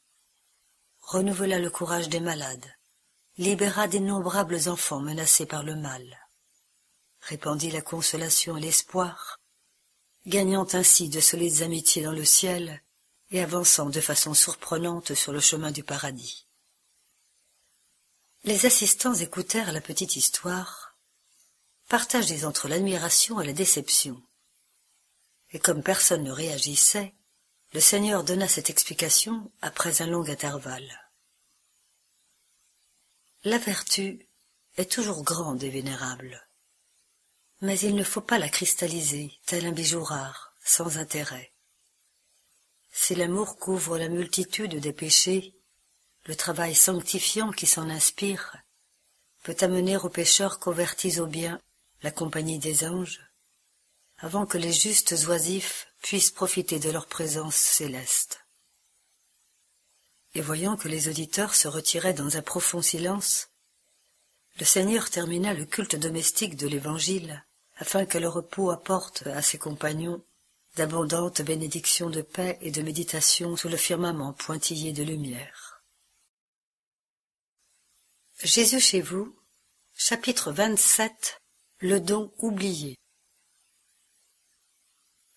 renouvela 1.04 1.60
le 1.60 1.70
courage 1.70 2.10
des 2.10 2.20
malades, 2.20 2.74
libéra 3.38 3.88
d'innombrables 3.88 4.68
enfants 4.68 5.00
menacés 5.00 5.46
par 5.46 5.64
le 5.64 5.76
mal, 5.76 6.28
répandit 7.22 7.72
la 7.72 7.82
consolation 7.82 8.58
et 8.58 8.62
l'espoir, 8.62 9.40
gagnant 10.26 10.68
ainsi 10.74 11.10
de 11.10 11.20
solides 11.20 11.62
amitiés 11.62 12.04
dans 12.04 12.12
le 12.12 12.26
ciel 12.26 12.82
et 13.32 13.42
avançant 13.42 13.90
de 13.90 14.02
façon 14.02 14.34
surprenante 14.34 15.14
sur 15.14 15.34
le 15.34 15.40
chemin 15.40 15.72
du 15.72 15.84
paradis. 15.84 16.48
Les 18.46 18.66
assistants 18.66 19.14
écoutèrent 19.14 19.72
la 19.72 19.82
petite 19.82 20.16
histoire, 20.16 20.96
partagés 21.90 22.46
entre 22.46 22.68
l'admiration 22.68 23.40
et 23.42 23.46
la 23.46 23.54
déception. 23.54 24.22
Et 25.52 25.60
comme 25.60 25.84
personne 25.84 26.24
ne 26.24 26.32
réagissait, 26.32 27.14
le 27.74 27.80
Seigneur 27.80 28.24
donna 28.24 28.48
cette 28.48 28.70
explication 28.70 29.52
après 29.62 30.04
un 30.04 30.08
long 30.08 30.30
intervalle. 30.30 31.10
La 33.44 33.58
vertu 33.58 34.28
est 34.78 34.92
toujours 34.92 35.24
grande 35.24 35.64
et 35.64 35.72
vénérable, 35.72 36.48
mais 37.62 37.80
il 37.80 37.96
ne 37.96 38.04
faut 38.04 38.22
pas 38.22 38.38
la 38.38 38.48
cristalliser 38.48 39.34
tel 39.48 39.66
un 39.66 39.72
bijou 39.72 40.04
rare, 40.04 40.54
sans 40.64 41.00
intérêt. 41.00 41.52
Si 42.92 43.16
l'amour 43.16 43.58
couvre 43.58 43.98
la 43.98 44.08
multitude 44.08 44.76
des 44.80 44.94
péchés, 44.94 45.56
le 46.26 46.36
travail 46.36 46.76
sanctifiant 46.76 47.52
qui 47.52 47.66
s'en 47.66 47.90
inspire 47.90 48.56
peut 49.42 49.58
amener 49.62 49.98
aux 49.98 50.10
pécheurs 50.10 50.60
convertis 50.60 51.20
au 51.20 51.26
bien 51.26 51.60
la 52.04 52.12
compagnie 52.12 52.60
des 52.60 52.86
anges, 52.86 53.20
avant 54.20 54.46
que 54.46 54.60
les 54.60 54.72
justes 54.72 55.16
oisifs 55.28 55.88
puissent 56.04 56.32
profiter 56.32 56.80
de 56.80 56.92
leur 56.92 57.08
présence 57.08 57.56
céleste. 57.56 58.46
Et 60.36 60.42
voyant 60.42 60.76
que 60.76 60.90
les 60.90 61.08
auditeurs 61.08 61.56
se 61.56 61.68
retiraient 61.68 62.14
dans 62.14 62.36
un 62.36 62.42
profond 62.42 62.82
silence, 62.82 63.50
le 64.60 64.66
Seigneur 64.66 65.10
termina 65.10 65.54
le 65.54 65.66
culte 65.66 65.96
domestique 65.96 66.58
de 66.58 66.68
l'Évangile, 66.68 67.44
afin 67.78 68.06
que 68.06 68.18
le 68.18 68.28
repos 68.28 68.70
apporte 68.70 69.26
à 69.28 69.42
ses 69.42 69.58
compagnons 69.58 70.24
d'abondantes 70.76 71.42
bénédictions 71.42 72.10
de 72.10 72.22
paix 72.22 72.58
et 72.62 72.70
de 72.70 72.82
méditation 72.82 73.56
sous 73.56 73.70
le 73.70 73.78
firmament 73.78 74.34
pointillé 74.34 74.92
de 74.92 75.04
lumière. 75.04 75.84
Jésus 78.44 78.82
chez 78.82 79.02
vous, 79.02 79.34
chapitre 79.96 80.52
27 80.52 81.40
Le 81.80 82.00
don 82.00 82.34
oublié 82.40 82.98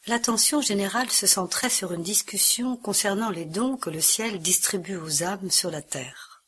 L'attention 0.06 0.60
générale 0.60 1.10
se 1.10 1.26
centrait 1.26 1.70
sur 1.70 1.92
une 1.92 2.02
discussion 2.02 2.76
concernant 2.76 3.30
les 3.30 3.44
dons 3.44 3.76
que 3.76 3.90
le 3.90 4.00
ciel 4.00 4.38
distribue 4.40 4.96
aux 4.96 5.24
âmes 5.24 5.50
sur 5.50 5.70
la 5.70 5.82
terre. 5.82 6.44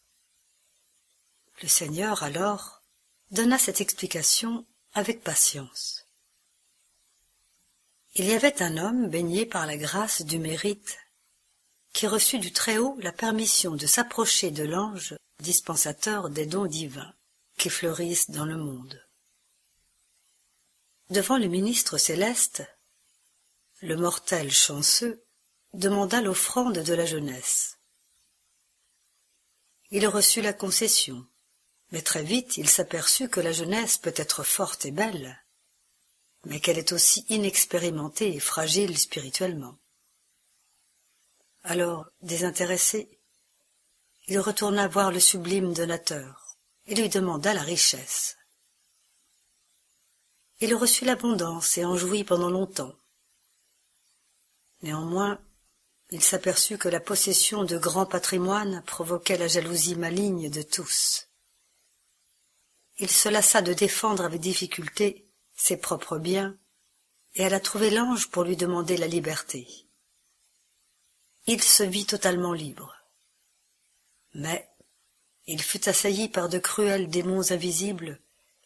Le 1.60 1.66
Seigneur, 1.66 2.22
alors, 2.22 2.82
donna 3.32 3.58
cette 3.58 3.80
explication 3.80 4.64
avec 4.92 5.24
patience. 5.24 6.06
Il 8.14 8.26
y 8.26 8.32
avait 8.32 8.62
un 8.62 8.76
homme 8.76 9.08
baigné 9.08 9.44
par 9.44 9.66
la 9.66 9.76
grâce 9.76 10.22
du 10.22 10.38
mérite 10.38 10.96
qui 11.92 12.06
reçut 12.06 12.38
du 12.38 12.52
Très-Haut 12.52 12.96
la 13.00 13.12
permission 13.12 13.74
de 13.74 13.86
s'approcher 13.86 14.52
de 14.52 14.62
l'ange 14.62 15.16
dispensateur 15.40 16.30
des 16.30 16.46
dons 16.46 16.66
divins 16.66 17.12
qui 17.56 17.70
fleurissent 17.70 18.30
dans 18.30 18.44
le 18.44 18.56
monde. 18.56 19.04
Devant 21.10 21.38
le 21.38 21.48
ministre 21.48 21.98
céleste, 21.98 22.62
le 23.80 23.96
mortel 23.96 24.50
chanceux 24.50 25.24
demanda 25.72 26.20
l'offrande 26.20 26.78
de 26.78 26.94
la 26.94 27.06
jeunesse. 27.06 27.78
Il 29.90 30.06
reçut 30.08 30.42
la 30.42 30.52
concession, 30.52 31.24
mais 31.92 32.02
très 32.02 32.24
vite 32.24 32.56
il 32.56 32.68
s'aperçut 32.68 33.28
que 33.28 33.40
la 33.40 33.52
jeunesse 33.52 33.96
peut 33.96 34.14
être 34.16 34.42
forte 34.42 34.84
et 34.84 34.90
belle, 34.90 35.42
mais 36.44 36.58
qu'elle 36.58 36.78
est 36.78 36.92
aussi 36.92 37.24
inexpérimentée 37.28 38.34
et 38.34 38.40
fragile 38.40 38.98
spirituellement. 38.98 39.78
Alors, 41.62 42.06
désintéressé, 42.20 43.08
il 44.26 44.40
retourna 44.40 44.88
voir 44.88 45.12
le 45.12 45.20
sublime 45.20 45.72
donateur 45.72 46.56
et 46.86 46.94
lui 46.94 47.08
demanda 47.08 47.54
la 47.54 47.62
richesse. 47.62 48.36
Il 50.60 50.74
reçut 50.74 51.04
l'abondance 51.04 51.78
et 51.78 51.84
en 51.84 51.96
jouit 51.96 52.24
pendant 52.24 52.50
longtemps. 52.50 52.94
Néanmoins, 54.82 55.40
il 56.10 56.22
s'aperçut 56.22 56.78
que 56.78 56.88
la 56.88 57.00
possession 57.00 57.64
de 57.64 57.76
grands 57.76 58.06
patrimoines 58.06 58.82
provoquait 58.86 59.36
la 59.36 59.48
jalousie 59.48 59.96
maligne 59.96 60.48
de 60.50 60.62
tous. 60.62 61.28
Il 62.98 63.10
se 63.10 63.28
lassa 63.28 63.62
de 63.62 63.74
défendre 63.74 64.24
avec 64.24 64.40
difficulté 64.40 65.26
ses 65.54 65.76
propres 65.76 66.18
biens 66.18 66.56
et 67.34 67.44
alla 67.44 67.60
trouver 67.60 67.90
l'ange 67.90 68.28
pour 68.30 68.44
lui 68.44 68.56
demander 68.56 68.96
la 68.96 69.06
liberté. 69.06 69.68
Il 71.46 71.62
se 71.62 71.82
vit 71.82 72.06
totalement 72.06 72.52
libre. 72.52 72.94
Mais 74.34 74.68
il 75.46 75.62
fut 75.62 75.88
assailli 75.88 76.28
par 76.28 76.48
de 76.48 76.58
cruels 76.58 77.08
démons 77.08 77.52
invisibles 77.52 78.20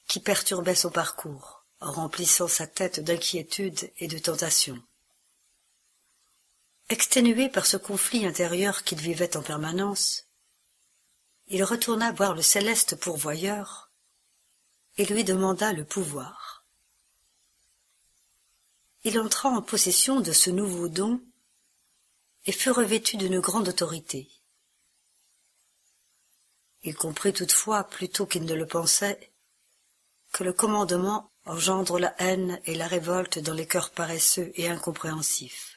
qui 0.09 0.21
perturbaient 0.21 0.75
son 0.75 0.91
parcours, 0.91 1.65
remplissant 1.81 2.49
sa 2.49 2.67
tête 2.67 3.01
d'inquiétude 3.01 3.91
et 3.99 4.09
de 4.09 4.19
tentation. 4.19 4.83
Exténué 6.93 7.49
par 7.49 7.65
ce 7.65 7.79
conflit 7.79 8.27
intérieur 8.27 8.85
qu'il 8.85 8.99
vivait 8.99 9.39
en 9.39 9.43
permanence, 9.43 10.27
il 11.47 11.65
retourna 11.65 12.13
voir 12.13 12.35
le 12.35 12.43
céleste 12.43 12.97
pourvoyeur 12.97 13.91
et 14.99 15.07
lui 15.07 15.25
demanda 15.25 15.73
le 15.73 15.87
pouvoir. 15.87 16.67
Il 19.05 19.19
entra 19.19 19.49
en 19.49 19.63
possession 19.63 20.21
de 20.21 20.33
ce 20.33 20.51
nouveau 20.51 20.89
don 20.89 21.23
et 22.45 22.53
fut 22.53 22.71
revêtu 22.71 23.17
d'une 23.17 23.41
grande 23.41 23.69
autorité. 23.69 24.29
Il 26.83 26.95
comprit 26.95 27.33
toutefois, 27.33 27.85
plutôt 27.85 28.27
qu'il 28.27 28.45
ne 28.45 28.55
le 28.55 28.67
pensait, 28.67 29.33
que 30.31 30.45
le 30.45 30.53
commandement 30.53 31.33
engendre 31.47 31.99
la 31.99 32.15
haine 32.19 32.61
et 32.67 32.75
la 32.75 32.87
révolte 32.87 33.39
dans 33.39 33.55
les 33.55 33.67
cœurs 33.67 33.93
paresseux 33.93 34.53
et 34.57 34.69
incompréhensifs. 34.69 35.72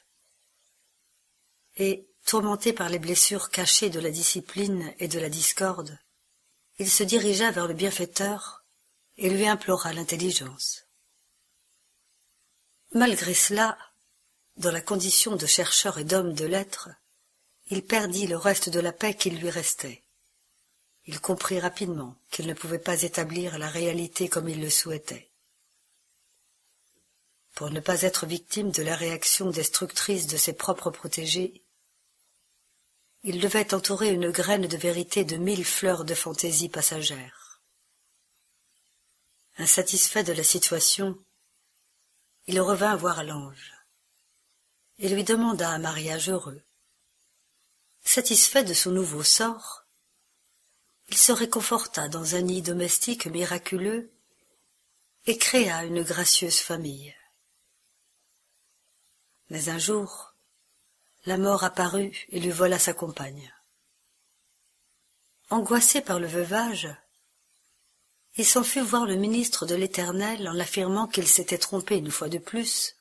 Et, 1.78 2.08
tourmenté 2.26 2.74
par 2.74 2.90
les 2.90 3.00
blessures 3.00 3.50
cachées 3.50 3.90
de 3.90 4.00
la 4.00 4.10
discipline 4.10 4.94
et 5.00 5.08
de 5.08 5.20
la 5.20 5.30
discorde, 5.30 5.98
il 6.80 6.90
se 6.90 7.04
dirigea 7.04 7.52
vers 7.52 7.68
le 7.68 7.74
bienfaiteur 7.74 8.64
et 9.18 9.30
lui 9.30 9.48
implora 9.48 9.94
l'intelligence. 9.94 10.86
Malgré 12.94 13.34
cela, 13.34 13.78
dans 14.58 14.72
la 14.72 14.82
condition 14.82 15.36
de 15.36 15.46
chercheur 15.46 15.98
et 15.98 16.04
d'homme 16.04 16.34
de 16.34 16.46
lettres, 16.46 16.90
il 17.70 17.84
perdit 17.84 18.28
le 18.28 18.38
reste 18.38 18.70
de 18.70 18.80
la 18.80 18.94
paix 18.94 19.14
qu'il 19.14 19.40
lui 19.40 19.50
restait. 19.50 20.02
Il 21.06 21.20
comprit 21.20 21.60
rapidement 21.60 22.16
qu'il 22.32 22.48
ne 22.48 22.54
pouvait 22.54 22.80
pas 22.80 23.02
établir 23.04 23.58
la 23.58 23.70
réalité 23.70 24.28
comme 24.28 24.50
il 24.50 24.62
le 24.62 24.70
souhaitait. 24.70 25.30
Pour 27.54 27.70
ne 27.70 27.80
pas 27.80 28.02
être 28.02 28.26
victime 28.26 28.72
de 28.72 28.84
la 28.84 28.96
réaction 28.96 29.50
destructrice 29.50 30.28
de 30.28 30.38
ses 30.38 30.54
propres 30.54 30.92
protégés, 30.92 31.65
il 33.28 33.40
devait 33.40 33.74
entourer 33.74 34.10
une 34.10 34.30
graine 34.30 34.68
de 34.68 34.78
vérité 34.78 35.26
de 35.26 35.36
mille 35.36 35.66
fleurs 35.66 36.06
de 36.06 36.14
fantaisie 36.14 36.70
passagères. 36.70 37.60
Insatisfait 39.58 40.24
de 40.24 40.32
la 40.32 40.44
situation, 40.44 41.18
il 42.46 42.62
revint 42.62 42.96
voir 42.96 43.24
l'ange 43.24 43.74
et 45.00 45.10
lui 45.10 45.24
demanda 45.24 45.72
un 45.72 45.80
mariage 45.80 46.30
heureux. 46.30 46.62
Satisfait 48.04 48.64
de 48.64 48.76
son 48.76 48.92
nouveau 48.92 49.24
sort, 49.24 49.86
il 51.10 51.18
se 51.18 51.32
réconforta 51.32 52.08
dans 52.08 52.36
un 52.36 52.42
nid 52.42 52.62
domestique 52.62 53.26
miraculeux 53.26 54.12
et 55.26 55.40
créa 55.40 55.84
une 55.84 56.04
gracieuse 56.04 56.60
famille. 56.60 57.16
Mais 59.50 59.70
un 59.70 59.80
jour, 59.80 60.35
la 61.26 61.38
mort 61.38 61.64
apparut 61.64 62.12
et 62.30 62.40
lui 62.40 62.52
vola 62.52 62.80
sa 62.80 62.94
compagne. 62.94 63.54
Angoissé 65.50 66.02
par 66.02 66.20
le 66.20 66.28
veuvage, 66.28 66.90
il 68.36 68.46
s'en 68.46 68.64
fut 68.64 68.82
voir 68.82 69.06
le 69.06 69.16
ministre 69.16 69.66
de 69.66 69.76
l'Éternel 69.76 70.48
en 70.48 70.60
affirmant 70.60 71.08
qu'il 71.08 71.28
s'était 71.28 71.58
trompé 71.58 71.98
une 71.98 72.12
fois 72.12 72.30
de 72.30 72.38
plus, 72.38 72.96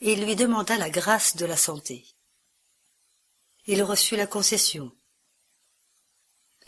et 0.00 0.14
il 0.14 0.24
lui 0.24 0.36
demanda 0.36 0.76
la 0.76 0.90
grâce 0.90 1.36
de 1.36 1.46
la 1.46 1.56
santé. 1.56 2.06
Il 3.66 3.82
reçut 3.82 4.16
la 4.16 4.26
concession, 4.26 4.92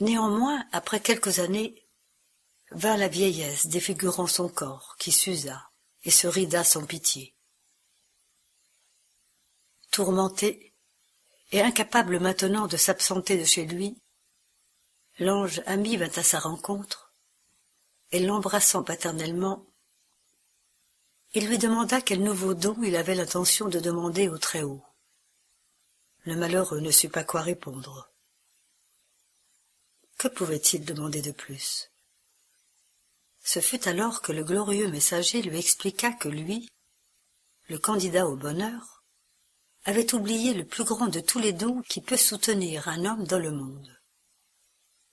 Néanmoins, 0.02 0.66
après 0.72 1.00
quelques 1.00 1.38
années, 1.38 1.86
vint 2.72 2.96
la 2.96 3.08
vieillesse 3.08 3.68
défigurant 3.68 4.26
son 4.26 4.48
corps, 4.48 4.96
qui 4.98 5.12
s'usa 5.12 5.70
et 6.02 6.10
se 6.10 6.26
rida 6.26 6.64
sans 6.64 6.84
pitié. 6.84 7.36
Tourmenté 9.92 10.72
et 11.52 11.60
incapable 11.60 12.18
maintenant 12.18 12.66
de 12.66 12.78
s'absenter 12.78 13.36
de 13.36 13.44
chez 13.44 13.66
lui, 13.66 13.94
l'ange 15.18 15.60
ami 15.66 15.98
vint 15.98 16.10
à 16.16 16.22
sa 16.22 16.38
rencontre, 16.38 17.12
et 18.10 18.20
l'embrassant 18.20 18.82
paternellement, 18.82 19.66
il 21.34 21.46
lui 21.46 21.58
demanda 21.58 22.00
quel 22.00 22.22
nouveau 22.22 22.54
don 22.54 22.82
il 22.82 22.96
avait 22.96 23.14
l'intention 23.14 23.68
de 23.68 23.80
demander 23.80 24.30
au 24.30 24.38
Très-Haut. 24.38 24.82
Le 26.24 26.36
malheureux 26.36 26.80
ne 26.80 26.90
sut 26.90 27.10
pas 27.10 27.24
quoi 27.24 27.42
répondre. 27.42 28.10
Que 30.16 30.28
pouvait-il 30.28 30.86
demander 30.86 31.20
de 31.20 31.32
plus? 31.32 31.90
Ce 33.44 33.60
fut 33.60 33.86
alors 33.86 34.22
que 34.22 34.32
le 34.32 34.44
glorieux 34.44 34.88
messager 34.88 35.42
lui 35.42 35.58
expliqua 35.58 36.12
que 36.12 36.30
lui, 36.30 36.70
le 37.68 37.78
candidat 37.78 38.26
au 38.26 38.36
bonheur, 38.36 38.91
avait 39.84 40.14
oublié 40.14 40.54
le 40.54 40.64
plus 40.64 40.84
grand 40.84 41.08
de 41.08 41.20
tous 41.20 41.38
les 41.38 41.52
dons 41.52 41.82
qui 41.82 42.00
peut 42.00 42.16
soutenir 42.16 42.88
un 42.88 43.04
homme 43.04 43.24
dans 43.24 43.38
le 43.38 43.50
monde. 43.50 43.98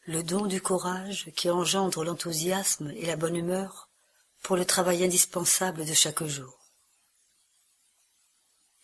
Le 0.05 0.23
don 0.23 0.45
du 0.45 0.61
courage 0.61 1.31
qui 1.35 1.49
engendre 1.49 2.03
l'enthousiasme 2.03 2.91
et 2.91 3.05
la 3.05 3.15
bonne 3.15 3.35
humeur 3.35 3.89
pour 4.43 4.55
le 4.55 4.65
travail 4.65 5.03
indispensable 5.03 5.85
de 5.85 5.93
chaque 5.93 6.23
jour. 6.23 6.57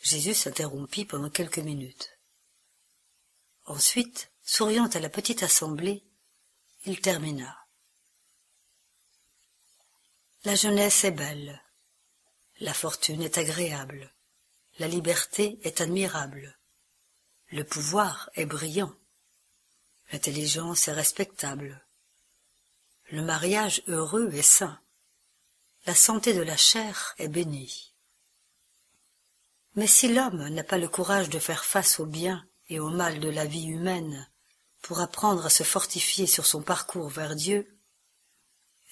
Jésus 0.01 0.33
s'interrompit 0.33 1.05
pendant 1.05 1.29
quelques 1.29 1.59
minutes. 1.59 2.19
Ensuite, 3.65 4.31
souriant 4.43 4.87
à 4.87 4.99
la 4.99 5.09
petite 5.09 5.41
assemblée, 5.41 6.03
il 6.85 6.99
termina. 7.01 7.57
La 10.43 10.53
jeunesse 10.53 11.03
est 11.05 11.11
belle, 11.11 11.59
la 12.59 12.73
fortune 12.75 13.23
est 13.23 13.39
agréable, 13.39 14.14
la 14.77 14.87
liberté 14.87 15.59
est 15.63 15.79
admirable, 15.79 16.57
le 17.47 17.63
pouvoir 17.63 18.29
est 18.35 18.45
brillant, 18.45 18.93
l'intelligence 20.11 20.87
est 20.87 20.93
respectable, 20.93 21.85
le 23.11 23.21
mariage 23.21 23.83
heureux 23.87 24.33
est 24.33 24.41
sain, 24.41 24.79
la 25.85 25.95
santé 25.95 26.33
de 26.33 26.41
la 26.41 26.57
chair 26.57 27.15
est 27.19 27.27
bénie. 27.27 27.93
Mais 29.75 29.87
si 29.87 30.13
l'homme 30.13 30.49
n'a 30.49 30.63
pas 30.63 30.77
le 30.77 30.89
courage 30.89 31.29
de 31.29 31.39
faire 31.39 31.63
face 31.63 31.99
au 31.99 32.05
bien 32.05 32.45
et 32.69 32.79
au 32.79 32.89
mal 32.89 33.19
de 33.19 33.29
la 33.29 33.45
vie 33.45 33.67
humaine, 33.67 34.29
pour 34.81 34.99
apprendre 34.99 35.45
à 35.45 35.49
se 35.49 35.63
fortifier 35.63 36.27
sur 36.27 36.45
son 36.45 36.61
parcours 36.61 37.09
vers 37.09 37.35
Dieu, 37.35 37.67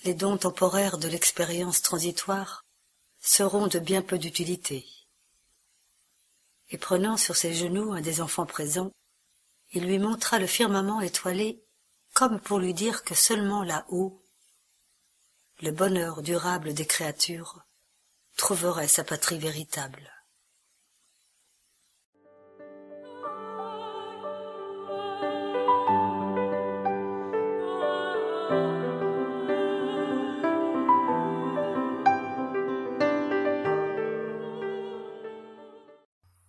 les 0.05 0.13
dons 0.13 0.37
temporaires 0.37 0.97
de 0.97 1.07
l'expérience 1.07 1.81
transitoire 1.81 2.65
seront 3.19 3.67
de 3.67 3.79
bien 3.79 4.01
peu 4.01 4.17
d'utilité. 4.17 4.85
Et 6.73 6.77
prenant 6.77 7.17
sur 7.17 7.35
ses 7.35 7.53
genoux 7.53 7.93
un 7.93 8.01
des 8.01 8.19
enfants 8.19 8.47
présents, 8.47 8.91
il 9.71 9.85
lui 9.85 9.99
montra 9.99 10.39
le 10.39 10.47
firmament 10.47 11.01
étoilé 11.01 11.63
comme 12.13 12.39
pour 12.39 12.59
lui 12.59 12.73
dire 12.73 13.03
que 13.03 13.15
seulement 13.15 13.63
là-haut, 13.63 14.23
le 15.61 15.71
bonheur 15.71 16.21
durable 16.21 16.73
des 16.73 16.85
créatures 16.85 17.63
trouverait 18.37 18.87
sa 18.87 19.03
patrie 19.03 19.39
véritable. 19.39 20.12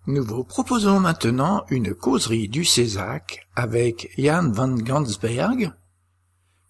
Nous 0.06 0.22
vous 0.22 0.44
proposons 0.44 1.00
maintenant 1.00 1.64
une 1.70 1.94
causerie 1.94 2.48
du 2.48 2.66
Césac 2.66 3.48
avec 3.56 4.10
Jan 4.18 4.50
van 4.52 4.74
Gansberg, 4.74 5.72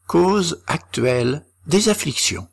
cause 0.07 0.62
actuelle 0.68 1.45
des 1.66 1.89
afflictions. 1.89 2.47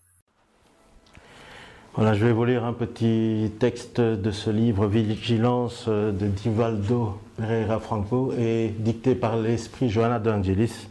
Voilà, 1.93 2.15
je 2.15 2.25
vais 2.25 2.31
vous 2.31 2.45
lire 2.45 2.65
un 2.65 2.73
petit 2.73 3.51
texte 3.59 4.01
de 4.01 4.31
ce 4.31 4.49
livre 4.49 4.87
Vigilance 4.87 5.87
de 5.87 6.27
Divaldo 6.27 7.21
Pereira 7.37 7.79
Franco 7.79 8.33
et 8.35 8.73
dicté 8.79 9.13
par 9.13 9.37
l'esprit 9.37 9.87
Johanna 9.87 10.17
d'Angelis, 10.17 10.87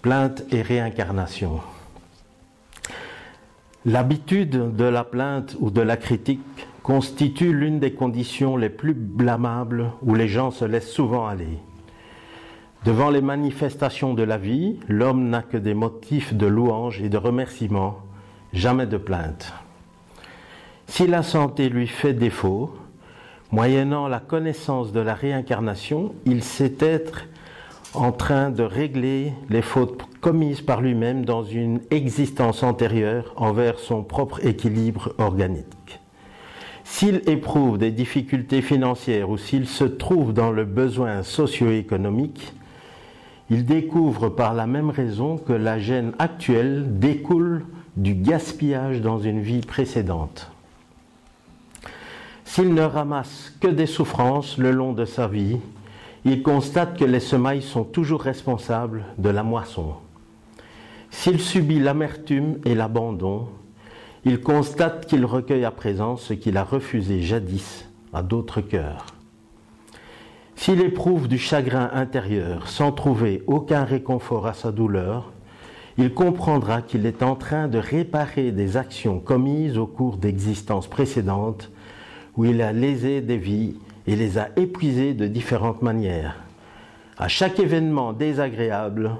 Plainte 0.00 0.44
et 0.52 0.62
réincarnation. 0.62 1.60
L'habitude 3.84 4.76
de 4.76 4.84
la 4.84 5.02
plainte 5.02 5.56
ou 5.58 5.72
de 5.72 5.80
la 5.80 5.96
critique 5.96 6.68
constitue 6.88 7.52
l'une 7.52 7.80
des 7.80 7.92
conditions 7.92 8.56
les 8.56 8.70
plus 8.70 8.94
blâmables 8.94 9.92
où 10.00 10.14
les 10.14 10.26
gens 10.26 10.50
se 10.50 10.64
laissent 10.64 10.90
souvent 10.90 11.26
aller. 11.26 11.58
Devant 12.86 13.10
les 13.10 13.20
manifestations 13.20 14.14
de 14.14 14.22
la 14.22 14.38
vie, 14.38 14.80
l'homme 14.88 15.28
n'a 15.28 15.42
que 15.42 15.58
des 15.58 15.74
motifs 15.74 16.32
de 16.32 16.46
louange 16.46 17.02
et 17.02 17.10
de 17.10 17.18
remerciement, 17.18 17.98
jamais 18.54 18.86
de 18.86 18.96
plainte. 18.96 19.52
Si 20.86 21.06
la 21.06 21.22
santé 21.22 21.68
lui 21.68 21.88
fait 21.88 22.14
défaut, 22.14 22.74
moyennant 23.52 24.08
la 24.08 24.20
connaissance 24.20 24.90
de 24.90 25.00
la 25.00 25.12
réincarnation, 25.12 26.14
il 26.24 26.42
sait 26.42 26.76
être 26.80 27.26
en 27.92 28.12
train 28.12 28.48
de 28.48 28.62
régler 28.62 29.34
les 29.50 29.60
fautes 29.60 30.04
commises 30.22 30.62
par 30.62 30.80
lui-même 30.80 31.26
dans 31.26 31.44
une 31.44 31.82
existence 31.90 32.62
antérieure 32.62 33.34
envers 33.36 33.78
son 33.78 34.02
propre 34.04 34.42
équilibre 34.46 35.12
organique. 35.18 35.97
S'il 36.90 37.22
éprouve 37.28 37.78
des 37.78 37.92
difficultés 37.92 38.60
financières 38.60 39.30
ou 39.30 39.38
s'il 39.38 39.68
se 39.68 39.84
trouve 39.84 40.32
dans 40.32 40.50
le 40.50 40.64
besoin 40.64 41.22
socio-économique, 41.22 42.54
il 43.50 43.64
découvre 43.66 44.30
par 44.30 44.52
la 44.52 44.66
même 44.66 44.90
raison 44.90 45.36
que 45.36 45.52
la 45.52 45.78
gêne 45.78 46.12
actuelle 46.18 46.98
découle 46.98 47.66
du 47.96 48.14
gaspillage 48.14 49.00
dans 49.00 49.20
une 49.20 49.40
vie 49.40 49.60
précédente. 49.60 50.50
S'il 52.44 52.74
ne 52.74 52.82
ramasse 52.82 53.54
que 53.60 53.68
des 53.68 53.86
souffrances 53.86 54.58
le 54.58 54.72
long 54.72 54.92
de 54.92 55.04
sa 55.04 55.28
vie, 55.28 55.58
il 56.24 56.42
constate 56.42 56.98
que 56.98 57.04
les 57.04 57.20
semailles 57.20 57.62
sont 57.62 57.84
toujours 57.84 58.22
responsables 58.22 59.04
de 59.18 59.28
la 59.28 59.44
moisson. 59.44 59.92
S'il 61.10 61.38
subit 61.38 61.78
l'amertume 61.78 62.56
et 62.64 62.74
l'abandon, 62.74 63.46
il 64.24 64.40
constate 64.40 65.06
qu'il 65.06 65.24
recueille 65.24 65.64
à 65.64 65.70
présent 65.70 66.16
ce 66.16 66.34
qu'il 66.34 66.56
a 66.56 66.64
refusé 66.64 67.22
jadis 67.22 67.88
à 68.12 68.22
d'autres 68.22 68.60
cœurs. 68.60 69.06
S'il 70.56 70.80
éprouve 70.80 71.28
du 71.28 71.38
chagrin 71.38 71.90
intérieur 71.92 72.68
sans 72.68 72.90
trouver 72.90 73.42
aucun 73.46 73.84
réconfort 73.84 74.46
à 74.46 74.54
sa 74.54 74.72
douleur, 74.72 75.32
il 75.98 76.12
comprendra 76.12 76.82
qu'il 76.82 77.06
est 77.06 77.22
en 77.22 77.36
train 77.36 77.68
de 77.68 77.78
réparer 77.78 78.52
des 78.52 78.76
actions 78.76 79.20
commises 79.20 79.78
au 79.78 79.86
cours 79.86 80.16
d'existences 80.16 80.88
précédentes 80.88 81.70
où 82.36 82.44
il 82.44 82.62
a 82.62 82.72
lésé 82.72 83.20
des 83.20 83.36
vies 83.36 83.76
et 84.06 84.16
les 84.16 84.38
a 84.38 84.48
épuisées 84.56 85.14
de 85.14 85.26
différentes 85.26 85.82
manières. 85.82 86.36
À 87.18 87.28
chaque 87.28 87.58
événement 87.58 88.12
désagréable, 88.12 89.12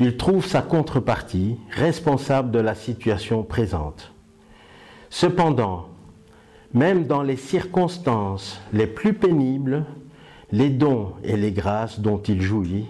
il 0.00 0.16
trouve 0.16 0.46
sa 0.46 0.62
contrepartie 0.62 1.56
responsable 1.70 2.50
de 2.50 2.58
la 2.58 2.74
situation 2.74 3.42
présente. 3.42 4.12
Cependant, 5.18 5.86
même 6.74 7.06
dans 7.06 7.22
les 7.22 7.38
circonstances 7.38 8.60
les 8.74 8.86
plus 8.86 9.14
pénibles, 9.14 9.86
les 10.52 10.68
dons 10.68 11.14
et 11.24 11.38
les 11.38 11.52
grâces 11.52 12.00
dont 12.00 12.18
il 12.18 12.42
jouit 12.42 12.84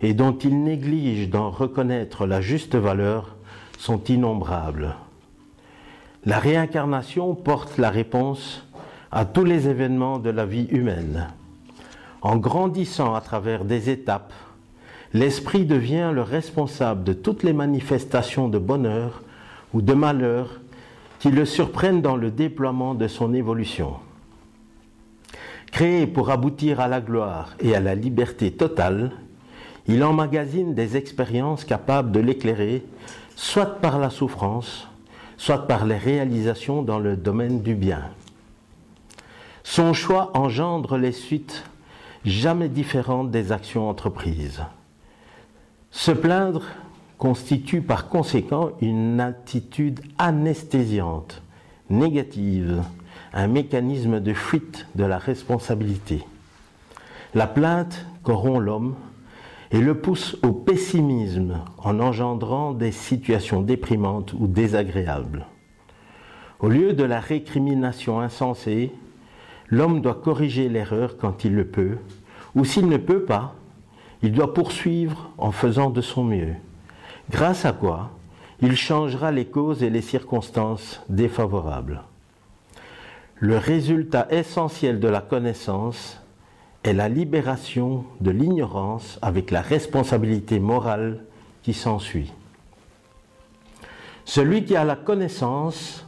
et 0.00 0.14
dont 0.14 0.32
il 0.38 0.64
néglige 0.64 1.28
d'en 1.28 1.50
reconnaître 1.50 2.24
la 2.24 2.40
juste 2.40 2.76
valeur 2.76 3.36
sont 3.78 4.02
innombrables. 4.04 4.96
La 6.24 6.38
réincarnation 6.38 7.34
porte 7.34 7.76
la 7.76 7.90
réponse 7.90 8.66
à 9.12 9.26
tous 9.26 9.44
les 9.44 9.68
événements 9.68 10.18
de 10.18 10.30
la 10.30 10.46
vie 10.46 10.68
humaine. 10.70 11.28
En 12.22 12.38
grandissant 12.38 13.14
à 13.14 13.20
travers 13.20 13.66
des 13.66 13.90
étapes, 13.90 14.32
l'esprit 15.12 15.66
devient 15.66 16.10
le 16.14 16.22
responsable 16.22 17.04
de 17.04 17.12
toutes 17.12 17.42
les 17.42 17.52
manifestations 17.52 18.48
de 18.48 18.58
bonheur 18.58 19.22
ou 19.74 19.82
de 19.82 19.92
malheur 19.92 20.59
qui 21.20 21.30
le 21.30 21.44
surprennent 21.44 22.02
dans 22.02 22.16
le 22.16 22.30
déploiement 22.30 22.94
de 22.94 23.06
son 23.06 23.32
évolution. 23.34 23.96
Créé 25.70 26.06
pour 26.06 26.30
aboutir 26.30 26.80
à 26.80 26.88
la 26.88 27.00
gloire 27.00 27.54
et 27.60 27.76
à 27.76 27.80
la 27.80 27.94
liberté 27.94 28.50
totale, 28.50 29.12
il 29.86 30.02
emmagasine 30.02 30.74
des 30.74 30.96
expériences 30.96 31.64
capables 31.64 32.10
de 32.10 32.20
l'éclairer, 32.20 32.84
soit 33.36 33.80
par 33.80 33.98
la 33.98 34.10
souffrance, 34.10 34.88
soit 35.36 35.66
par 35.66 35.84
les 35.84 35.96
réalisations 35.96 36.82
dans 36.82 36.98
le 36.98 37.16
domaine 37.16 37.62
du 37.62 37.74
bien. 37.74 38.02
Son 39.62 39.92
choix 39.92 40.30
engendre 40.34 40.96
les 40.96 41.12
suites 41.12 41.64
jamais 42.24 42.68
différentes 42.68 43.30
des 43.30 43.52
actions 43.52 43.88
entreprises. 43.88 44.62
Se 45.90 46.10
plaindre 46.10 46.62
constitue 47.20 47.82
par 47.82 48.08
conséquent 48.08 48.70
une 48.80 49.20
attitude 49.20 50.00
anesthésiante, 50.16 51.42
négative, 51.90 52.82
un 53.34 53.46
mécanisme 53.46 54.20
de 54.20 54.32
fuite 54.32 54.86
de 54.94 55.04
la 55.04 55.18
responsabilité. 55.18 56.24
La 57.34 57.46
plainte 57.46 58.06
corrompt 58.22 58.60
l'homme 58.60 58.94
et 59.70 59.80
le 59.80 60.00
pousse 60.00 60.38
au 60.42 60.52
pessimisme 60.52 61.60
en 61.76 62.00
engendrant 62.00 62.72
des 62.72 62.90
situations 62.90 63.60
déprimantes 63.60 64.32
ou 64.32 64.46
désagréables. 64.46 65.46
Au 66.58 66.68
lieu 66.68 66.94
de 66.94 67.04
la 67.04 67.20
récrimination 67.20 68.20
insensée, 68.20 68.92
l'homme 69.68 70.00
doit 70.00 70.14
corriger 70.14 70.70
l'erreur 70.70 71.18
quand 71.18 71.44
il 71.44 71.54
le 71.54 71.66
peut, 71.66 71.98
ou 72.54 72.64
s'il 72.64 72.88
ne 72.88 72.96
peut 72.96 73.24
pas, 73.24 73.54
il 74.22 74.32
doit 74.32 74.54
poursuivre 74.54 75.30
en 75.36 75.52
faisant 75.52 75.90
de 75.90 76.00
son 76.00 76.24
mieux, 76.24 76.54
grâce 77.30 77.64
à 77.64 77.72
quoi 77.72 78.10
il 78.60 78.76
changera 78.76 79.30
les 79.30 79.46
causes 79.46 79.82
et 79.82 79.88
les 79.88 80.02
circonstances 80.02 81.00
défavorables. 81.08 82.02
Le 83.36 83.56
résultat 83.56 84.26
essentiel 84.30 85.00
de 85.00 85.08
la 85.08 85.22
connaissance 85.22 86.20
est 86.82 86.92
la 86.92 87.08
libération 87.08 88.04
de 88.20 88.30
l'ignorance 88.30 89.18
avec 89.22 89.50
la 89.50 89.62
responsabilité 89.62 90.58
morale 90.58 91.24
qui 91.62 91.72
s'ensuit. 91.72 92.32
Celui 94.24 94.64
qui 94.64 94.76
a 94.76 94.84
la 94.84 94.96
connaissance 94.96 96.06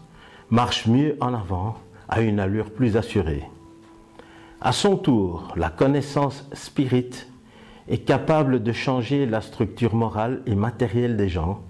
marche 0.51 0.87
mieux 0.87 1.17
en 1.21 1.33
avant, 1.33 1.77
à 2.09 2.21
une 2.21 2.41
allure 2.41 2.71
plus 2.71 2.99
assurée. 2.99 3.45
À 4.61 4.73
son 4.73 4.97
tour, 4.97 5.55
la 5.57 5.71
connaissance 5.71 6.47
spirite 6.53 7.32
est 7.89 8.05
capable 8.05 8.63
de 8.63 8.73
changer 8.73 9.27
la 9.27 9.41
structure 9.41 9.95
morale 9.95 10.43
et 10.47 10.55
matérielle 10.55 11.17
des 11.17 11.29
gens 11.29 11.63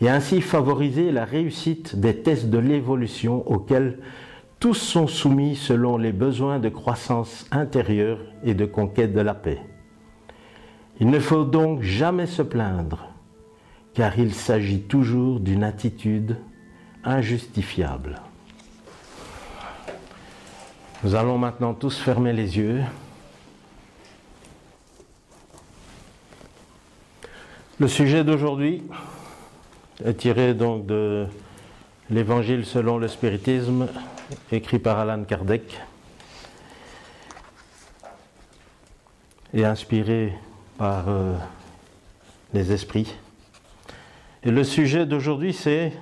et 0.00 0.08
ainsi 0.08 0.40
favoriser 0.40 1.10
la 1.10 1.24
réussite 1.24 1.96
des 1.96 2.22
tests 2.22 2.50
de 2.50 2.58
l'évolution 2.58 3.48
auxquels 3.50 3.98
tous 4.60 4.74
sont 4.74 5.06
soumis 5.06 5.56
selon 5.56 5.96
les 5.98 6.12
besoins 6.12 6.58
de 6.58 6.68
croissance 6.68 7.46
intérieure 7.50 8.20
et 8.42 8.54
de 8.54 8.64
conquête 8.64 9.14
de 9.14 9.20
la 9.20 9.34
paix. 9.34 9.60
Il 10.98 11.10
ne 11.10 11.18
faut 11.18 11.44
donc 11.44 11.82
jamais 11.82 12.26
se 12.26 12.42
plaindre, 12.42 13.08
car 13.94 14.18
il 14.18 14.32
s'agit 14.32 14.80
toujours 14.80 15.40
d'une 15.40 15.62
attitude 15.62 16.38
injustifiable. 17.04 18.20
Nous 21.04 21.14
allons 21.14 21.36
maintenant 21.38 21.74
tous 21.74 21.98
fermer 21.98 22.32
les 22.32 22.56
yeux. 22.56 22.80
Le 27.78 27.88
sujet 27.88 28.24
d'aujourd'hui 28.24 28.82
est 30.02 30.14
tiré 30.14 30.54
donc 30.54 30.86
de 30.86 31.26
l'Évangile 32.08 32.64
selon 32.64 32.96
le 32.96 33.06
spiritisme 33.06 33.88
écrit 34.50 34.78
par 34.78 34.98
Alan 34.98 35.22
Kardec 35.24 35.78
et 39.52 39.66
inspiré 39.66 40.32
par 40.78 41.10
euh, 41.10 41.34
les 42.54 42.72
esprits. 42.72 43.14
Et 44.42 44.50
le 44.50 44.64
sujet 44.64 45.04
d'aujourd'hui, 45.04 45.52
c'est 45.52 45.92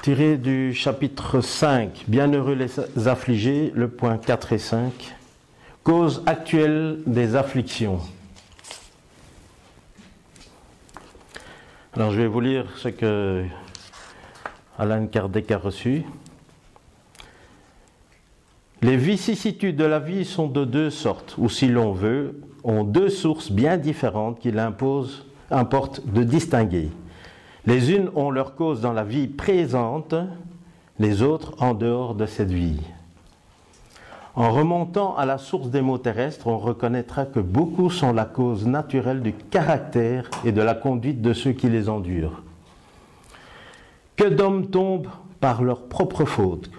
tiré 0.00 0.38
du 0.38 0.72
chapitre 0.72 1.42
5, 1.42 2.04
Bienheureux 2.08 2.54
les 2.54 3.08
affligés, 3.08 3.72
le 3.74 3.88
point 3.88 4.16
4 4.16 4.54
et 4.54 4.58
5, 4.58 5.14
cause 5.84 6.22
actuelle 6.24 7.00
des 7.06 7.36
afflictions. 7.36 8.00
Alors 11.96 12.10
je 12.10 12.20
vais 12.20 12.26
vous 12.26 12.40
lire 12.40 12.66
ce 12.76 12.88
que 12.88 13.46
Alan 14.78 15.06
Kardec 15.06 15.50
a 15.50 15.56
reçu. 15.56 16.04
Les 18.82 18.98
vicissitudes 18.98 19.76
de 19.76 19.84
la 19.84 19.98
vie 19.98 20.26
sont 20.26 20.46
de 20.46 20.66
deux 20.66 20.90
sortes, 20.90 21.36
ou 21.38 21.48
si 21.48 21.68
l'on 21.68 21.92
veut, 21.92 22.38
ont 22.64 22.84
deux 22.84 23.08
sources 23.08 23.50
bien 23.50 23.78
différentes 23.78 24.40
qu'il 24.40 24.58
importe 24.58 26.06
de 26.06 26.22
distinguer. 26.22 26.90
Les 27.64 27.92
unes 27.92 28.10
ont 28.14 28.30
leur 28.30 28.56
cause 28.56 28.82
dans 28.82 28.92
la 28.92 29.04
vie 29.04 29.26
présente, 29.26 30.14
les 30.98 31.22
autres 31.22 31.54
en 31.60 31.72
dehors 31.72 32.14
de 32.14 32.26
cette 32.26 32.52
vie. 32.52 32.80
En 34.36 34.52
remontant 34.52 35.16
à 35.16 35.24
la 35.24 35.38
source 35.38 35.70
des 35.70 35.80
mots 35.80 35.96
terrestres, 35.96 36.46
on 36.46 36.58
reconnaîtra 36.58 37.24
que 37.24 37.40
beaucoup 37.40 37.88
sont 37.88 38.12
la 38.12 38.26
cause 38.26 38.66
naturelle 38.66 39.22
du 39.22 39.32
caractère 39.32 40.28
et 40.44 40.52
de 40.52 40.60
la 40.60 40.74
conduite 40.74 41.22
de 41.22 41.32
ceux 41.32 41.52
qui 41.52 41.70
les 41.70 41.88
endurent. 41.88 42.42
Que 44.14 44.28
d'hommes 44.28 44.66
tombent 44.66 45.08
par 45.40 45.62
leur 45.62 45.84
propre 45.84 46.26
faute, 46.26 46.70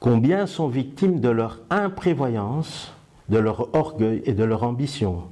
combien 0.00 0.46
sont 0.46 0.66
victimes 0.66 1.20
de 1.20 1.28
leur 1.28 1.60
imprévoyance, 1.70 2.92
de 3.28 3.38
leur 3.38 3.72
orgueil 3.76 4.20
et 4.24 4.32
de 4.32 4.42
leur 4.42 4.64
ambition. 4.64 5.22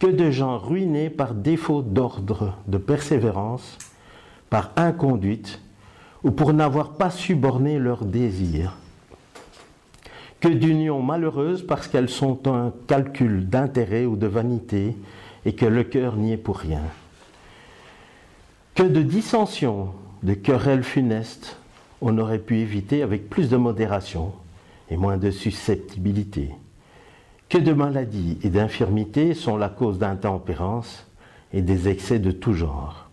Que 0.00 0.08
de 0.08 0.32
gens 0.32 0.58
ruinés 0.58 1.10
par 1.10 1.34
défaut 1.34 1.82
d'ordre, 1.82 2.54
de 2.66 2.78
persévérance, 2.78 3.78
par 4.50 4.72
inconduite 4.74 5.60
ou 6.24 6.32
pour 6.32 6.52
n'avoir 6.52 6.94
pas 6.94 7.10
su 7.10 7.36
borner 7.36 7.78
leurs 7.78 8.04
désirs. 8.04 8.76
Que 10.46 10.52
d'unions 10.52 11.02
malheureuses 11.02 11.66
parce 11.66 11.88
qu'elles 11.88 12.08
sont 12.08 12.46
un 12.46 12.72
calcul 12.86 13.48
d'intérêt 13.48 14.06
ou 14.06 14.14
de 14.14 14.28
vanité 14.28 14.96
et 15.44 15.56
que 15.56 15.66
le 15.66 15.82
cœur 15.82 16.14
n'y 16.14 16.34
est 16.34 16.36
pour 16.36 16.58
rien. 16.58 16.82
Que 18.76 18.84
de 18.84 19.02
dissensions, 19.02 19.88
de 20.22 20.34
querelles 20.34 20.84
funestes 20.84 21.56
on 22.00 22.16
aurait 22.18 22.38
pu 22.38 22.58
éviter 22.58 23.02
avec 23.02 23.28
plus 23.28 23.48
de 23.48 23.56
modération 23.56 24.34
et 24.88 24.96
moins 24.96 25.16
de 25.16 25.32
susceptibilité. 25.32 26.52
Que 27.48 27.58
de 27.58 27.72
maladies 27.72 28.38
et 28.44 28.48
d'infirmités 28.48 29.34
sont 29.34 29.56
la 29.56 29.68
cause 29.68 29.98
d'intempérance 29.98 31.08
et 31.52 31.60
des 31.60 31.88
excès 31.88 32.20
de 32.20 32.30
tout 32.30 32.52
genre. 32.52 33.08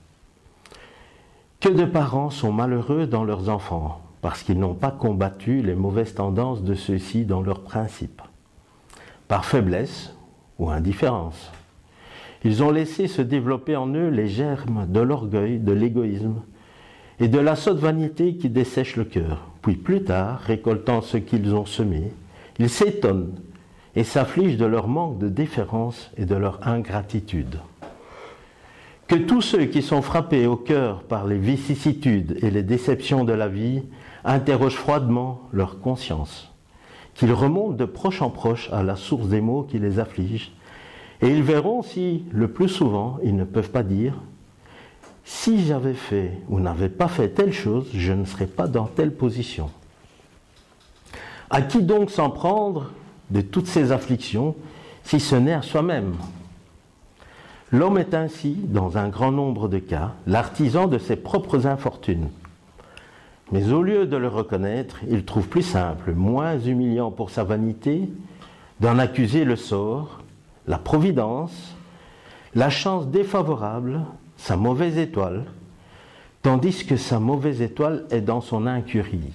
Que 1.60 1.70
de 1.70 1.86
parents 1.86 2.30
sont 2.30 2.52
malheureux 2.52 3.08
dans 3.08 3.24
leurs 3.24 3.50
enfants 3.50 4.03
parce 4.24 4.42
qu'ils 4.42 4.58
n'ont 4.58 4.74
pas 4.74 4.90
combattu 4.90 5.62
les 5.62 5.76
mauvaises 5.76 6.16
tendances 6.16 6.64
de 6.64 6.76
ceux-ci 6.76 7.26
dans 7.26 7.42
leurs 7.42 7.62
principes, 7.62 8.22
par 9.28 9.44
faiblesse 9.44 10.16
ou 10.60 10.70
indifférence. 10.70 11.52
Ils 12.46 12.64
ont 12.64 12.72
laissé 12.72 13.10
se 13.10 13.22
développer 13.22 13.76
en 13.76 13.94
eux 13.94 14.08
les 14.08 14.30
germes 14.30 14.88
de 14.88 15.02
l'orgueil, 15.02 15.60
de 15.60 15.74
l'égoïsme 15.74 16.36
et 17.20 17.28
de 17.28 17.38
la 17.38 17.58
sotte 17.58 17.80
vanité 17.80 18.38
qui 18.38 18.50
dessèche 18.50 18.96
le 18.96 19.04
cœur. 19.04 19.50
Puis 19.62 19.76
plus 19.76 20.06
tard, 20.06 20.40
récoltant 20.40 21.02
ce 21.02 21.18
qu'ils 21.18 21.54
ont 21.54 21.66
semé, 21.66 22.14
ils 22.60 22.70
s'étonnent 22.70 23.36
et 23.94 24.06
s'affligent 24.06 24.58
de 24.58 24.66
leur 24.66 24.88
manque 24.88 25.20
de 25.20 25.28
déférence 25.28 26.12
et 26.16 26.26
de 26.26 26.36
leur 26.36 26.66
ingratitude. 26.66 27.58
Que 29.08 29.16
tous 29.16 29.42
ceux 29.42 29.66
qui 29.66 29.82
sont 29.82 30.02
frappés 30.02 30.48
au 30.48 30.56
cœur 30.56 31.04
par 31.04 31.28
les 31.28 31.38
vicissitudes 31.38 32.40
et 32.42 32.52
les 32.52 32.64
déceptions 32.64 33.26
de 33.26 33.34
la 33.34 33.50
vie 33.50 33.84
interrogent 34.26 34.76
froidement 34.76 35.42
leur 35.52 35.80
conscience, 35.80 36.52
qu'ils 37.14 37.34
remontent 37.34 37.76
de 37.76 37.86
proche 37.86 38.22
en 38.22 38.30
proche 38.30 38.70
à 38.72 38.84
la 38.84 38.96
source 38.96 39.28
des 39.28 39.42
maux 39.42 39.64
qui 39.64 39.80
les 39.80 40.00
affligent, 40.00 40.52
et 41.22 41.30
ils 41.30 41.44
verront 41.44 41.84
si, 41.84 42.26
le 42.32 42.50
plus 42.50 42.70
souvent, 42.70 43.18
ils 43.24 43.36
ne 43.36 43.46
peuvent 43.46 43.72
pas 43.72 43.84
dire 43.84 44.16
si 45.26 45.66
j'avais 45.66 45.94
fait 45.94 46.40
ou 46.50 46.60
n'avais 46.60 46.90
pas 46.90 47.08
fait 47.08 47.30
telle 47.30 47.54
chose, 47.54 47.88
je 47.94 48.12
ne 48.12 48.26
serais 48.26 48.48
pas 48.48 48.68
dans 48.68 48.86
telle 48.86 49.14
position. 49.14 49.70
À 51.50 51.62
qui 51.62 51.82
donc 51.82 52.10
s'en 52.10 52.30
prendre 52.30 52.92
de 53.30 53.42
toutes 53.42 53.68
ces 53.68 53.92
afflictions 53.92 54.56
si 55.04 55.20
ce 55.20 55.36
n'est 55.36 55.54
à 55.54 55.62
soi-même? 55.62 56.16
L'homme 57.72 57.98
est 57.98 58.14
ainsi, 58.14 58.54
dans 58.54 58.98
un 58.98 59.10
grand 59.10 59.32
nombre 59.32 59.68
de 59.68 59.80
cas, 59.80 60.12
l'artisan 60.28 60.88
de 60.88 60.98
ses 60.98 61.16
propres 61.16 61.68
infortunes. 61.68 62.30
Mais 63.54 63.72
au 63.72 63.84
lieu 63.84 64.08
de 64.08 64.18
le 64.18 64.30
reconnaître, 64.30 64.98
il 65.08 65.26
trouve 65.26 65.48
plus 65.48 65.62
simple, 65.62 66.14
moins 66.14 66.58
humiliant 66.58 67.12
pour 67.12 67.30
sa 67.30 67.44
vanité, 67.44 68.10
d'en 68.80 68.98
accuser 68.98 69.46
le 69.46 69.56
sort, 69.56 70.22
la 70.66 70.80
providence, 70.80 71.76
la 72.56 72.72
chance 72.72 73.08
défavorable, 73.10 74.02
sa 74.38 74.58
mauvaise 74.58 74.98
étoile, 74.98 75.46
tandis 76.42 76.84
que 76.88 76.98
sa 76.98 77.20
mauvaise 77.20 77.62
étoile 77.62 78.06
est 78.10 78.22
dans 78.22 78.42
son 78.42 78.66
incurie. 78.66 79.34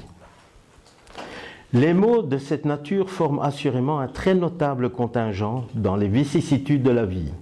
Les 1.73 1.95
mots 1.95 2.23
de 2.23 2.39
cette 2.39 2.65
nature 2.65 3.11
forment 3.11 3.39
assurément 3.39 4.01
un 4.01 4.09
très 4.09 4.35
notable 4.35 4.91
contingent 4.91 5.65
dans 5.75 5.95
les 5.95 6.09
vicissitudes 6.09 6.83
de 6.83 6.91
la 6.91 7.07
vie. 7.07 7.33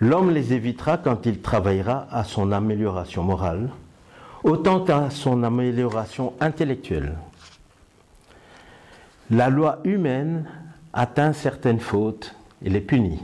L'homme 0.00 0.32
les 0.32 0.52
évitera 0.52 0.98
quand 0.98 1.26
il 1.26 1.38
travaillera 1.38 2.08
à 2.10 2.24
son 2.24 2.50
amélioration 2.50 3.22
morale, 3.22 3.70
autant 4.44 4.80
qu'à 4.80 5.08
son 5.10 5.42
amélioration 5.42 6.34
intellectuelle. 6.38 7.16
La 9.30 9.48
loi 9.48 9.80
humaine 9.84 10.44
atteint 10.92 11.32
certaines 11.32 11.80
fautes 11.80 12.34
et 12.62 12.68
les 12.68 12.82
punit. 12.82 13.22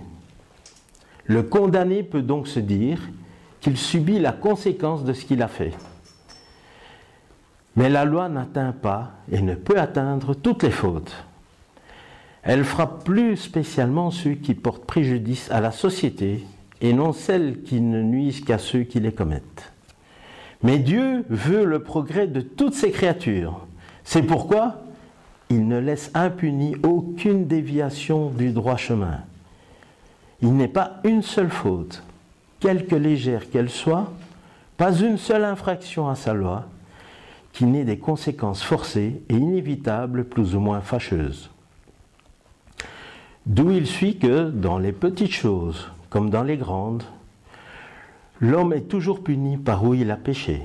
Le 1.26 1.42
condamné 1.42 2.02
peut 2.02 2.22
donc 2.22 2.48
se 2.48 2.58
dire 2.58 2.98
qu'il 3.60 3.76
subit 3.76 4.18
la 4.18 4.32
conséquence 4.32 5.04
de 5.04 5.12
ce 5.12 5.26
qu'il 5.26 5.42
a 5.42 5.48
fait. 5.48 5.74
Mais 7.76 7.90
la 7.90 8.06
loi 8.06 8.28
n'atteint 8.28 8.72
pas 8.72 9.12
et 9.30 9.42
ne 9.42 9.54
peut 9.54 9.78
atteindre 9.78 10.34
toutes 10.34 10.62
les 10.62 10.70
fautes. 10.70 11.24
Elle 12.42 12.64
frappe 12.64 13.04
plus 13.04 13.36
spécialement 13.36 14.10
ceux 14.10 14.32
qui 14.32 14.54
portent 14.54 14.86
préjudice 14.86 15.50
à 15.50 15.60
la 15.60 15.70
société 15.70 16.46
et 16.80 16.94
non 16.94 17.12
celles 17.12 17.62
qui 17.62 17.82
ne 17.82 18.02
nuisent 18.02 18.40
qu'à 18.40 18.56
ceux 18.56 18.84
qui 18.84 18.98
les 18.98 19.12
commettent. 19.12 19.70
Mais 20.62 20.78
Dieu 20.78 21.24
veut 21.28 21.64
le 21.64 21.82
progrès 21.82 22.26
de 22.26 22.40
toutes 22.40 22.74
ses 22.74 22.90
créatures. 22.90 23.66
C'est 24.04 24.22
pourquoi 24.22 24.82
il 25.48 25.66
ne 25.66 25.78
laisse 25.78 26.10
impunie 26.14 26.76
aucune 26.82 27.46
déviation 27.46 28.30
du 28.30 28.50
droit 28.52 28.76
chemin. 28.76 29.20
Il 30.42 30.56
n'est 30.56 30.68
pas 30.68 31.00
une 31.04 31.22
seule 31.22 31.50
faute, 31.50 32.02
quelque 32.60 32.94
légère 32.94 33.50
qu'elle 33.50 33.70
soit, 33.70 34.12
pas 34.76 34.94
une 34.94 35.18
seule 35.18 35.44
infraction 35.44 36.08
à 36.08 36.14
sa 36.14 36.34
loi, 36.34 36.66
qui 37.52 37.64
n'ait 37.64 37.84
des 37.84 37.98
conséquences 37.98 38.62
forcées 38.62 39.22
et 39.28 39.34
inévitables 39.34 40.24
plus 40.24 40.54
ou 40.54 40.60
moins 40.60 40.80
fâcheuses. 40.80 41.50
D'où 43.46 43.70
il 43.72 43.86
suit 43.86 44.18
que, 44.18 44.50
dans 44.50 44.78
les 44.78 44.92
petites 44.92 45.32
choses 45.32 45.90
comme 46.10 46.30
dans 46.30 46.42
les 46.42 46.56
grandes, 46.56 47.04
l'homme 48.40 48.72
est 48.72 48.88
toujours 48.88 49.22
puni 49.22 49.56
par 49.56 49.84
où 49.84 49.94
il 49.94 50.10
a 50.10 50.16
péché. 50.16 50.62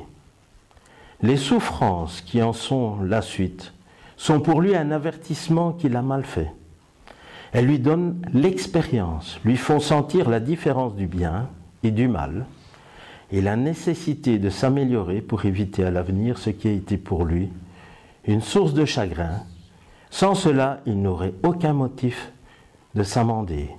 Les 1.21 1.37
souffrances 1.37 2.21
qui 2.21 2.41
en 2.41 2.53
sont 2.53 2.97
la 3.01 3.21
suite 3.21 3.73
sont 4.17 4.39
pour 4.39 4.61
lui 4.61 4.75
un 4.75 4.91
avertissement 4.91 5.73
qu'il 5.73 5.95
a 5.95 6.01
mal 6.01 6.23
fait. 6.23 6.51
Elles 7.51 7.65
lui 7.65 7.79
donnent 7.79 8.21
l'expérience, 8.33 9.39
lui 9.45 9.57
font 9.57 9.79
sentir 9.79 10.29
la 10.29 10.39
différence 10.39 10.95
du 10.95 11.07
bien 11.07 11.49
et 11.83 11.91
du 11.91 12.07
mal, 12.07 12.45
et 13.31 13.41
la 13.41 13.55
nécessité 13.55 14.39
de 14.39 14.49
s'améliorer 14.49 15.21
pour 15.21 15.45
éviter 15.45 15.83
à 15.83 15.91
l'avenir 15.91 16.37
ce 16.37 16.49
qui 16.49 16.67
a 16.67 16.71
été 16.71 16.97
pour 16.97 17.25
lui 17.25 17.49
une 18.25 18.41
source 18.41 18.73
de 18.73 18.85
chagrin. 18.85 19.43
Sans 20.09 20.35
cela, 20.35 20.81
il 20.85 21.01
n'aurait 21.01 21.33
aucun 21.43 21.73
motif 21.73 22.31
de 22.93 23.03
s'amender. 23.03 23.69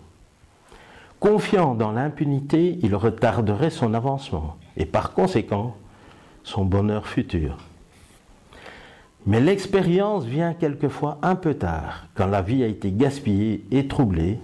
Confiant 1.20 1.74
dans 1.74 1.93
l'impunité, 1.93 2.78
il 2.82 2.94
retarderait 2.94 3.70
son 3.70 3.94
avancement 3.94 4.56
et 4.76 4.84
par 4.84 5.12
conséquent 5.12 5.76
son 6.44 6.64
bonheur 6.64 7.06
futur. 7.06 7.56
Mais 9.26 9.40
l'expérience 9.40 10.24
vient 10.24 10.55
quelquefois 10.55 11.18
un 11.22 11.34
peu 11.34 11.55
tard, 11.55 12.06
quand 12.14 12.26
la 12.26 12.43
vie 12.43 12.62
a 12.62 12.68
été 12.68 12.93
gaspillée 12.93 13.64
et 13.72 13.88
troublée, 13.88 14.38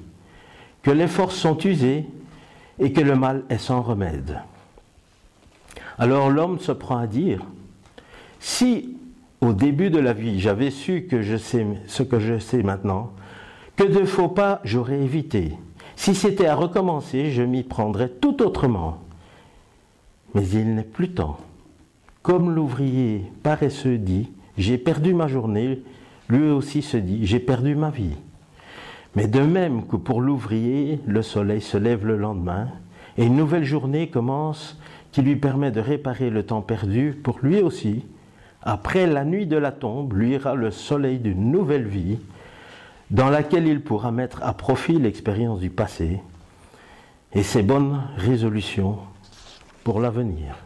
que 0.82 0.90
les 0.90 1.06
forces 1.06 1.36
sont 1.36 1.58
usées 1.58 2.06
et 2.80 2.92
que 2.92 3.00
le 3.00 3.14
mal 3.14 3.44
est 3.48 3.58
sans 3.58 3.82
remède. 3.82 4.40
Alors 5.98 6.30
l'homme 6.30 6.58
se 6.58 6.72
prend 6.72 6.96
à 6.96 7.06
dire, 7.06 7.42
si 8.40 8.96
au 9.40 9.52
début 9.52 9.90
de 9.90 9.98
la 9.98 10.12
vie 10.12 10.40
j'avais 10.40 10.70
su 10.70 11.02
que 11.02 11.22
je 11.22 11.36
sais 11.36 11.64
ce 11.86 12.02
que 12.02 12.18
je 12.18 12.38
sais 12.38 12.64
maintenant, 12.64 13.12
que 13.76 13.84
de 13.84 14.04
faux 14.04 14.28
pas 14.28 14.60
j'aurais 14.64 15.00
évité. 15.00 15.52
Si 16.02 16.16
c'était 16.16 16.48
à 16.48 16.56
recommencer, 16.56 17.30
je 17.30 17.44
m'y 17.44 17.62
prendrais 17.62 18.08
tout 18.08 18.42
autrement. 18.42 18.98
Mais 20.34 20.44
il 20.48 20.74
n'est 20.74 20.82
plus 20.82 21.10
temps. 21.10 21.38
Comme 22.22 22.52
l'ouvrier 22.52 23.30
paresseux 23.44 23.98
dit, 23.98 24.28
j'ai 24.58 24.78
perdu 24.78 25.14
ma 25.14 25.28
journée, 25.28 25.80
lui 26.28 26.50
aussi 26.50 26.82
se 26.82 26.96
dit, 26.96 27.24
j'ai 27.24 27.38
perdu 27.38 27.76
ma 27.76 27.90
vie. 27.90 28.16
Mais 29.14 29.28
de 29.28 29.42
même 29.42 29.86
que 29.86 29.94
pour 29.94 30.20
l'ouvrier, 30.20 30.98
le 31.06 31.22
soleil 31.22 31.60
se 31.60 31.76
lève 31.76 32.04
le 32.04 32.16
lendemain, 32.16 32.66
et 33.16 33.24
une 33.24 33.36
nouvelle 33.36 33.62
journée 33.62 34.08
commence 34.08 34.80
qui 35.12 35.22
lui 35.22 35.36
permet 35.36 35.70
de 35.70 35.80
réparer 35.80 36.30
le 36.30 36.42
temps 36.42 36.62
perdu, 36.62 37.16
pour 37.22 37.38
lui 37.44 37.60
aussi, 37.60 38.04
après 38.64 39.06
la 39.06 39.24
nuit 39.24 39.46
de 39.46 39.56
la 39.56 39.70
tombe, 39.70 40.14
lui 40.14 40.32
ira 40.32 40.56
le 40.56 40.72
soleil 40.72 41.20
d'une 41.20 41.52
nouvelle 41.52 41.86
vie, 41.86 42.18
dans 43.12 43.28
laquelle 43.28 43.68
il 43.68 43.82
pourra 43.82 44.10
mettre 44.10 44.42
à 44.42 44.54
profit 44.54 44.98
l'expérience 44.98 45.60
du 45.60 45.68
passé 45.68 46.18
et 47.34 47.42
ses 47.42 47.62
bonnes 47.62 48.02
résolutions 48.16 48.98
pour 49.84 50.00
l'avenir. 50.00 50.56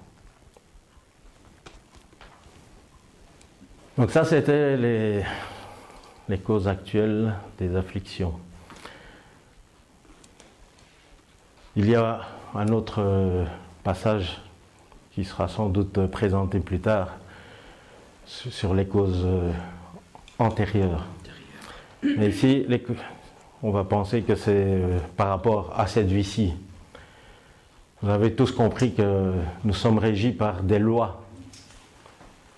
Donc 3.99 4.13
ça, 4.13 4.25
c'était 4.25 4.77
les, 4.77 6.39
causes 6.39 6.69
actuelles 6.69 7.35
des 7.59 7.75
afflictions. 7.75 8.35
Il 11.75 11.91
y 11.91 11.97
a 11.97 12.21
un 12.55 12.69
autre 12.69 13.01
euh, 13.01 13.45
passage 13.83 14.41
qui 15.13 15.25
sera 15.25 15.49
sans 15.49 15.69
doute 15.69 16.07
présenté 16.07 16.61
plus 16.61 16.79
tard 16.79 17.09
sur 18.25 18.73
les 18.73 18.87
causes 18.87 19.25
euh, 19.25 19.51
antérieures. 20.39 21.07
Mais 22.17 22.29
ici, 22.29 22.67
on 23.63 23.71
va 23.71 23.85
penser 23.85 24.23
que 24.23 24.35
c'est 24.35 24.53
euh, 24.55 24.99
par 25.17 25.29
rapport 25.29 25.73
à 25.77 25.87
cette 25.87 26.09
vie-ci. 26.09 26.55
Vous 28.03 28.11
avez 28.11 28.35
tous 28.35 28.53
compris 28.53 28.93
que 28.93 29.33
nous 29.65 29.73
sommes 29.73 29.99
régis 29.99 30.37
par 30.37 30.63
des 30.63 30.79
lois, 30.79 31.23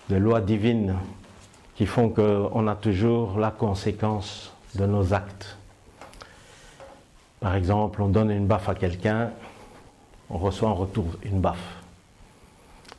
des 0.09 0.19
lois 0.19 0.41
divines 0.41 0.95
qui 1.75 1.85
font 1.85 2.09
qu'on 2.09 2.67
a 2.67 2.75
toujours 2.75 3.39
la 3.39 3.51
conséquence 3.51 4.53
de 4.75 4.85
nos 4.85 5.13
actes. 5.13 5.57
Par 7.39 7.55
exemple, 7.55 8.01
on 8.01 8.09
donne 8.09 8.31
une 8.31 8.45
baffe 8.45 8.67
à 8.67 8.75
quelqu'un, 8.75 9.31
on 10.29 10.37
reçoit 10.37 10.69
en 10.69 10.75
retour 10.75 11.05
une 11.23 11.39
baffe. 11.39 11.77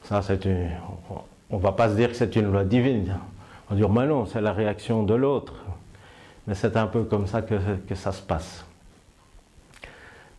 Ça, 0.05 0.23
c'est 0.23 0.49
on 1.51 1.57
ne 1.57 1.63
va 1.63 1.73
pas 1.73 1.91
se 1.91 1.95
dire 1.95 2.09
que 2.09 2.15
c'est 2.15 2.35
une 2.37 2.51
loi 2.51 2.65
divine. 2.65 3.19
On 3.69 3.75
va 3.75 3.81
dire, 3.81 3.91
mais 3.91 4.07
non, 4.07 4.25
c'est 4.25 4.41
la 4.41 4.53
réaction 4.53 5.03
de 5.03 5.15
l'autre. 5.15 5.55
Mais 6.47 6.55
c'est 6.55 6.77
un 6.77 6.87
peu 6.87 7.05
comme 7.05 7.27
ça 7.27 7.43
que, 7.43 7.57
ça 7.95 8.13
se 8.13 8.23
passe. 8.23 8.65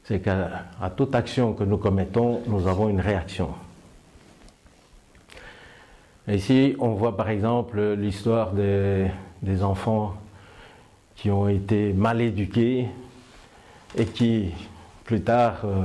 C'est 0.03 0.19
qu'à 0.19 0.65
toute 0.95 1.15
action 1.15 1.53
que 1.53 1.64
nous 1.64 1.78
commettons, 1.78 2.41
nous 2.48 2.68
avons 2.68 2.90
une 2.90 2.99
réaction. 2.99 3.49
ici, 6.28 6.76
on 6.80 6.90
voit 6.90 7.15
par 7.15 7.30
exemple 7.30 7.94
l'histoire 7.94 8.52
des, 8.52 9.10
enfants 9.61 10.15
qui 11.15 11.30
ont 11.30 11.48
été 11.48 11.94
mal 11.94 12.19
éduqués 12.19 12.88
et 13.95 14.06
qui, 14.06 14.52
plus 15.03 15.22
tard, 15.22 15.61
euh, 15.65 15.84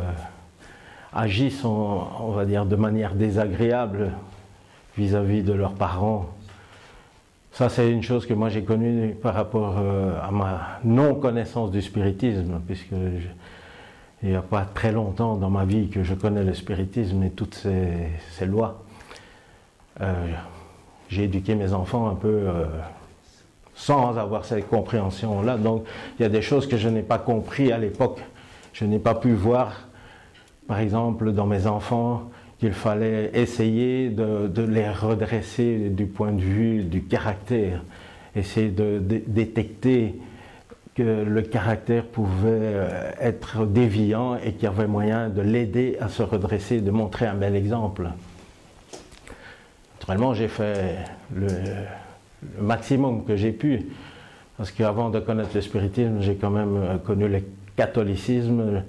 agissent, 1.13 1.65
on, 1.65 2.31
va 2.33 2.45
dire, 2.45 2.67
de 2.67 2.77
manière 2.77 3.15
désagréable 3.15 4.13
vis-à-vis 4.97 5.43
de 5.43 5.53
leurs 5.53 5.75
parents. 5.75 6.36
Ça, 7.57 7.71
c'est 7.71 7.91
une 7.91 8.03
chose 8.03 8.27
que 8.27 8.35
moi 8.35 8.51
j'ai 8.51 8.65
connue 8.65 9.15
par 9.15 9.33
rapport 9.33 9.77
euh, 9.79 10.21
à 10.23 10.31
ma 10.31 10.79
non-connaissance 10.85 11.71
du 11.71 11.81
spiritisme, 11.81 12.61
puisque 12.67 12.93
il 14.23 14.29
n'y 14.29 14.35
a 14.35 14.43
pas 14.43 14.67
très 14.75 14.93
longtemps 14.93 15.37
dans 15.37 15.49
ma 15.49 15.65
vie 15.65 15.89
que 15.89 16.03
je 16.03 16.13
connais 16.13 16.45
le 16.45 16.53
spiritisme 16.53 17.23
et 17.23 17.31
toutes 17.31 17.55
ces, 17.55 18.45
lois. 18.45 18.85
Euh, 20.03 20.27
j'ai 21.09 21.25
éduqué 21.25 21.55
mes 21.55 21.73
enfants 21.73 22.11
un 22.11 22.15
peu 22.15 22.29
euh, 22.29 22.67
sans 23.75 24.19
avoir 24.19 24.45
cette 24.45 24.69
compréhension-là. 24.69 25.57
Donc, 25.57 25.87
il 26.19 26.25
y 26.25 26.27
a 26.27 26.29
des 26.29 26.43
choses 26.43 26.69
que 26.69 26.77
je 26.77 26.91
n'ai 26.91 27.01
pas 27.01 27.19
compris 27.19 27.73
à 27.73 27.79
l'époque. 27.79 28.21
Je 28.75 28.85
n'ai 28.85 28.99
pas 28.99 29.15
pu 29.15 29.33
voir, 29.33 29.89
par 30.69 30.79
exemple, 30.79 31.33
dans 31.33 31.47
mes 31.47 31.67
enfants, 31.67 32.29
qu'il 32.59 32.73
fallait 32.73 33.31
essayer 33.35 34.09
de, 34.09 34.63
les 34.63 34.89
redresser 34.89 35.91
du 35.91 36.07
point 36.07 36.33
de 36.33 36.41
vue 36.41 36.83
du 36.83 37.03
caractère, 37.03 37.83
essayer 38.35 38.71
de, 38.71 39.01
détecter 39.27 40.15
que 40.95 41.03
le 41.03 41.43
caractère 41.43 42.07
pouvait 42.07 42.49
euh, 42.49 43.11
être 43.21 43.67
déviant 43.67 44.37
et 44.37 44.53
qu'il 44.53 44.63
y 44.63 44.67
avait 44.67 44.87
moyen 44.87 45.29
de 45.29 45.43
l'aider 45.43 45.99
à 46.01 46.09
se 46.09 46.23
redresser, 46.23 46.81
de 46.81 46.91
montrer 46.91 47.27
un 47.27 47.35
bel 47.35 47.55
exemple. 47.55 48.09
Naturellement, 49.97 50.33
j'ai 50.33 50.49
fait 50.49 50.97
le, 51.35 51.49
maximum 52.59 53.25
que 53.25 53.37
j'ai 53.37 53.53
pu, 53.53 53.89
parce 54.57 54.71
qu'avant 54.71 55.11
de 55.11 55.21
connaître 55.21 55.51
le 55.55 55.61
spiritisme, 55.61 56.21
j'ai 56.21 56.37
quand 56.37 56.51
même 56.51 56.77
euh, 56.77 56.97
connu 56.97 57.29
le 57.29 57.43
catholicisme, 57.77 58.83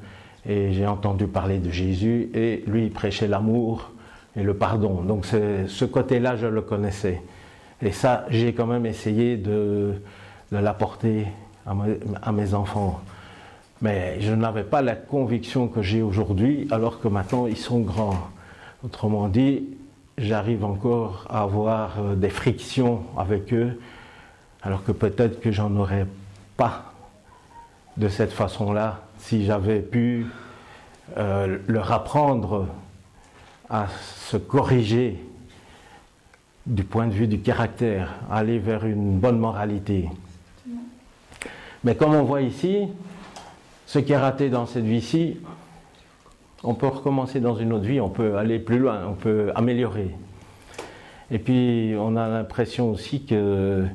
et 0.48 0.72
j'ai 0.72 0.88
entendu 0.88 1.28
parler 1.28 1.60
de 1.60 1.70
Jésus 1.70 2.30
et 2.34 2.64
lui 2.68 2.86
il 2.86 2.92
prêchait 2.92 3.28
l'amour 3.28 3.92
et 4.36 4.44
le 4.44 4.54
pardon. 4.54 5.02
Donc 5.02 5.26
ce 5.26 5.86
côté-là, 5.86 6.36
je 6.38 6.48
le 6.48 6.62
connaissais. 6.62 7.22
Et 7.82 7.92
ça, 7.92 8.26
j'ai 8.30 8.54
quand 8.54 8.66
même 8.66 8.86
essayé 8.86 9.38
de, 9.38 9.94
l'apporter 10.52 11.28
à, 11.66 12.32
mes 12.32 12.54
enfants. 12.54 13.02
Mais 13.82 14.20
je 14.22 14.32
n'avais 14.32 14.64
pas 14.64 14.82
la 14.82 14.96
conviction 14.96 15.68
que 15.68 15.82
j'ai 15.82 16.02
aujourd'hui, 16.02 16.68
alors 16.72 17.00
que 17.00 17.08
maintenant 17.08 17.46
ils 17.46 17.58
sont 17.58 17.80
grands. 17.80 18.30
Autrement 18.84 19.28
dit, 19.28 19.68
j'arrive 20.18 20.64
encore 20.64 21.28
à 21.30 21.42
avoir 21.42 22.00
euh, 22.00 22.16
des 22.16 22.30
frictions 22.30 23.04
avec 23.18 23.54
eux, 23.54 23.80
alors 24.64 24.84
que 24.84 24.92
peut-être 24.92 25.40
que 25.40 25.52
j'en 25.52 25.76
aurais 25.76 26.08
pas 26.56 26.94
de 27.98 28.08
cette 28.08 28.32
façon-là 28.32 29.07
si 29.20 29.46
j'avais 29.46 29.80
pu 29.80 30.28
euh, 31.18 31.58
leur 31.68 31.92
apprendre 31.92 32.68
à 33.70 33.88
se 34.30 34.38
corriger 34.38 35.24
du 36.66 36.84
point 36.84 37.08
de 37.08 37.14
vue 37.14 37.28
du 37.28 37.40
caractère, 37.40 38.16
aller 38.30 38.60
vers 38.60 38.86
une 38.86 39.20
bonne 39.20 39.40
moralité. 39.40 40.10
Mais 41.84 41.96
comme 41.96 42.14
on 42.14 42.24
voit 42.24 42.42
ici, 42.42 42.88
ce 43.86 44.00
qui 44.00 44.12
est 44.12 44.18
raté 44.18 44.50
dans 44.50 44.66
cette 44.66 44.84
vie-ci, 44.84 45.38
on 46.64 46.74
peut 46.74 46.88
recommencer 46.88 47.40
dans 47.40 47.56
une 47.56 47.72
autre 47.72 47.86
vie, 47.86 48.02
on 48.02 48.10
peut 48.10 48.38
aller 48.38 48.60
plus 48.60 48.80
loin, 48.80 49.06
on 49.08 49.14
peut 49.14 49.52
améliorer. 49.56 50.14
Et 51.32 51.40
puis 51.40 51.94
on 51.98 52.18
a 52.18 52.28
l'impression 52.28 52.92
aussi 52.92 53.22
qu'il 53.22 53.90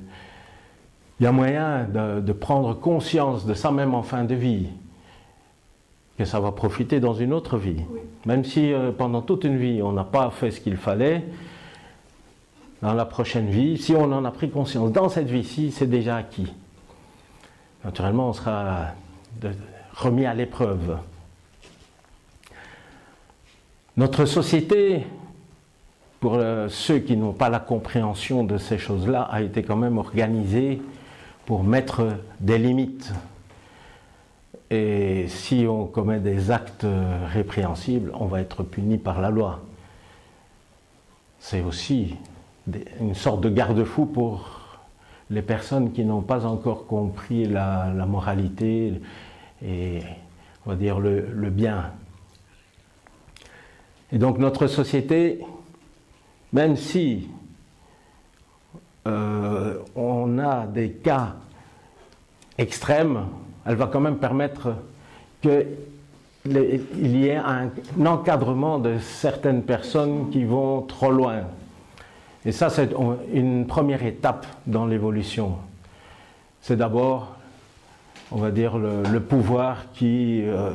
y 1.21 1.27
a 1.27 1.33
moyen 1.33 1.85
de, 1.85 2.21
de, 2.21 2.33
prendre 2.33 2.75
conscience 2.75 3.45
de 3.45 3.53
ça 3.53 3.71
même 3.71 3.95
en 3.95 4.03
fin 4.03 4.25
de 4.25 4.35
vie, 4.35 4.69
que 6.23 6.29
ça 6.29 6.39
va 6.39 6.53
profiter 6.53 7.01
dans 7.01 7.15
une 7.15 7.33
autre 7.33 7.59
vie. 7.59 7.83
Oui. 7.91 7.99
Même 8.27 8.45
si 8.45 8.73
euh, 8.73 8.93
pendant 8.93 9.23
toute 9.23 9.43
une 9.43 9.57
vie 9.57 9.83
on 9.83 9.91
n'a 9.91 10.05
pas 10.05 10.31
fait 10.31 10.53
ce 10.53 10.61
qu'il 10.61 10.77
fallait, 10.77 11.25
dans 12.81 12.95
la 12.95 13.05
prochaine 13.05 13.49
vie, 13.49 13.77
si 13.77 13.93
on 13.95 14.05
en 14.05 14.25
a 14.25 14.31
pris 14.31 14.49
conscience 14.49 14.93
dans 14.93 15.09
cette 15.09 15.29
vie-ci, 15.29 15.73
c'est 15.73 15.89
déjà 15.89 16.17
acquis. 16.17 16.53
Naturellement, 17.85 18.29
on 18.29 18.33
sera 18.33 18.89
remis 19.95 20.25
à 20.25 20.35
l'épreuve. 20.35 20.99
Notre 23.97 24.25
société, 24.25 25.05
pour 26.21 26.35
euh, 26.35 26.69
ceux 26.69 27.01
qui 27.01 27.17
n'ont 27.17 27.33
pas 27.33 27.49
la 27.49 27.59
compréhension 27.59 28.45
de 28.45 28.59
ces 28.59 28.79
choses-là, 28.79 29.23
a 29.23 29.43
été 29.43 29.65
quand 29.65 29.77
même 29.77 29.99
organisée 29.99 30.81
pour 31.47 31.65
mettre 31.65 32.17
des 32.39 32.59
limites. 32.59 33.13
Et 34.75 35.27
si 35.29 35.67
on 35.69 35.85
commet 35.85 36.19
des 36.19 36.51
actes 36.51 36.87
répréhensibles, 37.31 38.11
on 38.15 38.25
va 38.25 38.41
être 38.41 38.63
puni 38.63 38.97
par 38.97 39.21
la 39.21 39.29
loi. 39.29 39.61
C'est 41.41 41.61
aussi 41.61 42.17
une 42.99 43.15
sorte 43.15 43.43
de 43.43 43.51
garde-fou 43.51 44.07
pour 44.07 44.61
les 45.29 45.43
personnes 45.43 45.93
qui 45.93 46.07
n'ont 46.07 46.23
pas 46.23 46.47
encore 46.47 46.87
compris 46.87 47.45
la, 47.45 47.93
moralité 48.09 48.95
et, 49.63 49.99
on 50.65 50.71
va 50.71 50.77
dire, 50.77 51.01
le, 51.01 51.29
le, 51.31 51.51
bien. 51.51 51.91
Et 54.11 54.17
donc 54.17 54.39
notre 54.39 54.69
société, 54.69 55.45
même 56.55 56.77
si 56.77 57.29
euh, 59.07 59.81
on 59.95 60.39
a 60.39 60.67
des 60.67 60.93
cas 60.93 61.35
extrêmes, 62.57 63.27
elle 63.67 63.77
va 63.77 63.87
quand 63.87 64.01
même 64.01 64.17
permettre 64.17 64.75
qu'il 65.41 65.67
y 66.47 67.27
ait 67.27 67.37
un, 67.37 67.71
encadrement 68.05 68.79
de 68.79 68.99
certaines 68.99 69.63
personnes 69.63 70.31
qui 70.31 70.45
vont 70.45 70.83
trop 70.83 71.11
loin. 71.11 71.43
Et 72.45 72.53
ça, 72.53 72.71
c'est 72.71 72.91
une 73.33 73.67
première 73.67 74.05
étape 74.05 74.47
dans 74.67 74.87
l'évolution. 74.87 75.57
C'est 76.61 76.77
d'abord, 76.77 77.37
on 78.31 78.39
va 78.39 78.51
dire, 78.51 78.79
le, 78.79 79.03
le 79.05 79.21
pouvoir 79.21 79.93
qui 79.95 80.43
euh, 80.43 80.73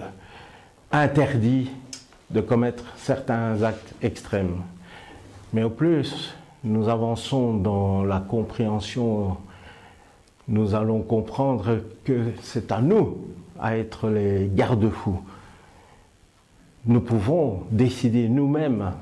interdit 0.91 1.69
de 2.29 2.41
commettre 2.41 2.83
certains 2.97 3.61
actes 3.63 3.93
extrêmes. 4.01 4.61
Mais 5.53 5.63
au 5.63 5.69
plus, 5.69 6.35
nous 6.63 6.89
avançons 6.89 7.53
dans 7.53 8.03
la 8.03 8.19
compréhension, 8.19 9.37
nous 10.47 10.75
allons 10.75 11.01
comprendre 11.01 11.79
que 12.03 12.31
c'est 12.41 12.71
à 12.71 12.81
nous 12.81 13.17
à 13.59 13.77
être 13.77 14.09
les 14.09 14.49
garde-fous. 14.53 15.21
Nous 16.85 17.01
pouvons 17.01 17.63
décider 17.71 18.29
nous-mêmes 18.29 18.93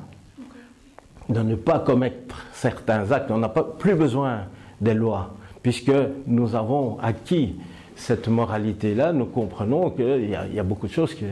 de 1.30 1.42
ne 1.42 1.56
pas 1.56 1.80
commettre 1.80 2.46
certains 2.54 3.12
actes. 3.12 3.32
On 3.32 3.38
n'a 3.38 3.50
pas 3.50 3.64
plus 3.64 3.96
besoin 3.96 4.46
des 4.82 4.94
lois, 4.94 5.34
puisque 5.62 5.92
nous 6.26 6.56
avons 6.56 6.98
acquis 7.00 7.56
cette 7.96 8.28
moralité-là, 8.28 9.14
nous 9.14 9.26
comprenons 9.26 9.92
qu'il 9.92 10.30
y, 10.30 10.60
a 10.60 10.64
beaucoup 10.64 10.88
de 10.88 10.92
choses 10.92 11.14
que 11.14 11.26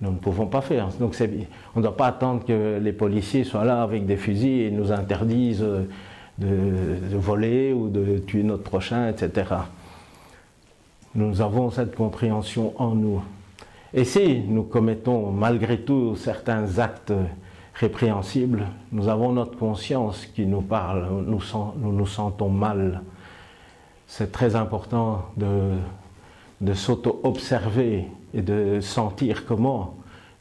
nous 0.00 0.12
ne 0.12 0.16
pouvons 0.16 0.46
pas 0.46 0.60
faire. 0.60 0.88
Donc 1.00 1.16
on 1.74 1.78
ne 1.80 1.82
doit 1.82 1.96
pas 1.96 2.06
attendre 2.06 2.44
que 2.44 2.78
les 2.80 2.92
policiers 2.92 3.44
soient 3.44 3.64
là 3.64 3.82
avec 3.82 4.06
des 4.06 4.16
fusils 4.16 4.62
et 4.62 4.70
nous 4.70 4.92
interdisent 4.92 5.64
de, 6.38 7.16
voler 7.16 7.72
ou 7.72 7.88
de 7.88 8.18
tuer 8.18 8.42
notre 8.42 8.62
prochain, 8.62 9.08
etc. 9.08 9.54
Nous 11.14 11.40
avons 11.40 11.70
cette 11.70 11.94
compréhension 11.94 12.74
en 12.80 12.94
nous. 12.94 13.22
Et 13.94 14.04
si 14.04 14.40
nous 14.40 14.64
commettons 14.64 15.30
malgré 15.30 15.80
tout 15.80 16.16
certains 16.16 16.78
actes 16.78 17.12
répréhensible, 17.74 18.66
nous 18.92 19.08
avons 19.08 19.32
notre 19.32 19.56
conscience 19.58 20.26
qui 20.26 20.46
nous 20.46 20.62
parle, 20.62 21.08
nous 21.26 21.40
nous, 21.76 22.06
sentons 22.06 22.48
mal. 22.48 23.02
C'est 24.06 24.32
très 24.32 24.56
important 24.56 25.26
de, 25.36 26.74
s'auto-observer 26.74 28.06
et 28.34 28.42
de 28.42 28.80
sentir 28.80 29.46
comment 29.46 29.94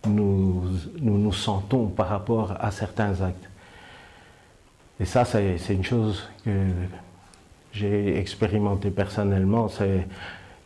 nous, 0.07 0.63
nous 0.99 1.33
sentons 1.33 1.87
par 1.87 2.09
rapport 2.09 2.53
à 2.59 2.71
certains 2.71 3.21
actes. 3.21 3.49
Et 4.99 5.05
ça, 5.05 5.25
c'est 5.25 5.57
une 5.69 5.83
chose 5.83 6.29
que 6.43 6.51
j'ai 7.73 8.17
expérimenté 8.17 8.89
personnellement. 8.89 9.67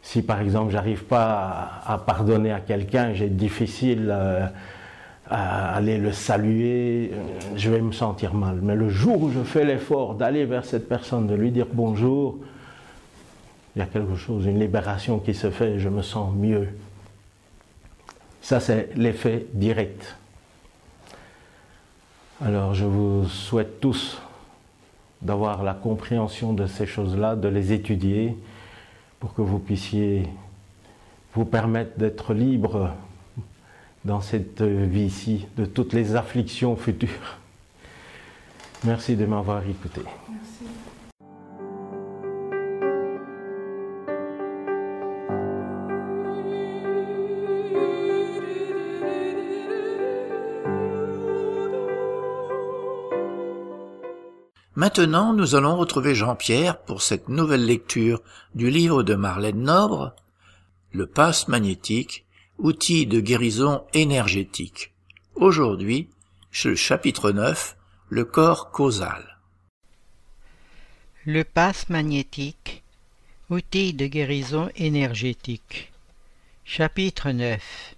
Si 0.01 0.21
par 0.21 0.39
exemple 0.41 0.71
j'arrive 0.71 1.03
pas 1.03 1.81
à, 1.85 1.97
pardonner 1.97 2.51
à 2.51 2.59
quelqu'un, 2.59 3.13
j'ai 3.13 3.29
difficile. 3.29 4.09
Euh, 4.11 4.47
à 5.29 5.75
aller 5.75 5.97
le 5.97 6.11
saluer, 6.11 7.11
je 7.55 7.69
vais 7.69 7.81
me 7.81 7.91
sentir 7.91 8.33
mal. 8.33 8.59
Mais 8.63 8.75
le 8.75 8.89
jour 8.89 9.21
où 9.21 9.29
je 9.29 9.41
fais 9.41 9.63
l'effort 9.63 10.15
d'aller 10.15 10.45
vers 10.45 10.65
cette 10.65 10.89
personne, 10.89 11.27
de 11.27 11.35
lui 11.35 11.51
dire 11.51 11.67
bonjour, 11.71 12.39
il 13.75 13.79
y 13.79 13.81
a 13.83 13.85
quelque 13.85 14.15
chose, 14.15 14.47
une 14.47 14.59
libération 14.59 15.19
qui 15.19 15.35
se 15.35 15.51
fait 15.51 15.77
je 15.77 15.89
me 15.89 16.01
sens 16.01 16.33
mieux. 16.35 16.69
Ça, 18.41 18.59
c'est 18.59 18.89
l'effet 18.95 19.45
direct. 19.53 20.15
Alors, 22.41 22.73
je 22.73 22.85
vous 22.85 23.27
souhaite 23.27 23.81
tous 23.81 24.17
d'avoir 25.21 25.61
la 25.61 25.73
compréhension 25.73 26.53
de 26.53 26.67
ces 26.67 26.85
choses-là, 26.85 27.35
de 27.35 27.49
les 27.49 27.73
étudier, 27.73 28.33
pour 29.19 29.33
que 29.33 29.41
vous 29.41 29.59
puissiez 29.59 30.23
vous 31.35 31.43
permettre 31.43 31.99
d'être 31.99 32.33
libre 32.33 32.91
dans 34.05 34.21
cette 34.21 34.61
vie-ci, 34.61 35.47
de 35.57 35.65
toutes 35.65 35.91
les 35.91 36.15
afflictions 36.15 36.77
futures. 36.77 37.37
Merci 38.85 39.17
de 39.17 39.25
m'avoir 39.25 39.61
écouté. 39.67 40.01
Maintenant, 54.79 55.33
nous 55.33 55.55
allons 55.55 55.75
retrouver 55.75 56.15
Jean-Pierre 56.15 56.81
pour 56.81 57.01
cette 57.01 57.27
nouvelle 57.27 57.65
lecture 57.65 58.21
du 58.55 58.69
livre 58.69 59.03
de 59.03 59.13
Marlène 59.13 59.61
Nobre, 59.61 60.15
Le 60.93 61.05
passe 61.05 61.49
magnétique, 61.49 62.23
outil 62.59 63.05
de 63.05 63.19
guérison 63.19 63.83
énergétique. 63.93 64.93
Aujourd'hui, 65.35 66.07
le 66.63 66.75
chapitre 66.75 67.31
9, 67.31 67.75
le 68.07 68.23
corps 68.23 68.71
causal. 68.71 69.37
Le 71.25 71.43
passe 71.43 71.89
magnétique, 71.89 72.81
outil 73.49 73.93
de 73.93 74.07
guérison 74.07 74.69
énergétique. 74.77 75.91
Chapitre 76.63 77.31
9 77.31 77.95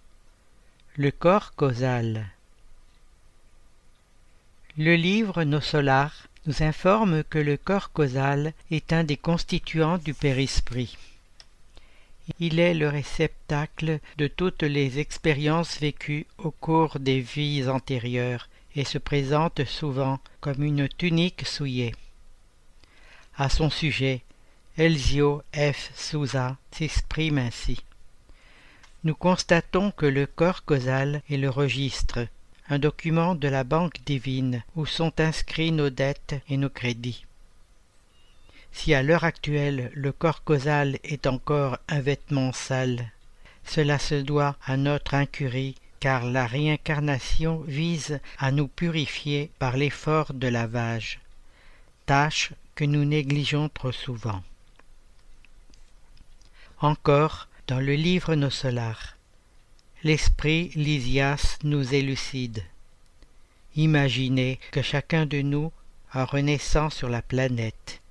Le 0.95 1.11
corps 1.11 1.53
causal. 1.53 2.25
Le 4.79 4.95
livre 4.95 5.43
Nos 5.43 5.61
Solars 5.61 6.27
nous 6.45 6.63
informe 6.63 7.23
que 7.23 7.37
le 7.37 7.57
corps 7.57 7.91
causal 7.91 8.53
est 8.71 8.93
un 8.93 9.03
des 9.03 9.17
constituants 9.17 9.97
du 9.97 10.13
périsprit. 10.13 10.97
Il 12.39 12.59
est 12.59 12.73
le 12.73 12.87
réceptacle 12.87 13.99
de 14.17 14.27
toutes 14.27 14.63
les 14.63 14.99
expériences 14.99 15.79
vécues 15.79 16.25
au 16.37 16.51
cours 16.51 16.99
des 16.99 17.19
vies 17.19 17.67
antérieures 17.67 18.47
et 18.75 18.85
se 18.85 18.97
présente 18.97 19.65
souvent 19.65 20.19
comme 20.39 20.63
une 20.63 20.87
tunique 20.87 21.45
souillée. 21.45 21.93
À 23.37 23.49
son 23.49 23.69
sujet, 23.69 24.21
Elzio 24.77 25.43
F. 25.53 25.91
Souza 25.95 26.57
s'exprime 26.71 27.37
ainsi. 27.37 27.83
Nous 29.03 29.15
constatons 29.15 29.91
que 29.91 30.05
le 30.05 30.25
corps 30.25 30.63
causal 30.63 31.21
est 31.29 31.37
le 31.37 31.49
registre, 31.49 32.27
un 32.71 32.79
document 32.79 33.35
de 33.35 33.49
la 33.49 33.65
banque 33.65 33.97
divine 34.05 34.63
où 34.77 34.85
sont 34.85 35.19
inscrits 35.19 35.73
nos 35.73 35.89
dettes 35.89 36.35
et 36.47 36.55
nos 36.55 36.69
crédits. 36.69 37.25
Si 38.71 38.93
à 38.93 39.03
l'heure 39.03 39.25
actuelle 39.25 39.91
le 39.93 40.13
corps 40.13 40.45
causal 40.45 40.97
est 41.03 41.27
encore 41.27 41.77
un 41.89 41.99
vêtement 41.99 42.53
sale, 42.53 43.11
cela 43.65 43.99
se 43.99 44.15
doit 44.15 44.55
à 44.65 44.77
notre 44.77 45.15
incurie 45.15 45.75
car 45.99 46.23
la 46.25 46.47
réincarnation 46.47 47.57
vise 47.67 48.21
à 48.39 48.53
nous 48.53 48.69
purifier 48.69 49.51
par 49.59 49.75
l'effort 49.75 50.33
de 50.33 50.47
lavage, 50.47 51.19
tâche 52.05 52.53
que 52.75 52.85
nous 52.85 53.03
négligeons 53.03 53.67
trop 53.67 53.91
souvent. 53.91 54.41
Encore, 56.79 57.49
dans 57.67 57.81
le 57.81 57.95
livre 57.95 58.33
Nos 58.35 58.49
Solars, 58.49 59.17
l'esprit 60.03 60.71
Lysias 60.75 61.59
nous 61.63 61.93
élucide. 61.93 62.63
Imaginez 63.75 64.59
que 64.71 64.81
chacun 64.81 65.25
de 65.25 65.41
nous, 65.41 65.71
en 66.13 66.25
renaissant 66.25 66.89
sur 66.89 67.07
la 67.07 67.21
planète, 67.21 68.01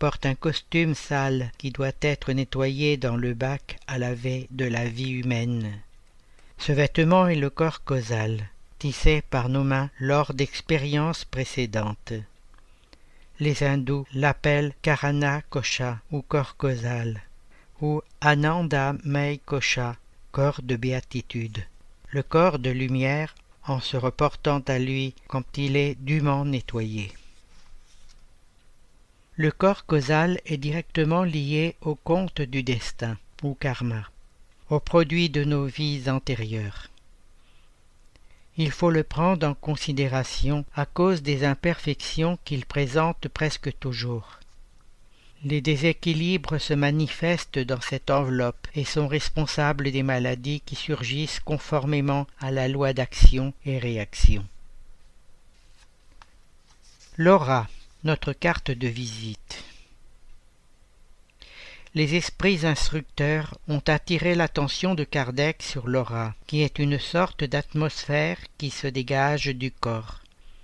porte 0.00 0.26
un 0.26 0.34
costume 0.34 0.94
sale 0.94 1.52
qui 1.56 1.70
doit 1.70 1.92
être 2.00 2.32
nettoyé 2.32 2.96
dans 2.96 3.16
le 3.16 3.34
bac 3.34 3.78
à 3.86 3.98
laver 3.98 4.48
de 4.50 4.64
la 4.64 4.86
vie 4.86 5.10
humaine. 5.10 5.80
Ce 6.58 6.72
vêtement 6.72 7.28
est 7.28 7.36
le 7.36 7.48
corps 7.50 7.84
causal, 7.84 8.48
tissé 8.78 9.22
par 9.30 9.48
nos 9.48 9.64
mains 9.64 9.90
lors 10.00 10.34
d'expériences 10.34 11.24
précédentes. 11.24 12.12
Les 13.38 13.62
hindous 13.62 14.06
l'appellent 14.14 14.74
Karana 14.82 15.42
Kosha 15.48 16.00
ou 16.10 16.22
corps 16.22 16.56
causal, 16.56 17.22
ou 17.80 18.02
Ananda 18.20 18.94
May 19.04 19.38
Kosha, 19.38 19.96
corps 20.32 20.60
de 20.62 20.76
béatitude, 20.76 21.64
le 22.10 22.22
corps 22.22 22.58
de 22.58 22.70
lumière 22.70 23.34
en 23.66 23.80
se 23.80 23.96
reportant 23.96 24.60
à 24.68 24.78
lui 24.78 25.14
quand 25.28 25.58
il 25.58 25.76
est 25.76 25.94
dûment 25.96 26.44
nettoyé. 26.44 27.12
Le 29.36 29.50
corps 29.50 29.86
causal 29.86 30.40
est 30.44 30.56
directement 30.56 31.24
lié 31.24 31.76
au 31.80 31.94
compte 31.94 32.42
du 32.42 32.62
destin, 32.62 33.16
ou 33.42 33.54
karma, 33.54 34.10
au 34.68 34.80
produit 34.80 35.30
de 35.30 35.44
nos 35.44 35.66
vies 35.66 36.10
antérieures. 36.10 36.88
Il 38.56 38.70
faut 38.70 38.90
le 38.90 39.04
prendre 39.04 39.46
en 39.46 39.54
considération 39.54 40.64
à 40.74 40.84
cause 40.84 41.22
des 41.22 41.44
imperfections 41.44 42.38
qu'il 42.44 42.66
présente 42.66 43.28
presque 43.28 43.72
toujours. 43.78 44.39
Les 45.42 45.62
déséquilibres 45.62 46.58
se 46.58 46.74
manifestent 46.74 47.58
dans 47.58 47.80
cette 47.80 48.10
enveloppe 48.10 48.68
et 48.74 48.84
sont 48.84 49.08
responsables 49.08 49.90
des 49.90 50.02
maladies 50.02 50.60
qui 50.60 50.76
surgissent 50.76 51.40
conformément 51.40 52.26
à 52.40 52.50
la 52.50 52.68
loi 52.68 52.92
d'action 52.92 53.54
et 53.64 53.78
réaction. 53.78 54.44
L'aura, 57.16 57.68
notre 58.04 58.34
carte 58.34 58.70
de 58.70 58.86
visite. 58.86 59.64
Les 61.94 62.14
esprits 62.16 62.66
instructeurs 62.66 63.58
ont 63.66 63.82
attiré 63.86 64.34
l'attention 64.34 64.94
de 64.94 65.04
Kardec 65.04 65.62
sur 65.62 65.88
l'aura, 65.88 66.34
qui 66.46 66.60
est 66.62 66.78
une 66.78 66.98
sorte 66.98 67.44
d'atmosphère 67.44 68.38
qui 68.58 68.70
se 68.70 68.86
dégage 68.86 69.46
du 69.46 69.72
corps, 69.72 70.20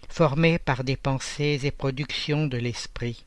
formée 0.09 0.59
par 0.59 0.85
des 0.85 0.97
pensées 0.97 1.61
et 1.65 1.71
productions 1.71 2.47
de 2.47 2.59
l'esprit 2.59 3.26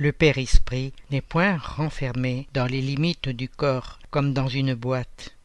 le 0.00 0.12
père-esprit 0.12 0.94
n'est 1.10 1.20
point 1.20 1.58
renfermé 1.58 2.48
dans 2.54 2.64
les 2.64 2.80
limites 2.80 3.28
du 3.28 3.50
corps 3.50 3.98
comme 4.10 4.32
dans 4.32 4.48
une 4.48 4.72
boîte. 4.72 5.36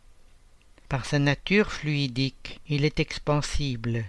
Par 0.87 1.05
sa 1.05 1.19
nature 1.19 1.73
fluidique, 1.73 2.61
il 2.69 2.85
est 2.85 3.01
expansible. 3.01 4.05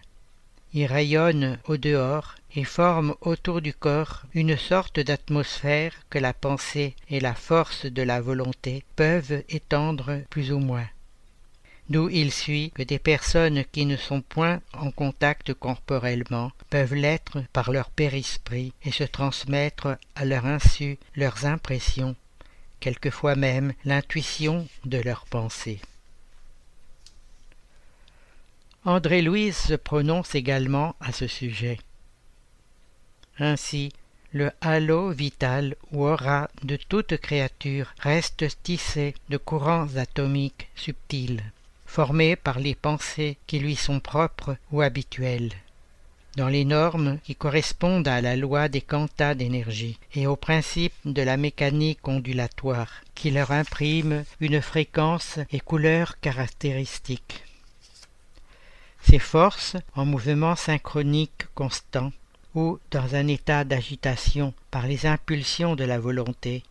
Il 0.73 0.87
rayonne 0.87 1.59
au 1.67 1.77
dehors 1.77 2.37
et 2.55 2.63
forme 2.63 3.17
autour 3.23 3.61
du 3.61 3.75
corps 3.75 4.23
une 4.35 4.57
sorte 4.57 5.01
d'atmosphère 5.01 5.95
que 6.11 6.21
la 6.21 6.33
pensée 6.33 6.95
et 7.11 7.19
la 7.19 7.35
force 7.35 7.87
de 7.87 8.03
la 8.03 8.21
volonté 8.21 8.85
peuvent 8.95 9.43
étendre 9.49 10.23
plus 10.31 10.53
ou 10.53 10.61
moins 10.61 10.87
d'où 11.89 12.09
il 12.09 12.33
suit 12.33 12.73
que 12.73 12.83
des 12.83 12.99
personnes 12.99 13.65
qui 13.71 13.87
ne 13.87 13.97
sont 13.97 14.21
point 14.21 14.61
en 14.73 14.91
contact 14.91 15.55
corporellement 15.55 16.51
peuvent 16.71 16.95
l'être 16.95 17.43
par 17.53 17.71
leur 17.71 17.91
périsprit 17.91 18.73
et 18.85 18.91
se 18.91 19.05
transmettre 19.05 19.97
à 20.15 20.25
leur 20.25 20.47
insu 20.47 20.99
leurs 21.15 21.47
impressions, 21.47 22.17
quelquefois 22.81 23.37
même 23.37 23.73
l'intuition 23.85 24.67
de 24.85 24.99
leurs 24.99 25.27
pensées. 25.27 25.81
André-Louise 28.85 29.57
se 29.57 29.75
prononce 29.75 30.35
également 30.35 30.95
à 31.01 31.13
ce 31.13 31.27
sujet. 31.27 31.79
Ainsi, 33.39 33.93
le 34.33 34.51
halo 34.61 35.11
vital 35.11 35.77
ou 35.93 36.07
aura 36.07 36.49
de 36.63 36.77
toute 36.77 37.17
créature 37.17 37.93
reste 37.99 38.63
tissé 38.63 39.15
de 39.29 39.37
courants 39.37 39.97
atomiques 39.97 40.69
subtils 40.77 41.43
formé 41.97 42.37
par 42.37 42.59
les 42.59 42.75
pensées 42.75 43.39
qui 43.47 43.59
lui 43.59 43.75
sont 43.75 44.01
propres 44.01 44.59
ou 44.71 44.83
habituelles, 44.83 45.55
dans 46.37 46.49
les 46.49 46.67
normes 46.67 47.19
qui 47.25 47.35
correspondent 47.35 48.07
à 48.07 48.21
la 48.21 48.37
loi 48.37 48.69
des 48.69 48.83
quantas 48.83 49.35
d'énergie 49.35 49.99
et 50.15 50.27
aux 50.27 50.37
principes 50.37 50.93
de 51.07 51.23
la 51.23 51.39
mécanique 51.39 52.07
ondulatoire, 52.07 52.93
qui 53.15 53.31
leur 53.31 53.51
impriment 53.51 54.25
une 54.41 54.61
fréquence 54.61 55.39
et 55.51 55.61
couleur 55.61 56.21
caractéristiques. 56.21 57.45
Ces 59.01 59.19
forces, 59.19 59.79
en 59.95 60.05
mouvement 60.05 60.55
synchronique 60.55 61.47
constant, 61.55 62.13
ou 62.55 62.79
dans 62.91 63.15
un 63.15 63.27
état 63.27 63.65
d'agitation 63.65 64.53
par 64.71 64.87
les 64.87 65.07
impulsions 65.07 65.77
de 65.77 65.85
la 65.85 65.99
volonté, 65.99 66.63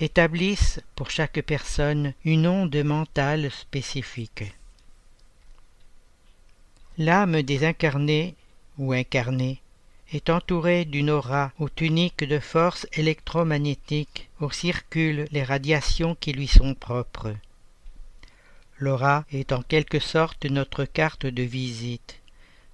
établissent 0.00 0.80
pour 0.96 1.10
chaque 1.10 1.40
personne 1.42 2.14
une 2.24 2.46
onde 2.46 2.76
mentale 2.76 3.50
spécifique. 3.50 4.44
L'âme 6.98 7.42
désincarnée 7.42 8.34
ou 8.78 8.92
incarnée 8.92 9.60
est 10.12 10.30
entourée 10.30 10.84
d'une 10.84 11.10
aura 11.10 11.52
ou 11.58 11.68
tunique 11.68 12.24
de 12.24 12.38
force 12.38 12.86
électromagnétique 12.92 14.28
où 14.40 14.50
circulent 14.50 15.26
les 15.32 15.42
radiations 15.42 16.14
qui 16.14 16.32
lui 16.32 16.46
sont 16.46 16.74
propres. 16.74 17.34
L'aura 18.78 19.24
est 19.32 19.52
en 19.52 19.62
quelque 19.62 19.98
sorte 19.98 20.44
notre 20.46 20.84
carte 20.84 21.26
de 21.26 21.42
visite, 21.42 22.20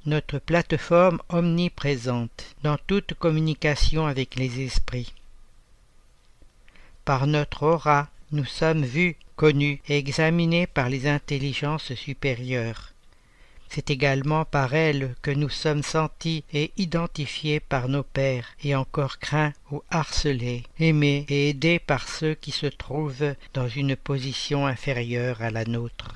notre 0.06 0.38
plateforme 0.38 1.20
omniprésente 1.28 2.56
dans 2.62 2.78
toute 2.86 3.14
communication 3.14 4.06
avec 4.06 4.34
les 4.34 4.60
esprits. 4.60 5.14
Par 7.04 7.26
notre 7.26 7.64
aura, 7.64 8.08
nous 8.32 8.44
sommes 8.44 8.84
vus, 8.84 9.16
connus 9.36 9.80
et 9.88 9.98
examinés 9.98 10.66
par 10.66 10.88
les 10.88 11.06
intelligences 11.06 11.94
supérieures. 11.94 12.92
C'est 13.70 13.90
également 13.90 14.44
par 14.44 14.74
elle 14.74 15.14
que 15.22 15.30
nous 15.30 15.48
sommes 15.48 15.84
sentis 15.84 16.42
et 16.52 16.72
identifiés 16.76 17.60
par 17.60 17.88
nos 17.88 18.02
pères, 18.02 18.48
et 18.64 18.74
encore 18.74 19.20
craints 19.20 19.52
ou 19.70 19.82
harcelés, 19.90 20.64
aimés 20.80 21.24
et 21.28 21.50
aidés 21.50 21.78
par 21.78 22.08
ceux 22.08 22.34
qui 22.34 22.50
se 22.50 22.66
trouvent 22.66 23.34
dans 23.54 23.68
une 23.68 23.94
position 23.94 24.66
inférieure 24.66 25.40
à 25.40 25.50
la 25.50 25.64
nôtre. 25.64 26.14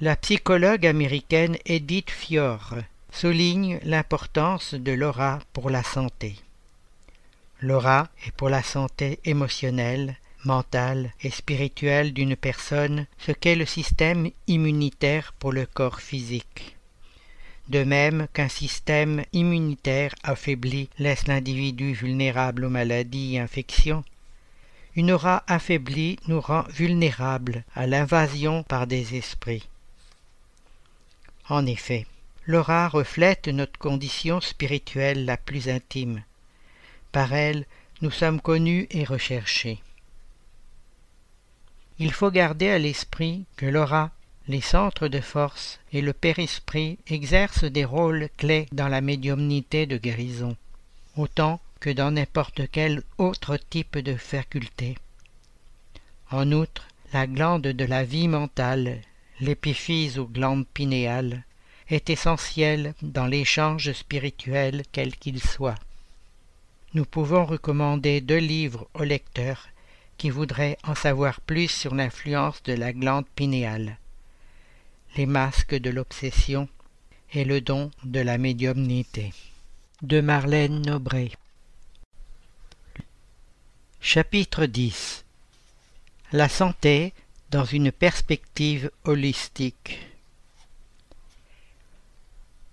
La 0.00 0.16
psychologue 0.16 0.86
américaine 0.86 1.56
Edith 1.66 2.10
Fior 2.10 2.76
souligne 3.12 3.80
l'importance 3.82 4.74
de 4.74 4.92
l'aura 4.92 5.40
pour 5.52 5.68
la 5.68 5.82
santé. 5.82 6.36
L'aura 7.62 8.08
est 8.26 8.32
pour 8.32 8.48
la 8.48 8.62
santé 8.62 9.20
émotionnelle, 9.24 10.16
mentale 10.44 11.12
et 11.22 11.30
spirituelle 11.30 12.14
d'une 12.14 12.36
personne 12.36 13.06
ce 13.18 13.32
qu'est 13.32 13.54
le 13.54 13.66
système 13.66 14.30
immunitaire 14.46 15.34
pour 15.38 15.52
le 15.52 15.66
corps 15.66 16.00
physique. 16.00 16.76
De 17.68 17.84
même 17.84 18.26
qu'un 18.32 18.48
système 18.48 19.24
immunitaire 19.32 20.14
affaibli 20.22 20.88
laisse 20.98 21.26
l'individu 21.26 21.92
vulnérable 21.92 22.64
aux 22.64 22.70
maladies 22.70 23.36
et 23.36 23.40
infections, 23.40 24.04
une 24.96 25.12
aura 25.12 25.44
affaiblie 25.46 26.18
nous 26.26 26.40
rend 26.40 26.64
vulnérables 26.70 27.64
à 27.74 27.86
l'invasion 27.86 28.62
par 28.64 28.86
des 28.86 29.16
esprits. 29.16 29.68
En 31.48 31.66
effet, 31.66 32.06
l'aura 32.46 32.88
reflète 32.88 33.48
notre 33.48 33.78
condition 33.78 34.40
spirituelle 34.40 35.24
la 35.24 35.36
plus 35.36 35.68
intime. 35.68 36.22
Par 37.12 37.32
elle, 37.32 37.66
nous 38.02 38.10
sommes 38.10 38.40
connus 38.40 38.86
et 38.90 39.04
recherchés. 39.04 39.82
Il 41.98 42.12
faut 42.12 42.30
garder 42.30 42.70
à 42.70 42.78
l'esprit 42.78 43.44
que 43.56 43.66
l'aura, 43.66 44.10
les 44.48 44.60
centres 44.60 45.08
de 45.08 45.20
force 45.20 45.80
et 45.92 46.00
le 46.00 46.12
périsprit 46.12 46.98
exercent 47.06 47.64
des 47.64 47.84
rôles 47.84 48.30
clés 48.36 48.66
dans 48.72 48.88
la 48.88 49.00
médiumnité 49.00 49.86
de 49.86 49.98
guérison, 49.98 50.56
autant 51.16 51.60
que 51.78 51.90
dans 51.90 52.10
n'importe 52.10 52.62
quel 52.70 53.02
autre 53.18 53.56
type 53.56 53.98
de 53.98 54.16
faculté. 54.16 54.96
En 56.30 56.52
outre, 56.52 56.88
la 57.12 57.26
glande 57.26 57.62
de 57.62 57.84
la 57.84 58.04
vie 58.04 58.28
mentale, 58.28 59.00
l'épiphyse 59.40 60.18
ou 60.18 60.26
glande 60.26 60.66
pinéale, 60.66 61.44
est 61.88 62.08
essentielle 62.08 62.94
dans 63.02 63.26
l'échange 63.26 63.92
spirituel 63.92 64.84
quel 64.92 65.16
qu'il 65.16 65.42
soit 65.42 65.78
nous 66.94 67.04
pouvons 67.04 67.44
recommander 67.44 68.20
deux 68.20 68.38
livres 68.38 68.88
au 68.94 69.04
lecteur 69.04 69.68
qui 70.16 70.30
voudrait 70.30 70.76
en 70.84 70.94
savoir 70.94 71.40
plus 71.40 71.68
sur 71.68 71.94
l'influence 71.94 72.62
de 72.64 72.72
la 72.72 72.92
glande 72.92 73.26
pinéale. 73.36 73.96
les 75.16 75.26
masques 75.26 75.74
de 75.74 75.90
l'obsession 75.90 76.68
et 77.32 77.44
le 77.44 77.60
don 77.60 77.90
de 78.04 78.20
la 78.20 78.38
médiumnité. 78.38 79.32
De 80.02 80.20
Marlène 80.20 80.82
Nobré. 80.82 81.32
Chapitre 84.00 84.66
10 84.66 85.24
La 86.32 86.48
santé 86.48 87.12
dans 87.50 87.64
une 87.64 87.92
perspective 87.92 88.90
holistique. 89.04 89.98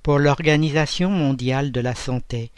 Pour 0.03 0.19
l'Organisation 0.19 1.09
mondiale 1.09 1.71
de 1.71 1.81
la 1.81 1.95
santé, 1.95 2.51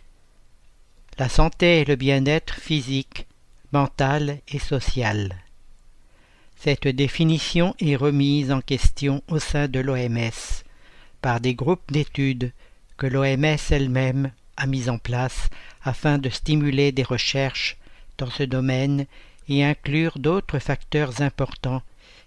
la 1.20 1.28
santé 1.28 1.82
est 1.82 1.88
le 1.90 1.98
bien-être 1.98 2.54
physique, 2.54 3.28
mental 3.74 4.40
et 4.48 4.58
social. 4.58 5.36
Cette 6.56 6.88
définition 6.88 7.76
est 7.82 7.98
remise 7.98 8.54
en 8.54 8.62
question 8.62 9.22
au 9.28 9.38
sein 9.38 9.68
de 9.68 9.82
l'OMS 9.82 10.64
par 11.22 11.42
des 11.42 11.56
groupes 11.56 11.92
d'études 11.92 12.54
que 12.96 13.06
l'OMS 13.06 13.58
elle-même 13.70 14.32
a 14.56 14.66
mis 14.66 14.90
en 14.90 14.98
place 14.98 15.50
afin 15.84 16.20
de 16.20 16.30
stimuler 16.30 16.94
des 16.94 17.04
recherches 17.04 17.76
dans 18.18 18.30
ce 18.30 18.44
domaine 18.44 19.06
et 19.50 19.66
inclure 19.66 20.20
d'autres 20.20 20.60
facteurs 20.60 21.22
importants 21.22 21.82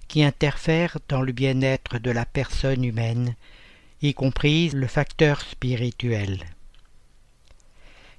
qui 0.06 0.22
interfèrent 0.22 0.98
dans 1.08 1.22
le 1.22 1.32
bien-être 1.32 1.98
de 1.98 2.10
la 2.10 2.26
personne 2.26 2.84
humaine, 2.84 3.36
y 4.02 4.12
compris 4.12 4.68
le 4.68 4.86
facteur 4.86 5.40
spirituel. 5.40 6.44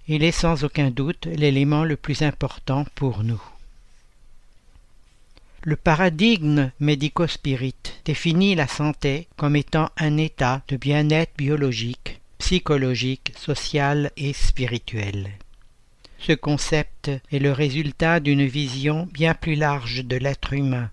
Il 0.07 0.23
est 0.23 0.31
sans 0.31 0.65
aucun 0.65 0.91
doute 0.91 1.27
l'élément 1.27 1.85
le 1.85 1.95
plus 1.95 2.23
important 2.23 2.85
pour 2.95 3.23
nous. 3.23 3.41
Le 5.61 5.77
paradigme 5.77 6.71
médico-spirit 6.81 8.01
définit 8.03 8.53
la 8.53 8.67
santé 8.67 9.27
comme 9.37 9.55
étant 9.55 9.89
un 9.97 10.17
état 10.17 10.61
de 10.67 10.75
bien-être 10.75 11.31
biologique, 11.37 12.19
psychologique, 12.37 13.31
social 13.37 14.11
et 14.17 14.33
spirituel. 14.33 15.29
Ce 16.19 16.33
concept 16.33 17.09
est 17.31 17.39
le 17.39 17.53
résultat 17.53 18.19
d'une 18.19 18.45
vision 18.45 19.07
bien 19.13 19.33
plus 19.33 19.55
large 19.55 20.03
de 20.03 20.17
l'être 20.17 20.51
humain, 20.51 20.89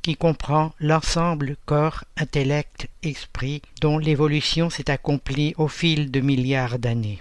qui 0.00 0.16
comprend 0.16 0.72
l'ensemble 0.80 1.56
corps, 1.66 2.04
intellect, 2.16 2.88
esprit, 3.02 3.60
dont 3.82 3.98
l'évolution 3.98 4.70
s'est 4.70 4.90
accomplie 4.90 5.52
au 5.58 5.68
fil 5.68 6.10
de 6.10 6.20
milliards 6.20 6.78
d'années. 6.78 7.20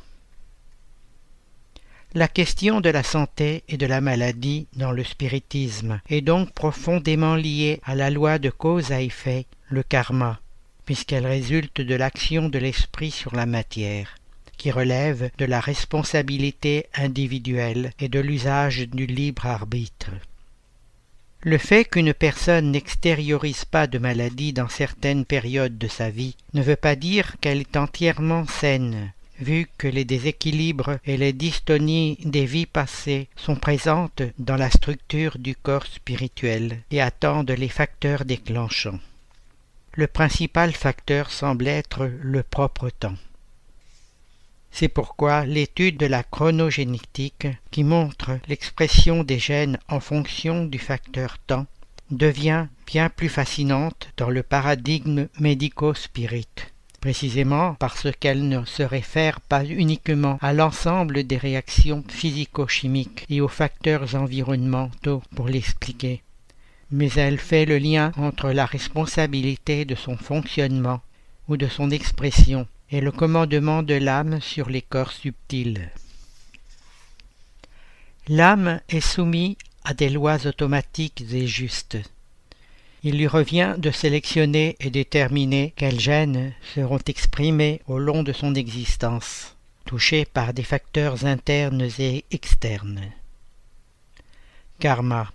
La 2.15 2.27
question 2.27 2.79
de 2.79 2.91
la 2.91 3.01
santé 3.01 3.63
et 3.67 3.77
de 3.77 3.87
la 3.87 3.99
maladie 3.99 4.67
dans 4.75 4.91
le 4.91 5.03
spiritisme 5.03 5.99
est 6.07 6.21
donc 6.21 6.51
profondément 6.51 7.35
liée 7.35 7.81
à 7.83 7.95
la 7.95 8.11
loi 8.11 8.37
de 8.37 8.51
cause 8.51 8.91
à 8.91 9.01
effet, 9.01 9.47
le 9.67 9.81
karma, 9.81 10.39
puisqu'elle 10.85 11.25
résulte 11.25 11.81
de 11.81 11.95
l'action 11.95 12.49
de 12.49 12.59
l'esprit 12.59 13.09
sur 13.09 13.35
la 13.35 13.47
matière, 13.47 14.15
qui 14.57 14.69
relève 14.69 15.31
de 15.39 15.45
la 15.45 15.59
responsabilité 15.59 16.85
individuelle 16.93 17.93
et 17.97 18.09
de 18.09 18.19
l'usage 18.19 18.87
du 18.89 19.07
libre 19.07 19.47
arbitre. 19.47 20.11
Le 21.41 21.57
fait 21.57 21.83
qu'une 21.83 22.13
personne 22.13 22.69
n'extériorise 22.69 23.65
pas 23.65 23.87
de 23.87 23.97
maladie 23.97 24.53
dans 24.53 24.69
certaines 24.69 25.25
périodes 25.25 25.79
de 25.79 25.87
sa 25.87 26.11
vie 26.11 26.35
ne 26.53 26.61
veut 26.61 26.75
pas 26.75 26.95
dire 26.95 27.37
qu'elle 27.41 27.61
est 27.61 27.75
entièrement 27.75 28.45
saine, 28.45 29.11
vu 29.39 29.67
que 29.77 29.87
les 29.87 30.05
déséquilibres 30.05 30.97
et 31.05 31.17
les 31.17 31.33
dystonies 31.33 32.17
des 32.23 32.45
vies 32.45 32.65
passées 32.65 33.27
sont 33.35 33.55
présentes 33.55 34.21
dans 34.37 34.55
la 34.55 34.69
structure 34.69 35.37
du 35.37 35.55
corps 35.55 35.85
spirituel 35.85 36.79
et 36.91 37.01
attendent 37.01 37.51
les 37.51 37.69
facteurs 37.69 38.25
déclenchants. 38.25 38.99
Le 39.93 40.07
principal 40.07 40.71
facteur 40.73 41.31
semble 41.31 41.67
être 41.67 42.09
le 42.21 42.43
propre 42.43 42.89
temps. 42.89 43.17
C'est 44.71 44.87
pourquoi 44.87 45.45
l'étude 45.45 45.97
de 45.97 46.07
la 46.07 46.23
chronogénétique, 46.23 47.47
qui 47.69 47.83
montre 47.83 48.39
l'expression 48.47 49.23
des 49.23 49.37
gènes 49.37 49.77
en 49.87 49.99
fonction 49.99 50.65
du 50.65 50.79
facteur 50.79 51.37
temps, 51.37 51.67
devient 52.09 52.67
bien 52.87 53.09
plus 53.09 53.29
fascinante 53.29 54.09
dans 54.17 54.31
le 54.31 54.41
paradigme 54.41 55.27
médico-spirit 55.39 56.72
précisément 57.03 57.75
parce 57.79 58.07
qu'elle 58.17 58.47
ne 58.47 58.63
se 58.63 58.81
réfère 58.81 59.41
pas 59.41 59.65
uniquement 59.65 60.37
à 60.41 60.53
l'ensemble 60.53 61.25
des 61.25 61.35
réactions 61.35 62.01
physico-chimiques 62.07 63.25
et 63.29 63.41
aux 63.41 63.49
facteurs 63.49 64.15
environnementaux 64.15 65.21
pour 65.35 65.49
l'expliquer, 65.49 66.23
mais 66.91 67.11
elle 67.17 67.39
fait 67.39 67.65
le 67.65 67.77
lien 67.77 68.13
entre 68.15 68.51
la 68.51 68.65
responsabilité 68.65 69.83
de 69.83 69.95
son 69.95 70.15
fonctionnement 70.15 71.01
ou 71.49 71.57
de 71.57 71.67
son 71.67 71.91
expression 71.91 72.67
et 72.89 73.01
le 73.01 73.11
commandement 73.11 73.83
de 73.83 73.95
l'âme 73.95 74.39
sur 74.39 74.69
les 74.69 74.81
corps 74.81 75.11
subtils. 75.11 75.91
L'âme 78.29 78.79
est 78.87 79.01
soumise 79.01 79.57
à 79.83 79.93
des 79.93 80.09
lois 80.09 80.47
automatiques 80.47 81.25
et 81.33 81.47
justes 81.47 81.97
il 83.03 83.17
lui 83.17 83.27
revient 83.27 83.75
de 83.77 83.91
sélectionner 83.91 84.77
et 84.79 84.89
déterminer 84.89 85.73
quels 85.75 85.99
gènes 85.99 86.53
seront 86.73 86.99
exprimés 87.05 87.81
au 87.87 87.99
long 87.99 88.23
de 88.23 88.31
son 88.31 88.55
existence, 88.55 89.55
touchés 89.85 90.23
par 90.25 90.53
des 90.53 90.63
facteurs 90.63 91.25
internes 91.25 91.89
et 91.99 92.23
externes. 92.31 93.11
Karma, 94.79 95.31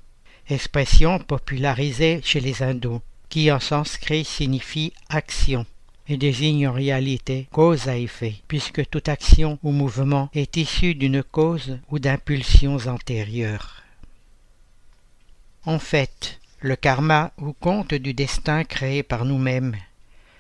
expression 0.49 1.19
popularisée 1.19 2.21
chez 2.25 2.41
les 2.41 2.63
hindous, 2.63 3.03
qui 3.29 3.53
en 3.53 3.61
sanskrit 3.61 4.25
signifie 4.25 4.95
action 5.11 5.67
et 6.09 6.17
désigne 6.17 6.69
en 6.69 6.73
réalité 6.73 7.49
cause 7.53 7.89
à 7.89 7.99
effet, 7.99 8.37
puisque 8.49 8.89
toute 8.89 9.11
action 9.11 9.59
ou 9.63 9.73
mouvement 9.73 10.31
est 10.33 10.57
issue 10.57 10.95
d'une 10.95 11.23
cause 11.23 11.79
ou 11.91 11.99
d'impulsions 11.99 12.79
antérieures. 12.87 13.83
En 15.67 15.79
fait, 15.79 16.38
le 16.61 16.75
karma 16.77 17.33
ou 17.39 17.53
compte 17.53 17.95
du 17.95 18.15
destin 18.15 18.65
créé 18.65 19.03
par 19.03 19.25
nous-mêmes 19.25 19.77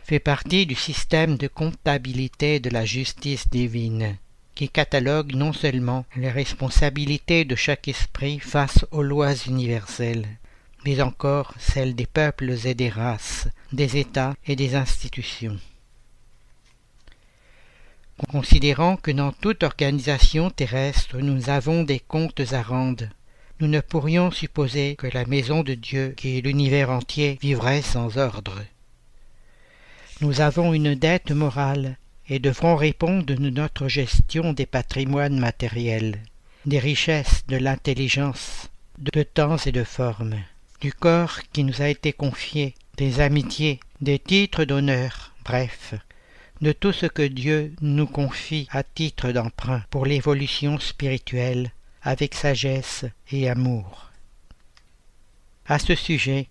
fait 0.02 0.18
partie 0.18 0.64
du 0.64 0.74
système 0.74 1.36
de 1.36 1.48
comptabilité 1.48 2.60
de 2.60 2.70
la 2.70 2.86
justice 2.86 3.50
divine, 3.50 4.16
qui 4.54 4.70
catalogue 4.70 5.34
non 5.34 5.52
seulement 5.52 6.06
les 6.16 6.30
responsabilités 6.30 7.44
de 7.44 7.54
chaque 7.54 7.88
esprit 7.88 8.38
face 8.40 8.86
aux 8.90 9.02
lois 9.02 9.34
universelles, 9.46 10.26
mais 10.86 11.02
encore 11.02 11.52
celles 11.58 11.94
des 11.94 12.06
peuples 12.06 12.56
et 12.64 12.74
des 12.74 12.88
races, 12.88 13.48
des 13.70 13.98
États 13.98 14.34
et 14.46 14.56
des 14.56 14.74
institutions. 14.76 15.58
Considérant 18.30 18.96
que 18.96 19.10
dans 19.10 19.32
toute 19.32 19.62
organisation 19.62 20.50
terrestre 20.50 21.18
nous 21.18 21.50
avons 21.50 21.84
des 21.84 22.00
comptes 22.00 22.52
à 22.52 22.62
rendre, 22.62 23.04
nous 23.60 23.66
ne 23.66 23.80
pourrions 23.80 24.30
supposer 24.30 24.94
que 24.96 25.08
la 25.08 25.24
maison 25.24 25.62
de 25.62 25.74
Dieu, 25.74 26.14
qui 26.16 26.38
est 26.38 26.40
l'univers 26.40 26.90
entier, 26.90 27.38
vivrait 27.42 27.82
sans 27.82 28.16
ordre. 28.16 28.62
Nous 30.20 30.40
avons 30.40 30.74
une 30.74 30.94
dette 30.94 31.32
morale 31.32 31.96
et 32.28 32.38
devrons 32.38 32.76
répondre 32.76 33.24
de 33.24 33.34
notre 33.34 33.88
gestion 33.88 34.52
des 34.52 34.66
patrimoines 34.66 35.38
matériels, 35.38 36.20
des 36.66 36.78
richesses, 36.78 37.44
de 37.48 37.56
l'intelligence, 37.56 38.68
de 38.98 39.22
temps 39.22 39.56
et 39.56 39.72
de 39.72 39.84
forme, 39.84 40.36
du 40.80 40.92
corps 40.92 41.40
qui 41.52 41.64
nous 41.64 41.82
a 41.82 41.88
été 41.88 42.12
confié, 42.12 42.74
des 42.96 43.20
amitiés, 43.20 43.80
des 44.00 44.18
titres 44.18 44.64
d'honneur, 44.64 45.32
bref, 45.44 45.94
de 46.60 46.72
tout 46.72 46.92
ce 46.92 47.06
que 47.06 47.22
Dieu 47.22 47.72
nous 47.80 48.06
confie 48.06 48.68
à 48.70 48.82
titre 48.82 49.32
d'emprunt 49.32 49.82
pour 49.90 50.06
l'évolution 50.06 50.78
spirituelle 50.78 51.72
avec 52.02 52.34
sagesse 52.34 53.04
et 53.30 53.48
amour. 53.48 54.10
À 55.66 55.78
ce 55.78 55.94
sujet, 55.94 56.48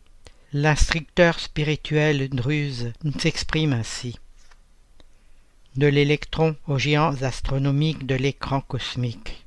l'instructeur 0.54 1.40
spirituel 1.40 2.30
Druze 2.30 2.94
s'exprime 3.20 3.74
ainsi. 3.74 4.20
De 5.76 5.88
l'électron 5.88 6.56
aux 6.68 6.78
géants 6.78 7.22
astronomiques 7.22 8.06
de 8.06 8.16
l'écran 8.16 8.62
cosmique, 8.62 9.44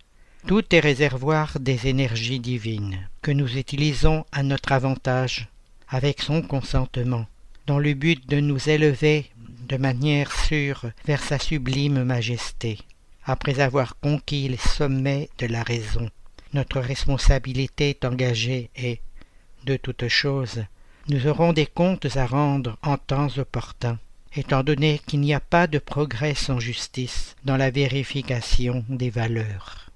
tout 0.46 0.64
est 0.74 0.80
réservoir 0.80 1.60
des 1.60 1.86
énergies 1.86 2.40
divines 2.40 3.08
que 3.22 3.30
nous 3.30 3.56
utilisons 3.56 4.24
à 4.32 4.42
notre 4.42 4.72
avantage, 4.72 5.48
avec 5.88 6.22
son 6.22 6.42
consentement, 6.42 7.26
dans 7.66 7.78
le 7.78 7.94
but 7.94 8.28
de 8.28 8.40
nous 8.40 8.68
élever 8.68 9.30
de 9.68 9.76
manière 9.76 10.32
sûre 10.32 10.86
vers 11.04 11.22
sa 11.22 11.38
sublime 11.38 12.02
majesté 12.04 12.78
après 13.24 13.60
avoir 13.60 13.98
conquis 13.98 14.48
les 14.48 14.56
sommets 14.56 15.28
de 15.38 15.46
la 15.46 15.62
raison. 15.62 16.10
Notre 16.52 16.80
responsabilité 16.80 17.90
est 17.90 18.04
engagée 18.04 18.70
et, 18.76 19.00
de 19.64 19.76
toutes 19.76 20.08
choses, 20.08 20.64
nous 21.08 21.26
aurons 21.26 21.52
des 21.52 21.66
comptes 21.66 22.16
à 22.16 22.26
rendre 22.26 22.76
en 22.82 22.96
temps 22.96 23.28
opportun, 23.38 23.98
étant 24.34 24.62
donné 24.62 25.00
qu'il 25.06 25.20
n'y 25.20 25.34
a 25.34 25.40
pas 25.40 25.66
de 25.66 25.78
progrès 25.78 26.34
sans 26.34 26.60
justice 26.60 27.36
dans 27.44 27.56
la 27.56 27.70
vérification 27.70 28.84
des 28.88 29.10
valeurs. 29.10 29.90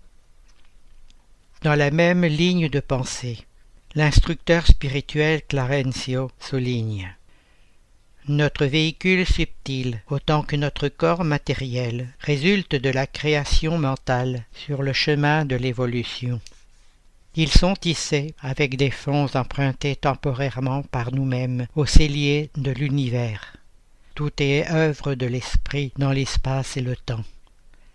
Dans 1.63 1.75
la 1.75 1.91
même 1.91 2.25
ligne 2.25 2.69
de 2.69 2.81
pensée, 2.81 3.39
l'instructeur 3.95 4.67
spirituel 4.67 5.43
Clarencio 5.47 6.31
souligne 6.39 7.15
notre 8.29 8.65
véhicule 8.65 9.27
subtil, 9.27 10.01
autant 10.09 10.43
que 10.43 10.57
notre 10.57 10.89
corps 10.89 11.25
matériel, 11.25 12.09
résulte 12.21 12.75
de 12.75 12.91
la 12.91 13.07
création 13.07 13.77
mentale 13.77 14.45
sur 14.53 14.83
le 14.83 14.93
chemin 14.93 15.45
de 15.45 15.57
l'évolution. 15.57 16.41
Ils 17.37 17.51
sont 17.51 17.75
tissés 17.75 18.35
avec 18.41 18.77
des 18.77 18.91
fonds 18.91 19.27
empruntés 19.35 19.97
temporairement 19.97 20.83
par 20.83 21.13
nous-mêmes 21.13 21.67
au 21.75 21.85
cellier 21.85 22.51
de 22.57 22.71
l'univers. 22.71 23.57
Tout 24.15 24.31
est 24.39 24.71
œuvre 24.71 25.15
de 25.15 25.27
l'esprit 25.27 25.93
dans 25.99 26.13
l'espace 26.13 26.77
et 26.77 26.81
le 26.81 26.97
temps. 26.97 27.25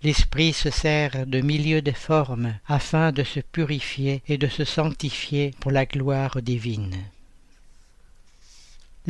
L'esprit 0.04 0.54
se 0.54 0.70
sert 0.70 1.26
de 1.26 1.42
milieux 1.42 1.82
de 1.82 1.92
formes 1.92 2.56
afin 2.68 3.12
de 3.12 3.24
se 3.24 3.40
purifier 3.40 4.22
et 4.28 4.38
de 4.38 4.48
se 4.48 4.64
sanctifier 4.64 5.54
pour 5.60 5.72
la 5.72 5.86
gloire 5.86 6.42
divine. 6.42 6.96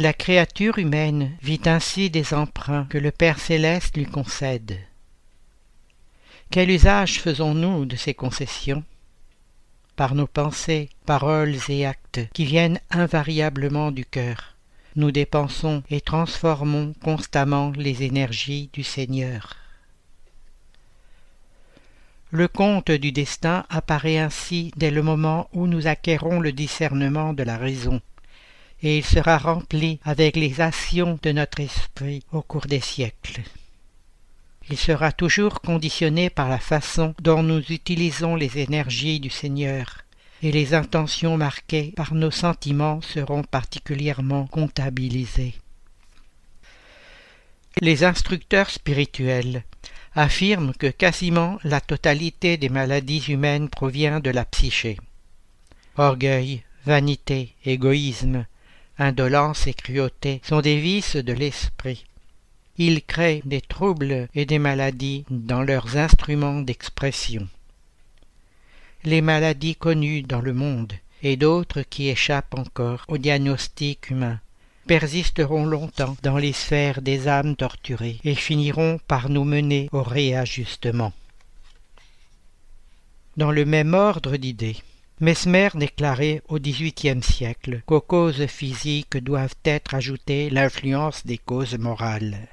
La 0.02 0.14
créature 0.14 0.80
humaine 0.80 1.34
vit 1.42 1.60
ainsi 1.66 2.10
des 2.10 2.34
emprunts 2.34 2.88
que 2.90 2.98
le 2.98 3.12
Père 3.12 3.38
céleste 3.38 3.98
lui 3.98 4.06
concède. 4.06 4.80
Quel 6.52 6.72
usage 6.72 7.20
faisons-nous 7.20 7.84
de 7.84 7.98
ces 7.98 8.14
concessions? 8.14 8.86
Par 9.98 10.16
nos 10.16 10.26
pensées, 10.26 10.88
paroles 11.06 11.58
et 11.68 11.86
actes 11.86 12.22
qui 12.32 12.46
viennent 12.46 12.80
invariablement 12.90 13.92
du 13.92 14.06
cœur, 14.06 14.56
nous 14.96 15.12
dépensons 15.12 15.84
et 15.90 16.00
transformons 16.00 16.94
constamment 17.04 17.74
les 17.76 18.04
énergies 18.04 18.70
du 18.72 18.86
Seigneur. 18.86 19.58
Le 22.32 22.48
conte 22.48 22.92
du 22.92 23.12
destin 23.12 23.66
apparaît 23.70 24.20
ainsi 24.20 24.72
dès 24.78 24.92
le 24.92 25.04
moment 25.04 25.50
où 25.52 25.68
nous 25.68 25.88
acquérons 25.88 26.40
le 26.40 26.54
discernement 26.54 27.34
de 27.34 27.44
la 27.44 27.58
raison, 27.58 28.00
et 28.82 28.98
il 28.98 29.06
sera 29.06 29.38
rempli 29.38 30.00
avec 30.04 30.36
les 30.36 30.62
actions 30.62 31.20
de 31.22 31.32
notre 31.32 31.60
esprit 31.60 32.24
au 32.32 32.42
cours 32.42 32.68
des 32.68 32.80
siècles. 32.80 33.42
Il 34.70 34.78
sera 34.78 35.12
toujours 35.12 35.62
conditionné 35.62 36.30
par 36.30 36.48
la 36.48 36.60
façon 36.60 37.16
dont 37.22 37.42
nous 37.42 37.60
utilisons 37.72 38.36
les 38.36 38.60
énergies 38.60 39.20
du 39.20 39.30
Seigneur, 39.30 40.04
et 40.42 40.52
les 40.52 40.74
intentions 40.74 41.38
marquées 41.38 41.92
par 41.96 42.14
nos 42.14 42.32
sentiments 42.32 43.02
seront 43.02 43.44
particulièrement 43.44 44.48
comptabilisées. 44.48 45.56
Les 47.82 48.04
instructeurs 48.04 48.70
spirituels 48.70 49.64
affirment 50.16 50.74
que 50.74 50.88
quasiment 50.88 51.60
la 51.64 51.82
totalité 51.82 52.58
des 52.58 52.70
maladies 52.70 53.26
humaines 53.30 53.70
provient 53.70 54.20
de 54.20 54.30
la 54.30 54.46
psyché. 54.46 54.98
Orgueil, 55.98 56.64
vanité, 56.86 57.54
égoïsme, 57.66 58.46
indolence 59.00 59.66
et 59.68 59.74
cruauté 59.74 60.42
sont 60.44 60.62
des 60.62 60.80
vices 60.80 61.16
de 61.16 61.34
l'esprit. 61.34 62.06
Ils 62.78 63.04
créent 63.04 63.42
des 63.46 63.62
troubles 63.62 64.28
et 64.36 64.46
des 64.46 64.60
maladies 64.60 65.26
dans 65.30 65.64
leurs 65.64 65.98
instruments 65.98 66.62
d'expression. 66.62 67.48
Les 69.04 69.22
maladies 69.22 69.76
connues 69.76 70.22
dans 70.22 70.42
le 70.42 70.54
monde 70.54 70.94
et 71.24 71.38
d'autres 71.38 71.82
qui 71.82 72.10
échappent 72.10 72.56
encore 72.58 73.06
au 73.08 73.18
diagnostic 73.18 74.10
humain 74.10 74.40
persisteront 74.88 75.66
longtemps 75.66 76.18
dans 76.24 76.38
les 76.38 76.52
sphères 76.52 77.02
des 77.02 77.28
âmes 77.28 77.56
torturées 77.56 78.20
et 78.24 78.34
finiront 78.34 79.00
par 79.08 79.30
nous 79.30 79.44
mener 79.44 79.88
au 79.92 80.02
réajustement. 80.02 81.14
Dans 83.38 83.52
le 83.52 83.66
même 83.66 83.94
ordre 83.94 84.36
d'idées, 84.38 84.78
Mesmer 85.22 85.68
déclarait 85.76 86.42
au 86.48 86.60
XVIIIe 86.60 87.22
siècle 87.22 87.82
qu'aux 87.86 88.00
causes 88.00 88.46
physiques 88.46 89.18
doivent 89.18 89.56
être 89.66 89.94
ajoutées 89.94 90.50
l'influence 90.50 91.26
des 91.26 91.38
causes 91.38 91.78
morales. 91.78 92.48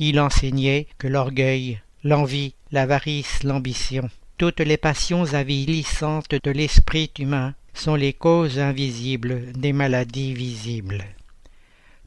Il 0.00 0.18
enseignait 0.18 0.88
que 0.98 1.06
l'orgueil, 1.06 1.80
l'envie, 2.02 2.54
l'avarice, 2.72 3.44
l'ambition, 3.44 4.10
toutes 4.36 4.60
les 4.60 4.76
passions 4.76 5.32
avilissantes 5.32 6.34
de 6.42 6.50
l'esprit 6.50 7.12
humain 7.20 7.54
sont 7.72 7.94
les 7.94 8.12
causes 8.12 8.58
invisibles 8.58 9.52
des 9.52 9.72
maladies 9.72 10.34
visibles. 10.34 11.04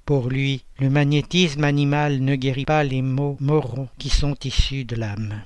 Pour 0.06 0.30
lui, 0.30 0.64
le 0.80 0.90
magnétisme 0.90 1.64
animal 1.64 2.20
ne 2.20 2.36
guérit 2.36 2.66
pas 2.66 2.84
les 2.84 3.02
maux 3.02 3.38
moraux 3.40 3.88
qui 3.98 4.10
sont 4.10 4.36
issus 4.44 4.84
de 4.84 4.98
l'âme. 4.98 5.42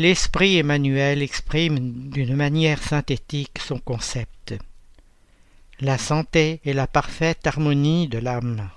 L'esprit 0.00 0.56
Emmanuel 0.56 1.20
exprime 1.20 2.08
d'une 2.08 2.34
manière 2.34 2.82
synthétique 2.82 3.58
son 3.58 3.78
concept. 3.78 4.54
La 5.78 5.98
santé 5.98 6.62
est 6.64 6.72
la 6.72 6.86
parfaite 6.86 7.46
harmonie 7.46 8.08
de 8.08 8.16
l'âme. 8.16 8.70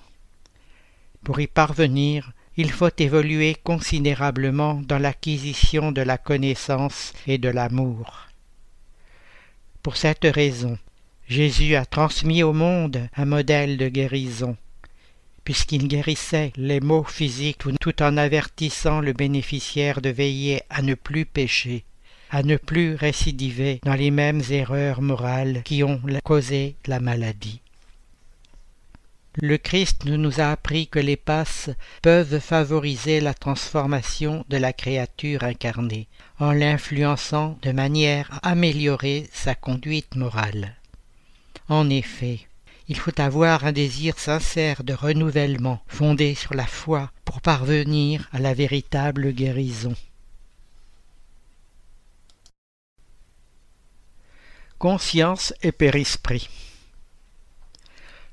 Pour 1.24 1.40
y 1.40 1.48
parvenir, 1.48 2.34
il 2.58 2.70
faut 2.70 2.90
évoluer 2.98 3.56
considérablement 3.56 4.82
dans 4.84 5.00
l'acquisition 5.00 5.94
de 5.94 6.02
la 6.02 6.18
connaissance 6.18 7.14
et 7.26 7.38
de 7.38 7.48
l'amour. 7.48 8.28
Pour 9.82 9.96
cette 9.96 10.26
raison, 10.26 10.78
Jésus 11.30 11.78
a 11.78 11.86
transmis 11.86 12.44
au 12.44 12.52
monde 12.52 13.08
un 13.16 13.24
modèle 13.24 13.78
de 13.78 13.88
guérison, 13.88 14.58
puisqu'il 15.44 15.88
guérissait 15.88 16.54
les 16.56 16.80
maux 16.80 17.04
physiques 17.04 17.64
tout 17.80 18.02
en 18.02 18.18
avertissant 18.18 19.02
le 19.02 19.14
bénéficiaire 19.14 20.02
de 20.02 20.10
veiller 20.10 20.62
à 20.70 20.82
ne 20.82 20.94
plus 20.94 21.26
pécher, 21.26 21.84
à 22.30 22.44
ne 22.44 22.58
plus 22.58 22.96
récidiver 22.96 23.80
dans 23.84 23.96
les 23.96 24.12
mêmes 24.12 24.42
erreurs 24.50 25.02
morales 25.02 25.62
qui 25.64 25.84
ont 25.84 26.02
causé 26.24 26.76
la 26.88 27.00
maladie. 27.00 27.62
Le 29.36 29.58
Christ 29.58 30.06
nous 30.06 30.40
a 30.40 30.52
appris 30.52 30.88
que 30.88 31.00
les 31.00 31.16
passes 31.16 31.72
peuvent 32.04 32.40
favoriser 32.40 33.20
la 33.20 33.34
transformation 33.34 34.46
de 34.50 34.58
la 34.58 34.74
créature 34.74 35.44
incarnée, 35.44 36.08
en 36.40 36.52
l'influençant 36.52 37.58
de 37.64 37.72
manière 37.72 38.30
à 38.44 38.52
améliorer 38.52 39.28
sa 39.34 39.56
conduite 39.56 40.16
morale. 40.16 40.76
En 41.68 41.90
effet, 41.90 42.42
il 42.88 42.98
faut 42.98 43.20
avoir 43.20 43.66
un 43.66 43.72
désir 43.72 44.20
sincère 44.20 44.84
de 44.84 44.94
renouvellement 44.94 45.82
fondé 45.88 46.36
sur 46.36 46.54
la 46.54 46.66
foi 46.66 47.12
pour 47.24 47.42
parvenir 47.42 48.28
à 48.32 48.40
la 48.40 48.54
véritable 48.54 49.32
guérison. 49.32 49.96
Conscience 54.78 55.54
et 55.62 55.72
périsprit. 55.72 56.50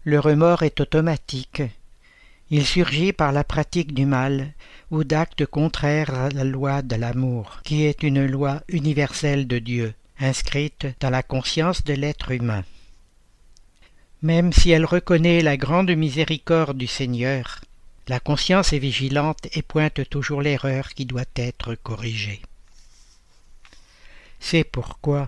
Le 0.05 0.19
remords 0.19 0.65
est 0.65 0.81
automatique. 0.81 1.63
Il 2.51 2.67
surgit 2.67 3.13
par 3.13 3.31
la 3.31 3.45
pratique 3.45 3.95
du 3.95 4.05
mal 4.05 4.55
ou 4.91 5.05
d'actes 5.05 5.47
contraires 5.47 6.13
à 6.13 6.29
la 6.31 6.43
loi 6.43 6.83
de 6.83 6.97
l'amour, 6.97 7.61
qui 7.63 7.85
est 7.85 8.03
une 8.03 8.27
loi 8.27 8.63
universelle 8.67 9.47
de 9.47 9.61
Dieu, 9.61 9.95
inscrite 10.19 10.89
dans 10.99 11.11
la 11.11 11.23
conscience 11.23 11.85
de 11.85 11.95
l'être 11.95 12.33
humain. 12.33 12.65
Même 14.23 14.53
si 14.53 14.71
elle 14.71 14.85
reconnaît 14.85 15.41
la 15.41 15.57
grande 15.57 15.91
miséricorde 15.91 16.77
du 16.77 16.87
Seigneur, 16.87 17.61
la 18.07 18.21
conscience 18.21 18.75
est 18.75 18.79
vigilante 18.79 19.49
et 19.55 19.63
pointe 19.63 20.09
toujours 20.11 20.43
l'erreur 20.43 20.91
qui 20.91 21.07
doit 21.07 21.23
être 21.37 21.75
corrigée. 21.75 22.43
C'est 24.39 24.65
pourquoi, 24.65 25.27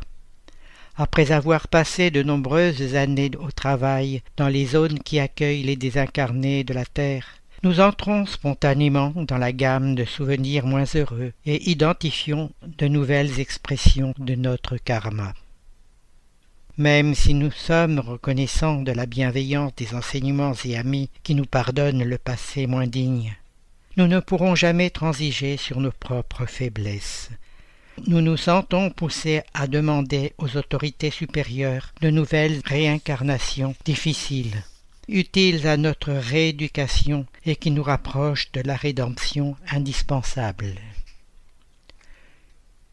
après 0.97 1.33
avoir 1.33 1.69
passé 1.69 2.11
de 2.11 2.23
nombreuses 2.23 2.95
années 2.95 3.31
au 3.39 3.51
travail 3.51 4.23
dans 4.37 4.49
les 4.49 4.67
zones 4.67 4.99
qui 4.99 5.21
accueillent 5.21 5.63
les 5.63 5.77
désincarnés 5.77 6.65
de 6.65 6.75
la 6.75 6.85
terre, 6.85 7.27
nous 7.63 7.81
entrons 7.81 8.27
spontanément 8.27 9.13
dans 9.17 9.39
la 9.39 9.53
gamme 9.53 9.95
de 9.95 10.05
souvenirs 10.05 10.67
moins 10.67 10.85
heureux 10.95 11.33
et 11.47 11.71
identifions 11.71 12.51
de 12.63 12.89
nouvelles 12.89 13.41
expressions 13.41 14.13
de 14.19 14.35
notre 14.35 14.77
karma. 14.77 15.33
Même 16.79 17.15
si 17.15 17.35
nous 17.35 17.51
sommes 17.51 17.99
reconnaissants 17.99 18.81
de 18.81 18.93
la 18.93 19.05
bienveillance 19.05 19.75
des 19.77 19.95
enseignements 19.95 20.55
et 20.65 20.79
amis 20.79 21.11
qui 21.23 21.35
nous 21.35 21.45
pardonnent 21.45 22.03
le 22.03 22.17
passé 22.17 22.67
moins 22.67 22.87
digne, 22.87 23.37
nous 23.99 24.07
ne 24.07 24.21
pourrons 24.21 24.55
jamais 24.55 24.89
transiger 24.89 25.59
sur 25.59 25.81
nos 25.81 25.93
propres 25.93 26.47
faiblesses. 26.47 27.29
Nous 28.07 28.23
nous 28.23 28.39
sentons 28.39 28.89
poussés 28.89 29.43
à 29.53 29.67
demander 29.67 30.33
aux 30.39 30.57
autorités 30.57 31.11
supérieures 31.11 31.93
de 32.01 32.09
nouvelles 32.09 32.63
réincarnations 32.65 33.75
difficiles, 33.85 34.65
utiles 35.09 35.67
à 35.67 35.77
notre 35.77 36.13
rééducation 36.13 37.27
et 37.45 37.55
qui 37.55 37.71
nous 37.71 37.83
rapprochent 37.83 38.51
de 38.53 38.63
la 38.63 38.77
rédemption 38.77 39.57
indispensable. 39.71 40.77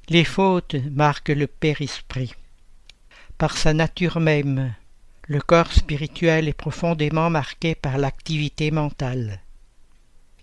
Les 0.10 0.26
fautes 0.26 0.76
marquent 0.92 1.30
le 1.30 1.48
périsprit 1.48 2.34
par 3.40 3.58
sa 3.58 3.74
nature 3.74 4.20
même. 4.20 4.76
Le 5.24 5.40
corps 5.40 5.72
spirituel 5.72 6.50
est 6.50 6.54
profondément 6.54 7.30
marqué 7.30 7.74
par 7.74 7.98
l'activité 7.98 8.70
mentale. 8.70 9.40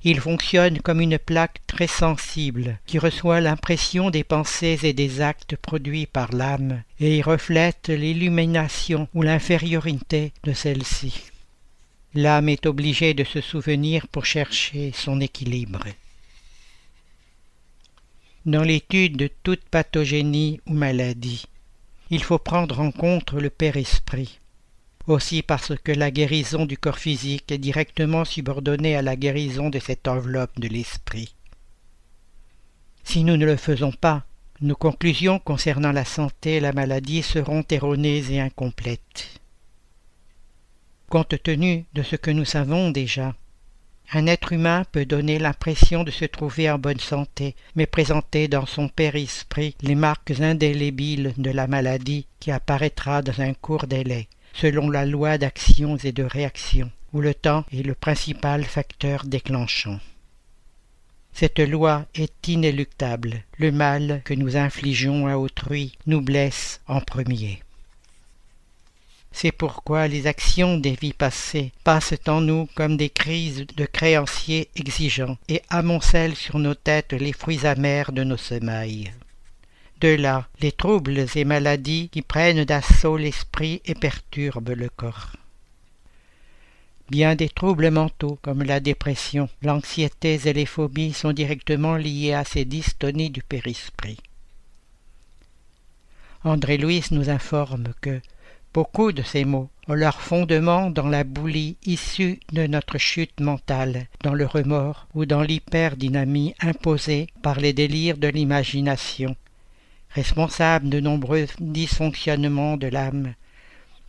Il 0.02 0.18
fonctionne 0.18 0.80
comme 0.80 1.02
une 1.02 1.18
plaque 1.18 1.60
très 1.66 1.88
sensible 1.88 2.78
qui 2.86 2.98
reçoit 2.98 3.42
l'impression 3.42 4.08
des 4.08 4.24
pensées 4.24 4.78
et 4.82 4.94
des 4.94 5.20
actes 5.20 5.56
produits 5.56 6.06
par 6.06 6.32
l'âme 6.32 6.82
et 6.98 7.18
y 7.18 7.22
reflète 7.22 7.90
l'illumination 7.90 9.08
ou 9.14 9.22
l'infériorité 9.22 10.32
de 10.44 10.52
celle-ci. 10.54 11.32
l'âme 12.14 12.48
est 12.48 12.64
obligée 12.64 13.12
de 13.12 13.24
se 13.24 13.42
souvenir 13.42 14.08
pour 14.08 14.24
chercher 14.24 14.90
son 14.94 15.20
équilibre. 15.20 15.84
Dans 18.46 18.62
l'étude 18.62 19.18
de 19.18 19.28
toute 19.42 19.68
pathogénie 19.68 20.60
ou 20.66 20.72
maladie, 20.72 21.44
il 22.10 22.22
faut 22.22 22.38
prendre 22.38 22.80
en 22.80 22.90
compte 22.90 23.32
le 23.32 23.50
Père 23.50 23.76
Esprit. 23.76 24.40
Aussi 25.06 25.42
parce 25.42 25.72
que 25.76 25.92
la 25.92 26.10
guérison 26.10 26.66
du 26.66 26.76
corps 26.76 26.98
physique 26.98 27.50
est 27.52 27.58
directement 27.58 28.24
subordonnée 28.24 28.96
à 28.96 29.02
la 29.02 29.16
guérison 29.16 29.70
de 29.70 29.78
cette 29.78 30.08
enveloppe 30.08 30.58
de 30.58 30.68
l'esprit. 30.68 31.34
Si 33.04 33.22
nous 33.22 33.36
ne 33.36 33.46
le 33.46 33.56
faisons 33.56 33.92
pas, 33.92 34.24
nos 34.60 34.74
conclusions 34.74 35.38
concernant 35.38 35.92
la 35.92 36.04
santé 36.04 36.56
et 36.56 36.60
la 36.60 36.72
maladie 36.72 37.22
seront 37.22 37.64
erronées 37.70 38.32
et 38.32 38.40
incomplètes. 38.40 39.40
Compte 41.08 41.40
tenu 41.42 41.84
de 41.92 42.02
ce 42.02 42.16
que 42.16 42.32
nous 42.32 42.44
savons 42.44 42.90
déjà, 42.90 43.36
un 44.12 44.26
être 44.26 44.52
humain 44.52 44.84
peut 44.92 45.04
donner 45.04 45.38
l'impression 45.38 46.04
de 46.04 46.10
se 46.10 46.24
trouver 46.24 46.70
en 46.70 46.78
bonne 46.78 47.00
santé, 47.00 47.56
mais 47.74 47.86
présenter 47.86 48.48
dans 48.48 48.66
son 48.66 48.88
père-esprit 48.88 49.74
les 49.82 49.94
marques 49.94 50.40
indélébiles 50.40 51.32
de 51.36 51.50
la 51.50 51.66
maladie 51.66 52.26
qui 52.40 52.50
apparaîtra 52.50 53.22
dans 53.22 53.40
un 53.40 53.54
court 53.54 53.86
délai, 53.86 54.28
selon 54.52 54.90
la 54.90 55.04
loi 55.04 55.38
d'actions 55.38 55.96
et 55.96 56.12
de 56.12 56.22
réactions, 56.22 56.90
où 57.12 57.20
le 57.20 57.34
temps 57.34 57.64
est 57.72 57.82
le 57.82 57.94
principal 57.94 58.64
facteur 58.64 59.24
déclenchant. 59.24 59.98
Cette 61.32 61.58
loi 61.58 62.06
est 62.14 62.48
inéluctable. 62.48 63.42
Le 63.58 63.70
mal 63.70 64.22
que 64.24 64.32
nous 64.32 64.56
infligeons 64.56 65.26
à 65.26 65.36
autrui 65.36 65.92
nous 66.06 66.22
blesse 66.22 66.80
en 66.86 67.02
premier. 67.02 67.60
C'est 69.38 69.52
pourquoi 69.52 70.08
les 70.08 70.26
actions 70.26 70.78
des 70.78 70.96
vies 70.98 71.12
passées 71.12 71.70
passent 71.84 72.14
en 72.26 72.40
nous 72.40 72.70
comme 72.74 72.96
des 72.96 73.10
crises 73.10 73.66
de 73.76 73.84
créanciers 73.84 74.70
exigeants 74.76 75.36
et 75.50 75.60
amoncellent 75.68 76.34
sur 76.34 76.58
nos 76.58 76.74
têtes 76.74 77.12
les 77.12 77.34
fruits 77.34 77.66
amers 77.66 78.12
de 78.12 78.24
nos 78.24 78.38
semailles. 78.38 79.12
De 80.00 80.08
là 80.08 80.48
les 80.62 80.72
troubles 80.72 81.26
et 81.34 81.44
maladies 81.44 82.08
qui 82.08 82.22
prennent 82.22 82.64
d'assaut 82.64 83.18
l'esprit 83.18 83.82
et 83.84 83.94
perturbent 83.94 84.74
le 84.74 84.88
corps. 84.88 85.32
Bien 87.10 87.34
des 87.34 87.50
troubles 87.50 87.90
mentaux 87.90 88.38
comme 88.40 88.62
la 88.62 88.80
dépression, 88.80 89.50
l'anxiété 89.60 90.40
et 90.46 90.54
les 90.54 90.64
phobies 90.64 91.12
sont 91.12 91.34
directement 91.34 91.96
liés 91.96 92.32
à 92.32 92.44
ces 92.44 92.64
dystonies 92.64 93.28
du 93.28 93.42
périsprit. 93.42 94.16
André 96.42 96.78
Louis 96.78 97.04
nous 97.10 97.28
informe 97.28 97.92
que 98.00 98.22
Beaucoup 98.76 99.12
de 99.12 99.22
ces 99.22 99.46
mots 99.46 99.70
ont 99.88 99.94
leur 99.94 100.20
fondement 100.20 100.90
dans 100.90 101.08
la 101.08 101.24
boulie 101.24 101.78
issue 101.86 102.40
de 102.52 102.66
notre 102.66 102.98
chute 102.98 103.40
mentale, 103.40 104.06
dans 104.22 104.34
le 104.34 104.44
remords 104.44 105.06
ou 105.14 105.24
dans 105.24 105.40
l'hyperdynamie 105.40 106.54
imposée 106.60 107.28
par 107.40 107.58
les 107.58 107.72
délires 107.72 108.18
de 108.18 108.28
l'imagination, 108.28 109.34
responsable 110.10 110.90
de 110.90 111.00
nombreux 111.00 111.46
dysfonctionnements 111.58 112.76
de 112.76 112.88
l'âme, 112.88 113.32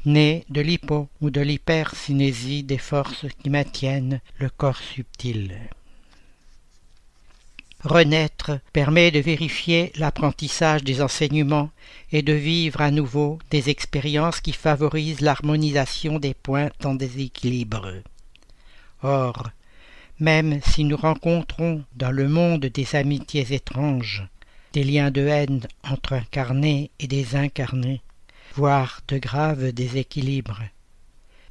nés 0.04 0.44
de 0.50 0.60
l'hypo 0.60 1.08
ou 1.22 1.30
de 1.30 1.40
l'hypercinésie 1.40 2.64
des 2.64 2.78
forces 2.78 3.26
qui 3.42 3.50
maintiennent 3.50 4.20
le 4.38 4.50
corps 4.50 4.80
subtil. 4.80 5.56
Renaître 7.84 8.60
permet 8.74 9.12
de 9.12 9.20
vérifier 9.20 9.92
l'apprentissage 9.96 10.84
des 10.84 11.02
enseignements 11.02 11.70
et 12.12 12.24
de 12.24 12.34
vivre 12.34 12.82
à 12.82 12.90
nouveau 12.90 13.38
des 13.52 13.70
expériences 13.70 14.42
qui 14.42 14.54
favorisent 14.54 15.22
l'harmonisation 15.22 16.18
des 16.18 16.34
points 16.34 16.72
en 16.84 16.96
déséquilibre. 16.96 17.94
Or, 19.04 19.52
même 20.20 20.60
si 20.64 20.84
nous 20.86 20.98
rencontrons 20.98 21.84
dans 21.96 22.12
le 22.12 22.28
monde 22.28 22.66
des 22.66 22.96
amitiés 22.96 23.54
étranges, 23.54 24.28
des 24.74 24.84
liens 24.84 25.12
de 25.12 25.28
haine 25.28 25.68
entre 25.84 26.14
incarnés 26.14 26.90
et 27.00 27.08
des 27.08 27.36
incarnés, 27.36 28.02
voire 28.56 29.02
de 29.08 29.20
graves 29.20 29.72
déséquilibres, 29.72 30.64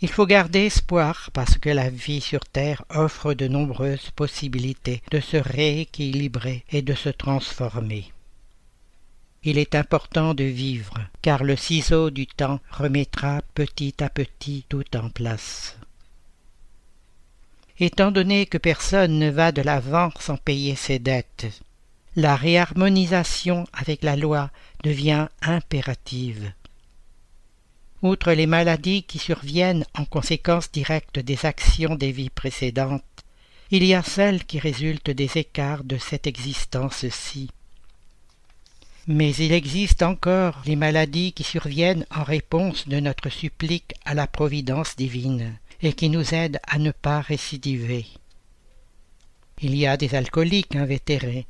il 0.01 0.09
faut 0.09 0.27
garder 0.27 0.67
espoir 0.67 1.31
parce 1.33 1.57
que 1.59 1.71
la 1.71 1.89
vie 1.89 2.21
sur 2.21 2.41
Terre 2.41 2.85
offre 2.91 3.35
de 3.35 3.49
nombreuses 3.49 4.11
possibilités 4.11 5.03
de 5.11 5.21
se 5.21 5.37
rééquilibrer 5.37 6.65
et 6.71 6.83
de 6.83 6.95
se 6.95 7.09
transformer. 7.09 8.13
Il 9.43 9.59
est 9.59 9.75
important 9.75 10.35
de 10.35 10.45
vivre, 10.45 10.95
car 11.23 11.45
le 11.45 11.57
ciseau 11.57 12.11
du 12.11 12.27
temps 12.27 12.61
remettra 12.71 13.43
petit 13.55 13.95
à 14.03 14.11
petit 14.11 14.65
tout 14.69 14.97
en 14.97 15.09
place. 15.09 15.77
Étant 17.79 18.11
donné 18.11 18.47
que 18.47 18.59
personne 18.59 19.19
ne 19.19 19.31
va 19.31 19.53
de 19.53 19.63
l'avant 19.63 20.11
sans 20.19 20.37
payer 20.37 20.75
ses 20.75 20.99
dettes, 20.99 21.47
la 22.17 22.35
réharmonisation 22.35 23.67
avec 23.73 24.03
la 24.03 24.17
loi 24.17 24.51
devient 24.83 25.29
impérative. 25.43 26.51
Outre 28.03 28.33
les 28.33 28.47
maladies 28.47 29.05
qui 29.05 29.19
surviennent 29.19 29.87
en 29.95 30.05
conséquence 30.05 30.71
directe 30.71 31.19
des 31.19 31.47
actions 31.47 31.95
des 31.95 32.13
vies 32.13 32.31
précédentes, 32.31 33.03
il 33.71 33.85
y 33.85 33.95
a 33.95 34.03
celles 34.03 34.45
qui 34.45 34.59
résultent 34.59 35.11
des 35.11 35.39
écarts 35.39 35.83
de 35.83 35.97
cette 35.97 36.27
existence-ci. 36.27 37.51
Mais 39.09 39.35
il 39.37 39.53
existe 39.53 40.03
encore 40.03 40.63
les 40.67 40.77
maladies 40.77 41.33
qui 41.33 41.43
surviennent 41.43 42.07
en 42.15 42.23
réponse 42.23 42.87
de 42.87 43.01
notre 43.01 43.31
supplique 43.31 43.95
à 44.05 44.15
la 44.15 44.27
providence 44.27 44.97
divine 44.97 45.57
et 45.81 45.93
qui 45.93 46.11
nous 46.11 46.35
aident 46.35 46.61
à 46.67 46.79
ne 46.79 46.91
pas 46.91 47.21
récidiver. 47.21 48.07
Il 49.63 49.75
y 49.75 49.87
a 49.87 49.97
des 49.97 50.15
alcooliques 50.15 50.77
invétérés, 50.77 51.47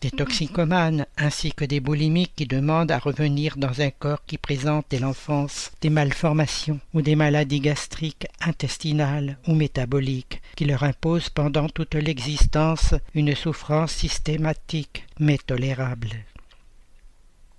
des 0.00 0.10
toxicomanes 0.10 1.06
ainsi 1.16 1.52
que 1.52 1.64
des 1.64 1.80
boulimiques 1.80 2.32
qui 2.36 2.46
demandent 2.46 2.90
à 2.90 2.98
revenir 2.98 3.56
dans 3.56 3.80
un 3.80 3.90
corps 3.90 4.24
qui 4.26 4.38
présente 4.38 4.86
dès 4.90 4.98
l'enfance 4.98 5.70
des 5.80 5.90
malformations 5.90 6.80
ou 6.94 7.02
des 7.02 7.16
maladies 7.16 7.60
gastriques, 7.60 8.26
intestinales 8.40 9.38
ou 9.46 9.54
métaboliques 9.54 10.40
qui 10.56 10.64
leur 10.64 10.82
imposent 10.82 11.30
pendant 11.30 11.68
toute 11.68 11.94
l'existence 11.94 12.94
une 13.14 13.34
souffrance 13.34 13.92
systématique 13.92 15.04
mais 15.18 15.38
tolérable. 15.38 16.10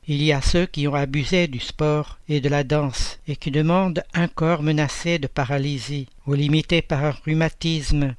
Il 0.09 0.23
y 0.23 0.31
a 0.31 0.41
ceux 0.41 0.65
qui 0.65 0.87
ont 0.87 0.95
abusé 0.95 1.49
du 1.49 1.59
sport 1.59 2.17
et 2.29 2.39
de 2.39 2.47
la 2.47 2.63
danse 2.63 3.19
et 3.27 3.35
qui 3.35 3.51
demandent 3.51 4.03
un 4.13 4.29
corps 4.29 4.63
menacé 4.63 5.19
de 5.19 5.27
paralysie 5.27 6.07
ou 6.25 6.33
limité 6.33 6.81
par 6.81 7.03
un 7.03 7.15
rhumatisme 7.25 8.15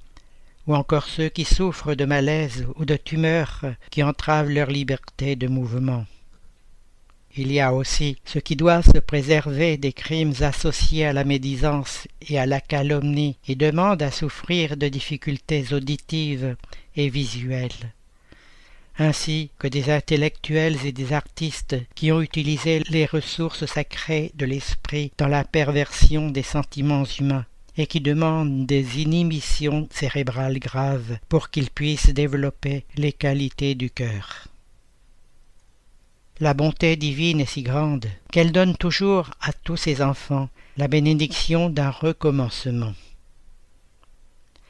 ou 0.68 0.74
encore 0.74 1.08
ceux 1.08 1.30
qui 1.30 1.44
souffrent 1.44 1.94
de 1.94 2.04
malaise 2.04 2.66
ou 2.76 2.84
de 2.84 2.96
tumeurs 2.96 3.64
qui 3.90 4.02
entravent 4.02 4.50
leur 4.50 4.70
liberté 4.70 5.34
de 5.34 5.48
mouvement. 5.48 6.04
Il 7.36 7.50
y 7.50 7.60
a 7.60 7.72
aussi 7.72 8.18
ceux 8.26 8.40
qui 8.40 8.54
doivent 8.54 8.84
se 8.84 8.98
préserver 8.98 9.78
des 9.78 9.94
crimes 9.94 10.34
associés 10.40 11.06
à 11.06 11.14
la 11.14 11.24
médisance 11.24 12.06
et 12.28 12.38
à 12.38 12.44
la 12.44 12.60
calomnie 12.60 13.38
et 13.48 13.54
demandent 13.54 14.02
à 14.02 14.10
souffrir 14.10 14.76
de 14.76 14.88
difficultés 14.88 15.72
auditives 15.72 16.56
et 16.96 17.08
visuelles, 17.08 17.94
ainsi 18.98 19.50
que 19.58 19.68
des 19.68 19.90
intellectuels 19.90 20.84
et 20.84 20.92
des 20.92 21.14
artistes 21.14 21.76
qui 21.94 22.12
ont 22.12 22.20
utilisé 22.20 22.82
les 22.90 23.06
ressources 23.06 23.64
sacrées 23.64 24.32
de 24.34 24.44
l'esprit 24.44 25.12
dans 25.16 25.28
la 25.28 25.44
perversion 25.44 26.28
des 26.28 26.42
sentiments 26.42 27.04
humains 27.04 27.46
et 27.78 27.86
qui 27.86 28.00
demandent 28.00 28.66
des 28.66 29.00
inhibitions 29.00 29.88
cérébrales 29.90 30.58
graves 30.58 31.18
pour 31.28 31.48
qu'ils 31.48 31.70
puissent 31.70 32.10
développer 32.10 32.84
les 32.96 33.12
qualités 33.12 33.74
du 33.74 33.88
cœur. 33.88 34.48
La 36.40 36.54
bonté 36.54 36.96
divine 36.96 37.40
est 37.40 37.46
si 37.46 37.62
grande 37.62 38.06
qu'elle 38.30 38.52
donne 38.52 38.76
toujours 38.76 39.30
à 39.40 39.52
tous 39.52 39.76
ses 39.76 40.02
enfants 40.02 40.48
la 40.76 40.86
bénédiction 40.88 41.70
d'un 41.70 41.90
recommencement. 41.90 42.94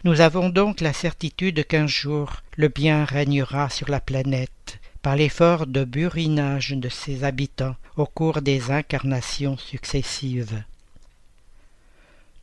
Nous 0.04 0.20
avons 0.20 0.48
donc 0.48 0.80
la 0.80 0.92
certitude 0.92 1.66
qu'un 1.66 1.86
jour 1.86 2.42
le 2.56 2.68
bien 2.68 3.04
régnera 3.04 3.68
sur 3.68 3.90
la 3.90 4.00
planète 4.00 4.78
par 5.02 5.16
l'effort 5.16 5.66
de 5.66 5.84
burinage 5.84 6.70
de 6.70 6.88
ses 6.88 7.24
habitants 7.24 7.76
au 7.96 8.06
cours 8.06 8.42
des 8.42 8.70
incarnations 8.70 9.58
successives. 9.58 10.62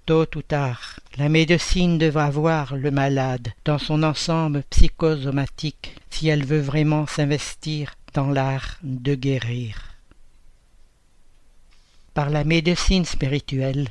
Tôt 0.06 0.28
ou 0.36 0.44
tard, 0.44 1.00
la 1.18 1.30
médecine 1.30 1.98
devra 1.98 2.30
voir 2.30 2.76
le 2.76 2.92
malade 2.92 3.48
dans 3.64 3.80
son 3.80 4.04
ensemble 4.04 4.62
psychosomatique 4.70 5.96
si 6.12 6.28
elle 6.28 6.46
veut 6.46 6.62
vraiment 6.62 7.08
s'investir 7.08 7.96
dans 8.14 8.30
l'art 8.30 8.78
de 8.84 9.16
guérir. 9.16 9.96
Par 12.14 12.30
la 12.30 12.44
médecine 12.44 13.06
spirituelle, 13.06 13.88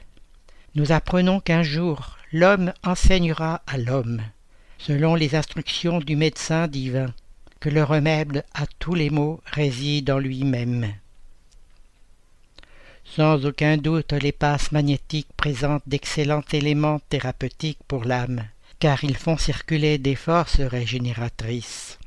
nous 0.77 0.93
apprenons 0.93 1.41
qu'un 1.41 1.65
jour 1.65 2.17
l'homme 2.33 2.73
enseignera 2.85 3.63
à 3.67 3.77
l'homme, 3.77 4.23
selon 4.79 5.17
les 5.17 5.35
instructions 5.35 5.99
du 5.99 6.15
médecin 6.15 6.69
divin, 6.69 7.13
que 7.59 7.69
le 7.69 7.83
remède 7.83 8.45
à 8.55 8.67
tous 8.79 8.95
les 8.95 9.11
maux 9.11 9.41
réside 9.47 10.13
en 10.13 10.21
lui-même. 10.21 10.95
Sans 13.15 13.47
aucun 13.47 13.77
doute, 13.77 14.13
les 14.13 14.33
passes 14.33 14.73
magnétiques 14.73 15.29
présentent 15.37 15.85
d'excellents 15.87 16.43
éléments 16.53 16.99
thérapeutiques 17.09 17.79
pour 17.87 18.05
l'âme, 18.05 18.43
car 18.81 19.05
ils 19.05 19.17
font 19.17 19.37
circuler 19.37 19.99
des 19.99 20.17
forces 20.17 20.61
régénératrices. 20.61 22.01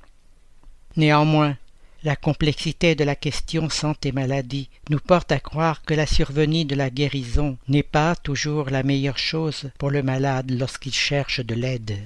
Néanmoins, 0.98 1.56
la 2.04 2.18
complexité 2.18 2.94
de 2.94 3.06
la 3.06 3.16
question 3.16 3.70
santé-maladie 3.70 4.70
nous 4.90 5.00
porte 5.00 5.32
à 5.32 5.40
croire 5.40 5.82
que 5.84 5.94
la 5.94 6.06
survenue 6.06 6.66
de 6.66 6.76
la 6.76 6.90
guérison 6.90 7.58
n'est 7.70 7.84
pas 7.84 8.14
toujours 8.18 8.70
la 8.70 8.84
meilleure 8.84 9.18
chose 9.18 9.72
pour 9.78 9.92
le 9.92 10.04
malade 10.04 10.52
lorsqu'il 10.52 10.94
cherche 10.94 11.40
de 11.40 11.56
l'aide. 11.56 11.98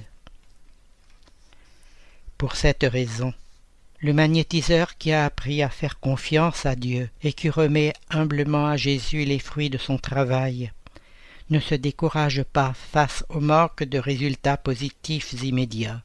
Pour 2.38 2.54
cette 2.54 2.84
raison, 2.84 3.34
le 4.02 4.12
magnétiseur 4.12 4.98
qui 4.98 5.12
a 5.12 5.24
appris 5.24 5.62
à 5.62 5.68
faire 5.68 6.00
confiance 6.00 6.66
à 6.66 6.74
Dieu 6.74 7.08
et 7.22 7.32
qui 7.32 7.48
remet 7.48 7.92
humblement 8.10 8.66
à 8.66 8.76
Jésus 8.76 9.24
les 9.24 9.38
fruits 9.38 9.70
de 9.70 9.78
son 9.78 9.96
travail, 9.96 10.72
ne 11.50 11.60
se 11.60 11.76
décourage 11.76 12.42
pas 12.42 12.72
face 12.74 13.24
au 13.28 13.38
manque 13.38 13.84
de 13.84 13.98
résultats 13.98 14.56
positifs 14.56 15.32
immédiats. 15.44 16.02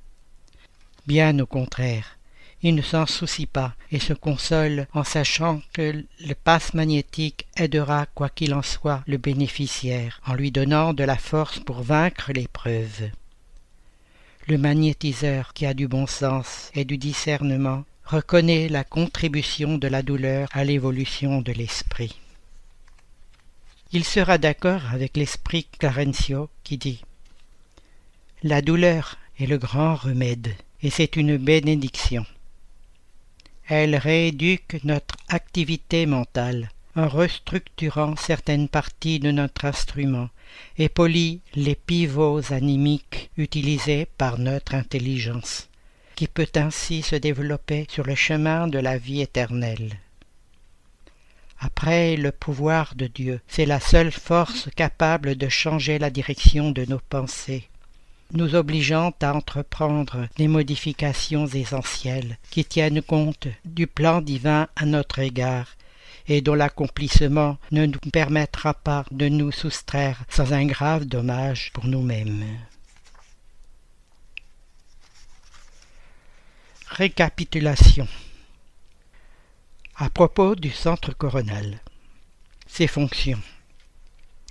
Bien 1.08 1.40
au 1.40 1.48
contraire, 1.48 2.18
il 2.62 2.76
ne 2.76 2.82
s'en 2.84 3.08
soucie 3.08 3.48
pas 3.48 3.74
et 3.92 4.00
se 4.00 4.14
console 4.14 4.88
en 4.94 5.04
sachant 5.04 5.62
que 5.74 6.06
le 6.20 6.36
passe 6.36 6.76
magnétique 6.76 7.48
aidera 7.56 8.06
quoi 8.14 8.30
qu'il 8.30 8.54
en 8.54 8.62
soit 8.62 9.04
le 9.08 9.18
bénéficiaire 9.18 10.22
en 10.28 10.36
lui 10.36 10.52
donnant 10.52 10.94
de 10.94 11.04
la 11.04 11.18
force 11.18 11.60
pour 11.60 11.82
vaincre 11.82 12.32
l'épreuve. 12.32 13.10
Le 14.48 14.58
magnétiseur 14.58 15.52
qui 15.54 15.66
a 15.66 15.74
du 15.74 15.90
bon 15.90 16.08
sens 16.08 16.72
et 16.74 16.86
du 16.86 16.98
discernement 16.98 17.84
reconnaît 18.06 18.70
la 18.70 18.86
contribution 18.86 19.78
de 19.78 19.90
la 19.90 20.02
douleur 20.02 20.48
à 20.54 20.64
l'évolution 20.64 21.42
de 21.42 21.52
l'esprit. 21.52 22.18
Il 23.92 24.06
sera 24.06 24.38
d'accord 24.38 24.84
avec 24.94 25.18
l'esprit 25.18 25.68
Clarencio 25.78 26.50
qui 26.64 26.78
dit 26.78 27.04
La 28.42 28.62
douleur 28.62 29.18
est 29.38 29.48
le 29.48 29.58
grand 29.58 29.96
remède 29.96 30.54
et 30.82 30.92
c'est 30.92 31.18
une 31.18 31.36
bénédiction. 31.36 32.26
Elle 33.68 33.98
rééduque 33.98 34.80
notre 34.86 35.18
activité 35.28 36.06
mentale 36.06 36.70
en 36.98 37.08
restructurant 37.08 38.16
certaines 38.16 38.68
parties 38.68 39.20
de 39.20 39.30
notre 39.30 39.66
instrument 39.66 40.30
et 40.80 40.90
polie 40.90 41.42
les 41.54 41.76
pivots 41.76 42.52
animiques 42.52 43.30
utilisés 43.38 44.08
par 44.18 44.40
notre 44.40 44.74
intelligence, 44.74 45.70
qui 46.16 46.28
peut 46.28 46.50
ainsi 46.56 47.04
se 47.04 47.16
développer 47.16 47.86
sur 47.90 48.04
le 48.04 48.16
chemin 48.16 48.68
de 48.68 48.80
la 48.80 48.98
vie 48.98 49.22
éternelle. 49.22 50.00
Après 51.60 52.18
le 52.18 52.32
pouvoir 52.32 52.96
de 52.96 53.06
Dieu, 53.06 53.42
c'est 53.48 53.68
la 53.68 53.80
seule 53.80 54.12
force 54.12 54.70
capable 54.76 55.36
de 55.36 55.50
changer 55.50 56.00
la 56.00 56.10
direction 56.10 56.72
de 56.72 56.86
nos 56.86 57.02
pensées, 57.10 57.68
nous 58.34 58.56
obligeant 58.56 59.14
à 59.22 59.36
entreprendre 59.36 60.28
des 60.36 60.48
modifications 60.48 61.46
essentielles 61.46 62.38
qui 62.50 62.66
tiennent 62.66 63.04
compte 63.04 63.48
du 63.66 63.86
plan 63.86 64.22
divin 64.22 64.68
à 64.76 64.86
notre 64.86 65.20
égard 65.20 65.77
et 66.28 66.42
dont 66.42 66.56
l'accomplissement 66.56 67.58
ne 67.72 67.86
nous 67.86 68.00
permettra 68.12 68.74
pas 68.74 69.06
de 69.12 69.30
nous 69.30 69.52
soustraire 69.52 70.24
sans 70.30 70.54
un 70.54 70.66
grave 70.66 71.06
dommage 71.06 71.72
pour 71.74 71.86
nous-mêmes. 71.86 72.46
Récapitulation 76.90 78.08
à 80.00 80.12
propos 80.12 80.56
du 80.56 80.70
centre 80.70 81.12
coronal. 81.12 81.80
Ses 82.68 82.86
fonctions. 82.86 83.42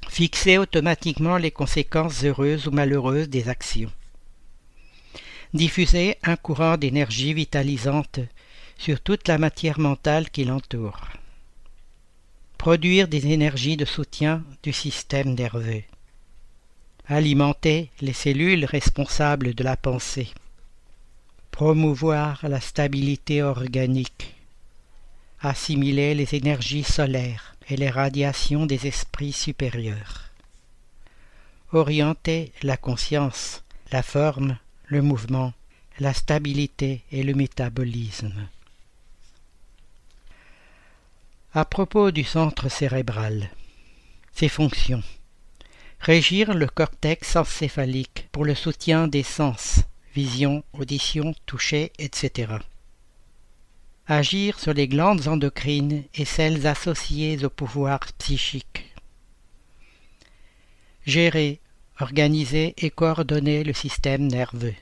Fixer 0.09 0.59
automatiquement 0.59 1.37
les 1.37 1.53
conséquences 1.53 2.25
heureuses 2.25 2.67
ou 2.67 2.73
malheureuses 2.73 3.29
des 3.29 3.49
actions. 3.49 3.93
Diffuser 5.55 6.17
un 6.25 6.37
courant 6.37 6.77
d'énergie 6.77 7.33
vitalisante 7.33 8.19
sur 8.77 9.01
toute 9.01 9.29
la 9.29 9.39
matière 9.39 9.79
mentale 9.79 10.31
qui 10.31 10.45
l'entoure 10.45 11.01
produire 12.59 13.09
des 13.09 13.29
énergies 13.29 13.77
de 13.77 13.85
soutien 13.85 14.43
du 14.63 14.73
système 14.73 15.35
nerveux, 15.35 15.83
alimenter 17.07 17.91
les 18.01 18.13
cellules 18.13 18.65
responsables 18.65 19.55
de 19.55 19.63
la 19.63 19.77
pensée, 19.77 20.29
promouvoir 21.51 22.41
la 22.49 22.61
stabilité 22.61 23.43
organique, 23.43 24.35
assimiler 25.41 26.15
les 26.15 26.35
énergies 26.35 26.85
solaires 26.85 27.55
et 27.69 27.77
les 27.77 27.91
radiations 27.91 28.67
des 28.67 28.87
esprits 28.87 29.33
supérieurs, 29.33 30.31
orienter 31.73 32.53
la 32.63 32.77
conscience, 32.77 33.63
la 33.93 34.03
forme, 34.03 34.59
le 34.87 35.03
mouvement, 35.03 35.53
la 35.99 36.13
stabilité 36.13 37.03
et 37.13 37.23
le 37.23 37.35
métabolisme. 37.35 38.49
À 41.57 41.65
propos 41.65 42.11
du 42.11 42.23
centre 42.23 42.69
cérébral, 42.69 43.49
ses 44.31 44.51
fonctions. 44.51 45.03
Régir 46.01 46.53
le 46.53 46.67
cortex 46.67 47.35
encéphalique 47.35 48.29
pour 48.31 48.45
le 48.45 48.55
soutien 48.55 49.09
des 49.09 49.23
sens, 49.23 49.81
vision, 50.15 50.65
audition, 50.75 51.35
toucher, 51.47 51.93
etc. 51.99 52.57
Agir 54.07 54.61
sur 54.61 54.75
les 54.75 54.87
glandes 54.87 55.29
endocrines 55.29 56.05
et 56.13 56.27
celles 56.27 56.67
associées 56.67 57.43
au 57.43 57.49
pouvoir 57.49 58.01
psychique. 58.19 58.95
Gérer, 61.07 61.61
organiser 62.01 62.75
et 62.77 62.91
coordonner 62.91 63.65
le 63.65 63.73
système 63.73 64.27
nerveux. 64.27 64.75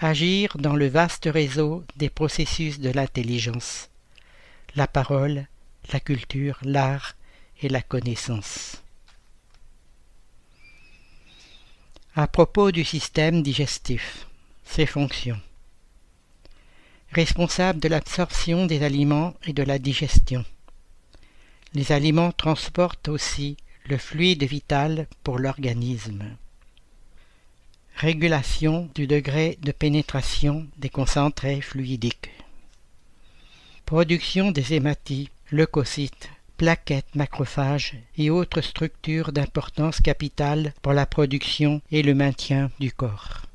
Agir 0.00 0.56
dans 0.56 0.74
le 0.74 0.88
vaste 0.88 1.28
réseau 1.30 1.84
des 1.96 2.08
processus 2.08 2.80
de 2.80 2.88
l'intelligence 2.88 3.90
la 4.78 4.86
parole, 4.86 5.48
la 5.92 5.98
culture, 5.98 6.56
l'art 6.62 7.16
et 7.60 7.68
la 7.68 7.82
connaissance. 7.82 8.80
À 12.14 12.28
propos 12.28 12.70
du 12.70 12.84
système 12.84 13.42
digestif, 13.42 14.28
ses 14.64 14.86
fonctions. 14.86 15.40
Responsable 17.10 17.80
de 17.80 17.88
l'absorption 17.88 18.66
des 18.66 18.84
aliments 18.84 19.34
et 19.46 19.52
de 19.52 19.64
la 19.64 19.80
digestion. 19.80 20.44
Les 21.74 21.90
aliments 21.90 22.30
transportent 22.30 23.08
aussi 23.08 23.56
le 23.86 23.98
fluide 23.98 24.44
vital 24.44 25.08
pour 25.24 25.40
l'organisme. 25.40 26.22
Régulation 27.96 28.88
du 28.94 29.08
degré 29.08 29.58
de 29.60 29.72
pénétration 29.72 30.68
des 30.76 30.88
concentrés 30.88 31.62
fluidiques. 31.62 32.30
Production 33.88 34.50
des 34.50 34.74
hématies, 34.74 35.30
leucocytes, 35.50 36.28
plaquettes, 36.58 37.14
macrophages 37.14 37.94
et 38.18 38.28
autres 38.28 38.60
structures 38.60 39.32
d'importance 39.32 40.02
capitale 40.02 40.74
pour 40.82 40.92
la 40.92 41.06
production 41.06 41.80
et 41.90 42.02
le 42.02 42.14
maintien 42.14 42.70
du 42.80 42.92
corps. 42.92 43.46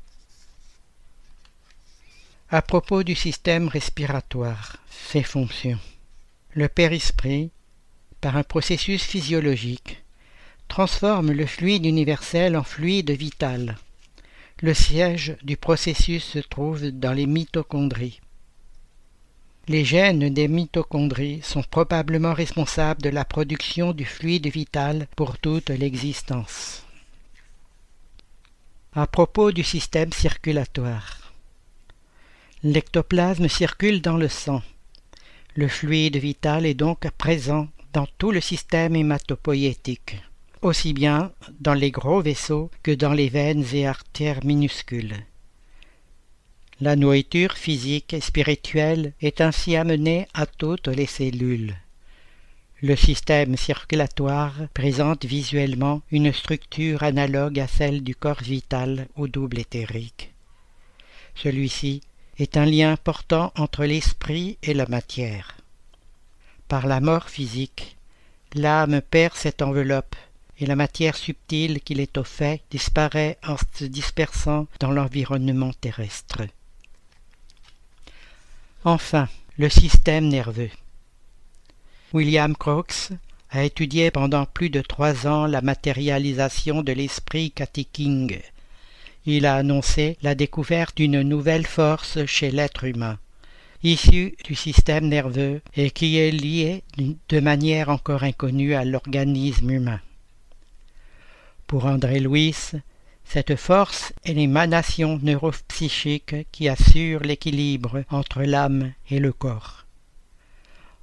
À 2.50 2.62
propos 2.62 3.04
du 3.04 3.14
système 3.14 3.68
respiratoire, 3.68 4.78
ses 4.90 5.22
fonctions. 5.22 5.78
Le 6.52 6.66
périsprit, 6.66 7.52
par 8.20 8.36
un 8.36 8.42
processus 8.42 9.04
physiologique, 9.04 10.02
transforme 10.66 11.30
le 11.30 11.46
fluide 11.46 11.86
universel 11.86 12.56
en 12.56 12.64
fluide 12.64 13.12
vital. 13.12 13.78
Le 14.62 14.74
siège 14.74 15.36
du 15.44 15.56
processus 15.56 16.24
se 16.24 16.40
trouve 16.40 16.90
dans 16.90 17.12
les 17.12 17.26
mitochondries. 17.26 18.18
Les 19.66 19.82
gènes 19.82 20.28
des 20.28 20.46
mitochondries 20.46 21.40
sont 21.42 21.62
probablement 21.62 22.34
responsables 22.34 23.00
de 23.00 23.08
la 23.08 23.24
production 23.24 23.92
du 23.92 24.04
fluide 24.04 24.46
vital 24.48 25.06
pour 25.16 25.38
toute 25.38 25.70
l'existence. 25.70 26.84
À 28.92 29.06
propos 29.06 29.52
du 29.52 29.62
système 29.62 30.12
circulatoire. 30.12 31.32
L'ectoplasme 32.62 33.48
circule 33.48 34.02
dans 34.02 34.18
le 34.18 34.28
sang. 34.28 34.60
Le 35.54 35.68
fluide 35.68 36.18
vital 36.18 36.66
est 36.66 36.74
donc 36.74 37.08
présent 37.16 37.68
dans 37.94 38.06
tout 38.18 38.32
le 38.32 38.42
système 38.42 38.94
hématopoïétique, 38.94 40.16
aussi 40.60 40.92
bien 40.92 41.32
dans 41.58 41.74
les 41.74 41.90
gros 41.90 42.20
vaisseaux 42.20 42.70
que 42.82 42.90
dans 42.90 43.14
les 43.14 43.30
veines 43.30 43.64
et 43.72 43.86
artères 43.86 44.44
minuscules. 44.44 45.24
La 46.80 46.96
nourriture 46.96 47.52
physique 47.52 48.14
et 48.14 48.20
spirituelle 48.20 49.12
est 49.20 49.40
ainsi 49.40 49.76
amenée 49.76 50.26
à 50.34 50.44
toutes 50.44 50.88
les 50.88 51.06
cellules. 51.06 51.76
Le 52.82 52.96
système 52.96 53.56
circulatoire 53.56 54.54
présente 54.74 55.24
visuellement 55.24 56.02
une 56.10 56.32
structure 56.32 57.04
analogue 57.04 57.60
à 57.60 57.68
celle 57.68 58.02
du 58.02 58.16
corps 58.16 58.42
vital 58.42 59.06
au 59.14 59.28
double 59.28 59.60
éthérique. 59.60 60.32
Celui-ci 61.36 62.00
est 62.38 62.56
un 62.56 62.66
lien 62.66 62.96
portant 62.96 63.52
entre 63.56 63.84
l'esprit 63.84 64.58
et 64.64 64.74
la 64.74 64.86
matière. 64.86 65.56
Par 66.66 66.88
la 66.88 66.98
mort 66.98 67.28
physique, 67.28 67.96
l'âme 68.52 69.00
perd 69.00 69.36
cette 69.36 69.62
enveloppe 69.62 70.16
et 70.58 70.66
la 70.66 70.74
matière 70.74 71.14
subtile 71.14 71.80
qui 71.80 71.94
l'étoffait 71.94 72.62
disparaît 72.68 73.38
en 73.46 73.56
se 73.74 73.84
dispersant 73.84 74.66
dans 74.80 74.90
l'environnement 74.90 75.72
terrestre. 75.80 76.42
Enfin, 78.86 79.28
le 79.56 79.70
système 79.70 80.28
nerveux. 80.28 80.70
William 82.12 82.54
Crookes 82.54 83.12
a 83.48 83.64
étudié 83.64 84.10
pendant 84.10 84.44
plus 84.44 84.68
de 84.68 84.82
trois 84.82 85.26
ans 85.26 85.46
la 85.46 85.62
matérialisation 85.62 86.82
de 86.82 86.92
l'esprit 86.92 87.50
catéking. 87.50 88.38
Il 89.24 89.46
a 89.46 89.54
annoncé 89.54 90.18
la 90.20 90.34
découverte 90.34 90.98
d'une 90.98 91.22
nouvelle 91.22 91.66
force 91.66 92.26
chez 92.26 92.50
l'être 92.50 92.84
humain, 92.84 93.18
issue 93.82 94.36
du 94.44 94.54
système 94.54 95.08
nerveux 95.08 95.62
et 95.76 95.90
qui 95.90 96.18
est 96.18 96.30
liée 96.30 96.82
de 97.30 97.40
manière 97.40 97.88
encore 97.88 98.22
inconnue 98.22 98.74
à 98.74 98.84
l'organisme 98.84 99.70
humain. 99.70 100.00
Pour 101.66 101.86
André 101.86 102.20
Louis, 102.20 102.54
cette 103.24 103.56
force 103.56 104.12
est 104.24 104.34
l'émanation 104.34 105.18
neuropsychique 105.22 106.46
qui 106.52 106.68
assure 106.68 107.20
l'équilibre 107.20 108.04
entre 108.10 108.42
l'âme 108.42 108.92
et 109.10 109.18
le 109.18 109.32
corps. 109.32 109.86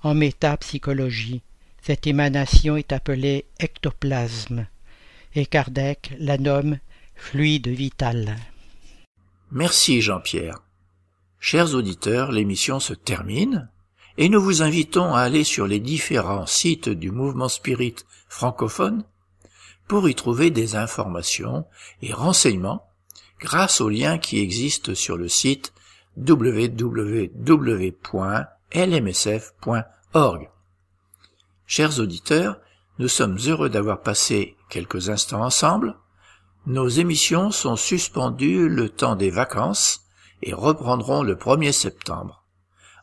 En 0.04 0.14
métapsychologie, 0.14 1.42
cette 1.82 2.08
émanation 2.08 2.78
est 2.78 2.92
appelée 2.92 3.46
ectoplasme, 3.60 4.68
et 5.36 5.46
Kardec 5.46 6.14
la 6.20 6.38
nomme 6.38 6.78
fluide 7.16 7.68
vital. 7.68 8.38
Merci 9.52 10.02
Jean-Pierre. 10.02 10.62
Chers 11.40 11.74
auditeurs, 11.74 12.32
l'émission 12.32 12.80
se 12.80 12.94
termine 12.94 13.70
et 14.18 14.30
nous 14.30 14.42
vous 14.42 14.62
invitons 14.62 15.14
à 15.14 15.22
aller 15.22 15.44
sur 15.44 15.68
les 15.68 15.80
différents 15.80 16.46
sites 16.46 16.90
du 16.90 17.12
mouvement 17.12 17.50
spirit 17.50 17.96
francophone 18.28 19.04
pour 19.92 20.08
y 20.08 20.16
trouver 20.16 20.50
des 20.52 20.78
informations 20.78 21.66
et 22.02 22.14
renseignements 22.14 22.88
grâce 23.42 23.82
aux 23.82 23.90
liens 23.90 24.18
qui 24.18 24.40
existent 24.40 24.96
sur 24.96 25.18
le 25.18 25.28
site 25.28 25.74
www.lmsf.org. 26.16 27.30
Chers 31.66 32.00
auditeurs, 32.00 32.62
nous 33.00 33.10
sommes 33.10 33.38
heureux 33.46 33.68
d'avoir 33.68 34.00
passé 34.00 34.56
quelques 34.70 35.10
instants 35.10 35.44
ensemble. 35.44 35.98
Nos 36.68 36.88
émissions 36.88 37.52
sont 37.52 37.76
suspendues 37.76 38.70
le 38.70 38.88
temps 38.88 39.18
des 39.18 39.30
vacances 39.30 40.06
et 40.42 40.54
reprendront 40.54 41.22
le 41.22 41.36
1er 41.36 41.74
septembre. 41.74 42.46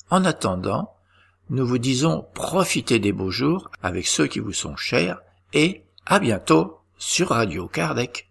En 0.08 0.24
attendant, 0.24 0.94
nous 1.50 1.66
vous 1.66 1.76
disons 1.76 2.26
profitez 2.32 2.98
des 2.98 3.12
beaux 3.12 3.30
jours 3.30 3.70
avec 3.82 4.06
ceux 4.06 4.26
qui 4.26 4.38
vous 4.38 4.54
sont 4.54 4.76
chers 4.76 5.20
et 5.52 5.84
à 6.06 6.18
bientôt 6.18 6.77
sur 6.98 7.28
Radio 7.28 7.68
Kardec. 7.68 8.27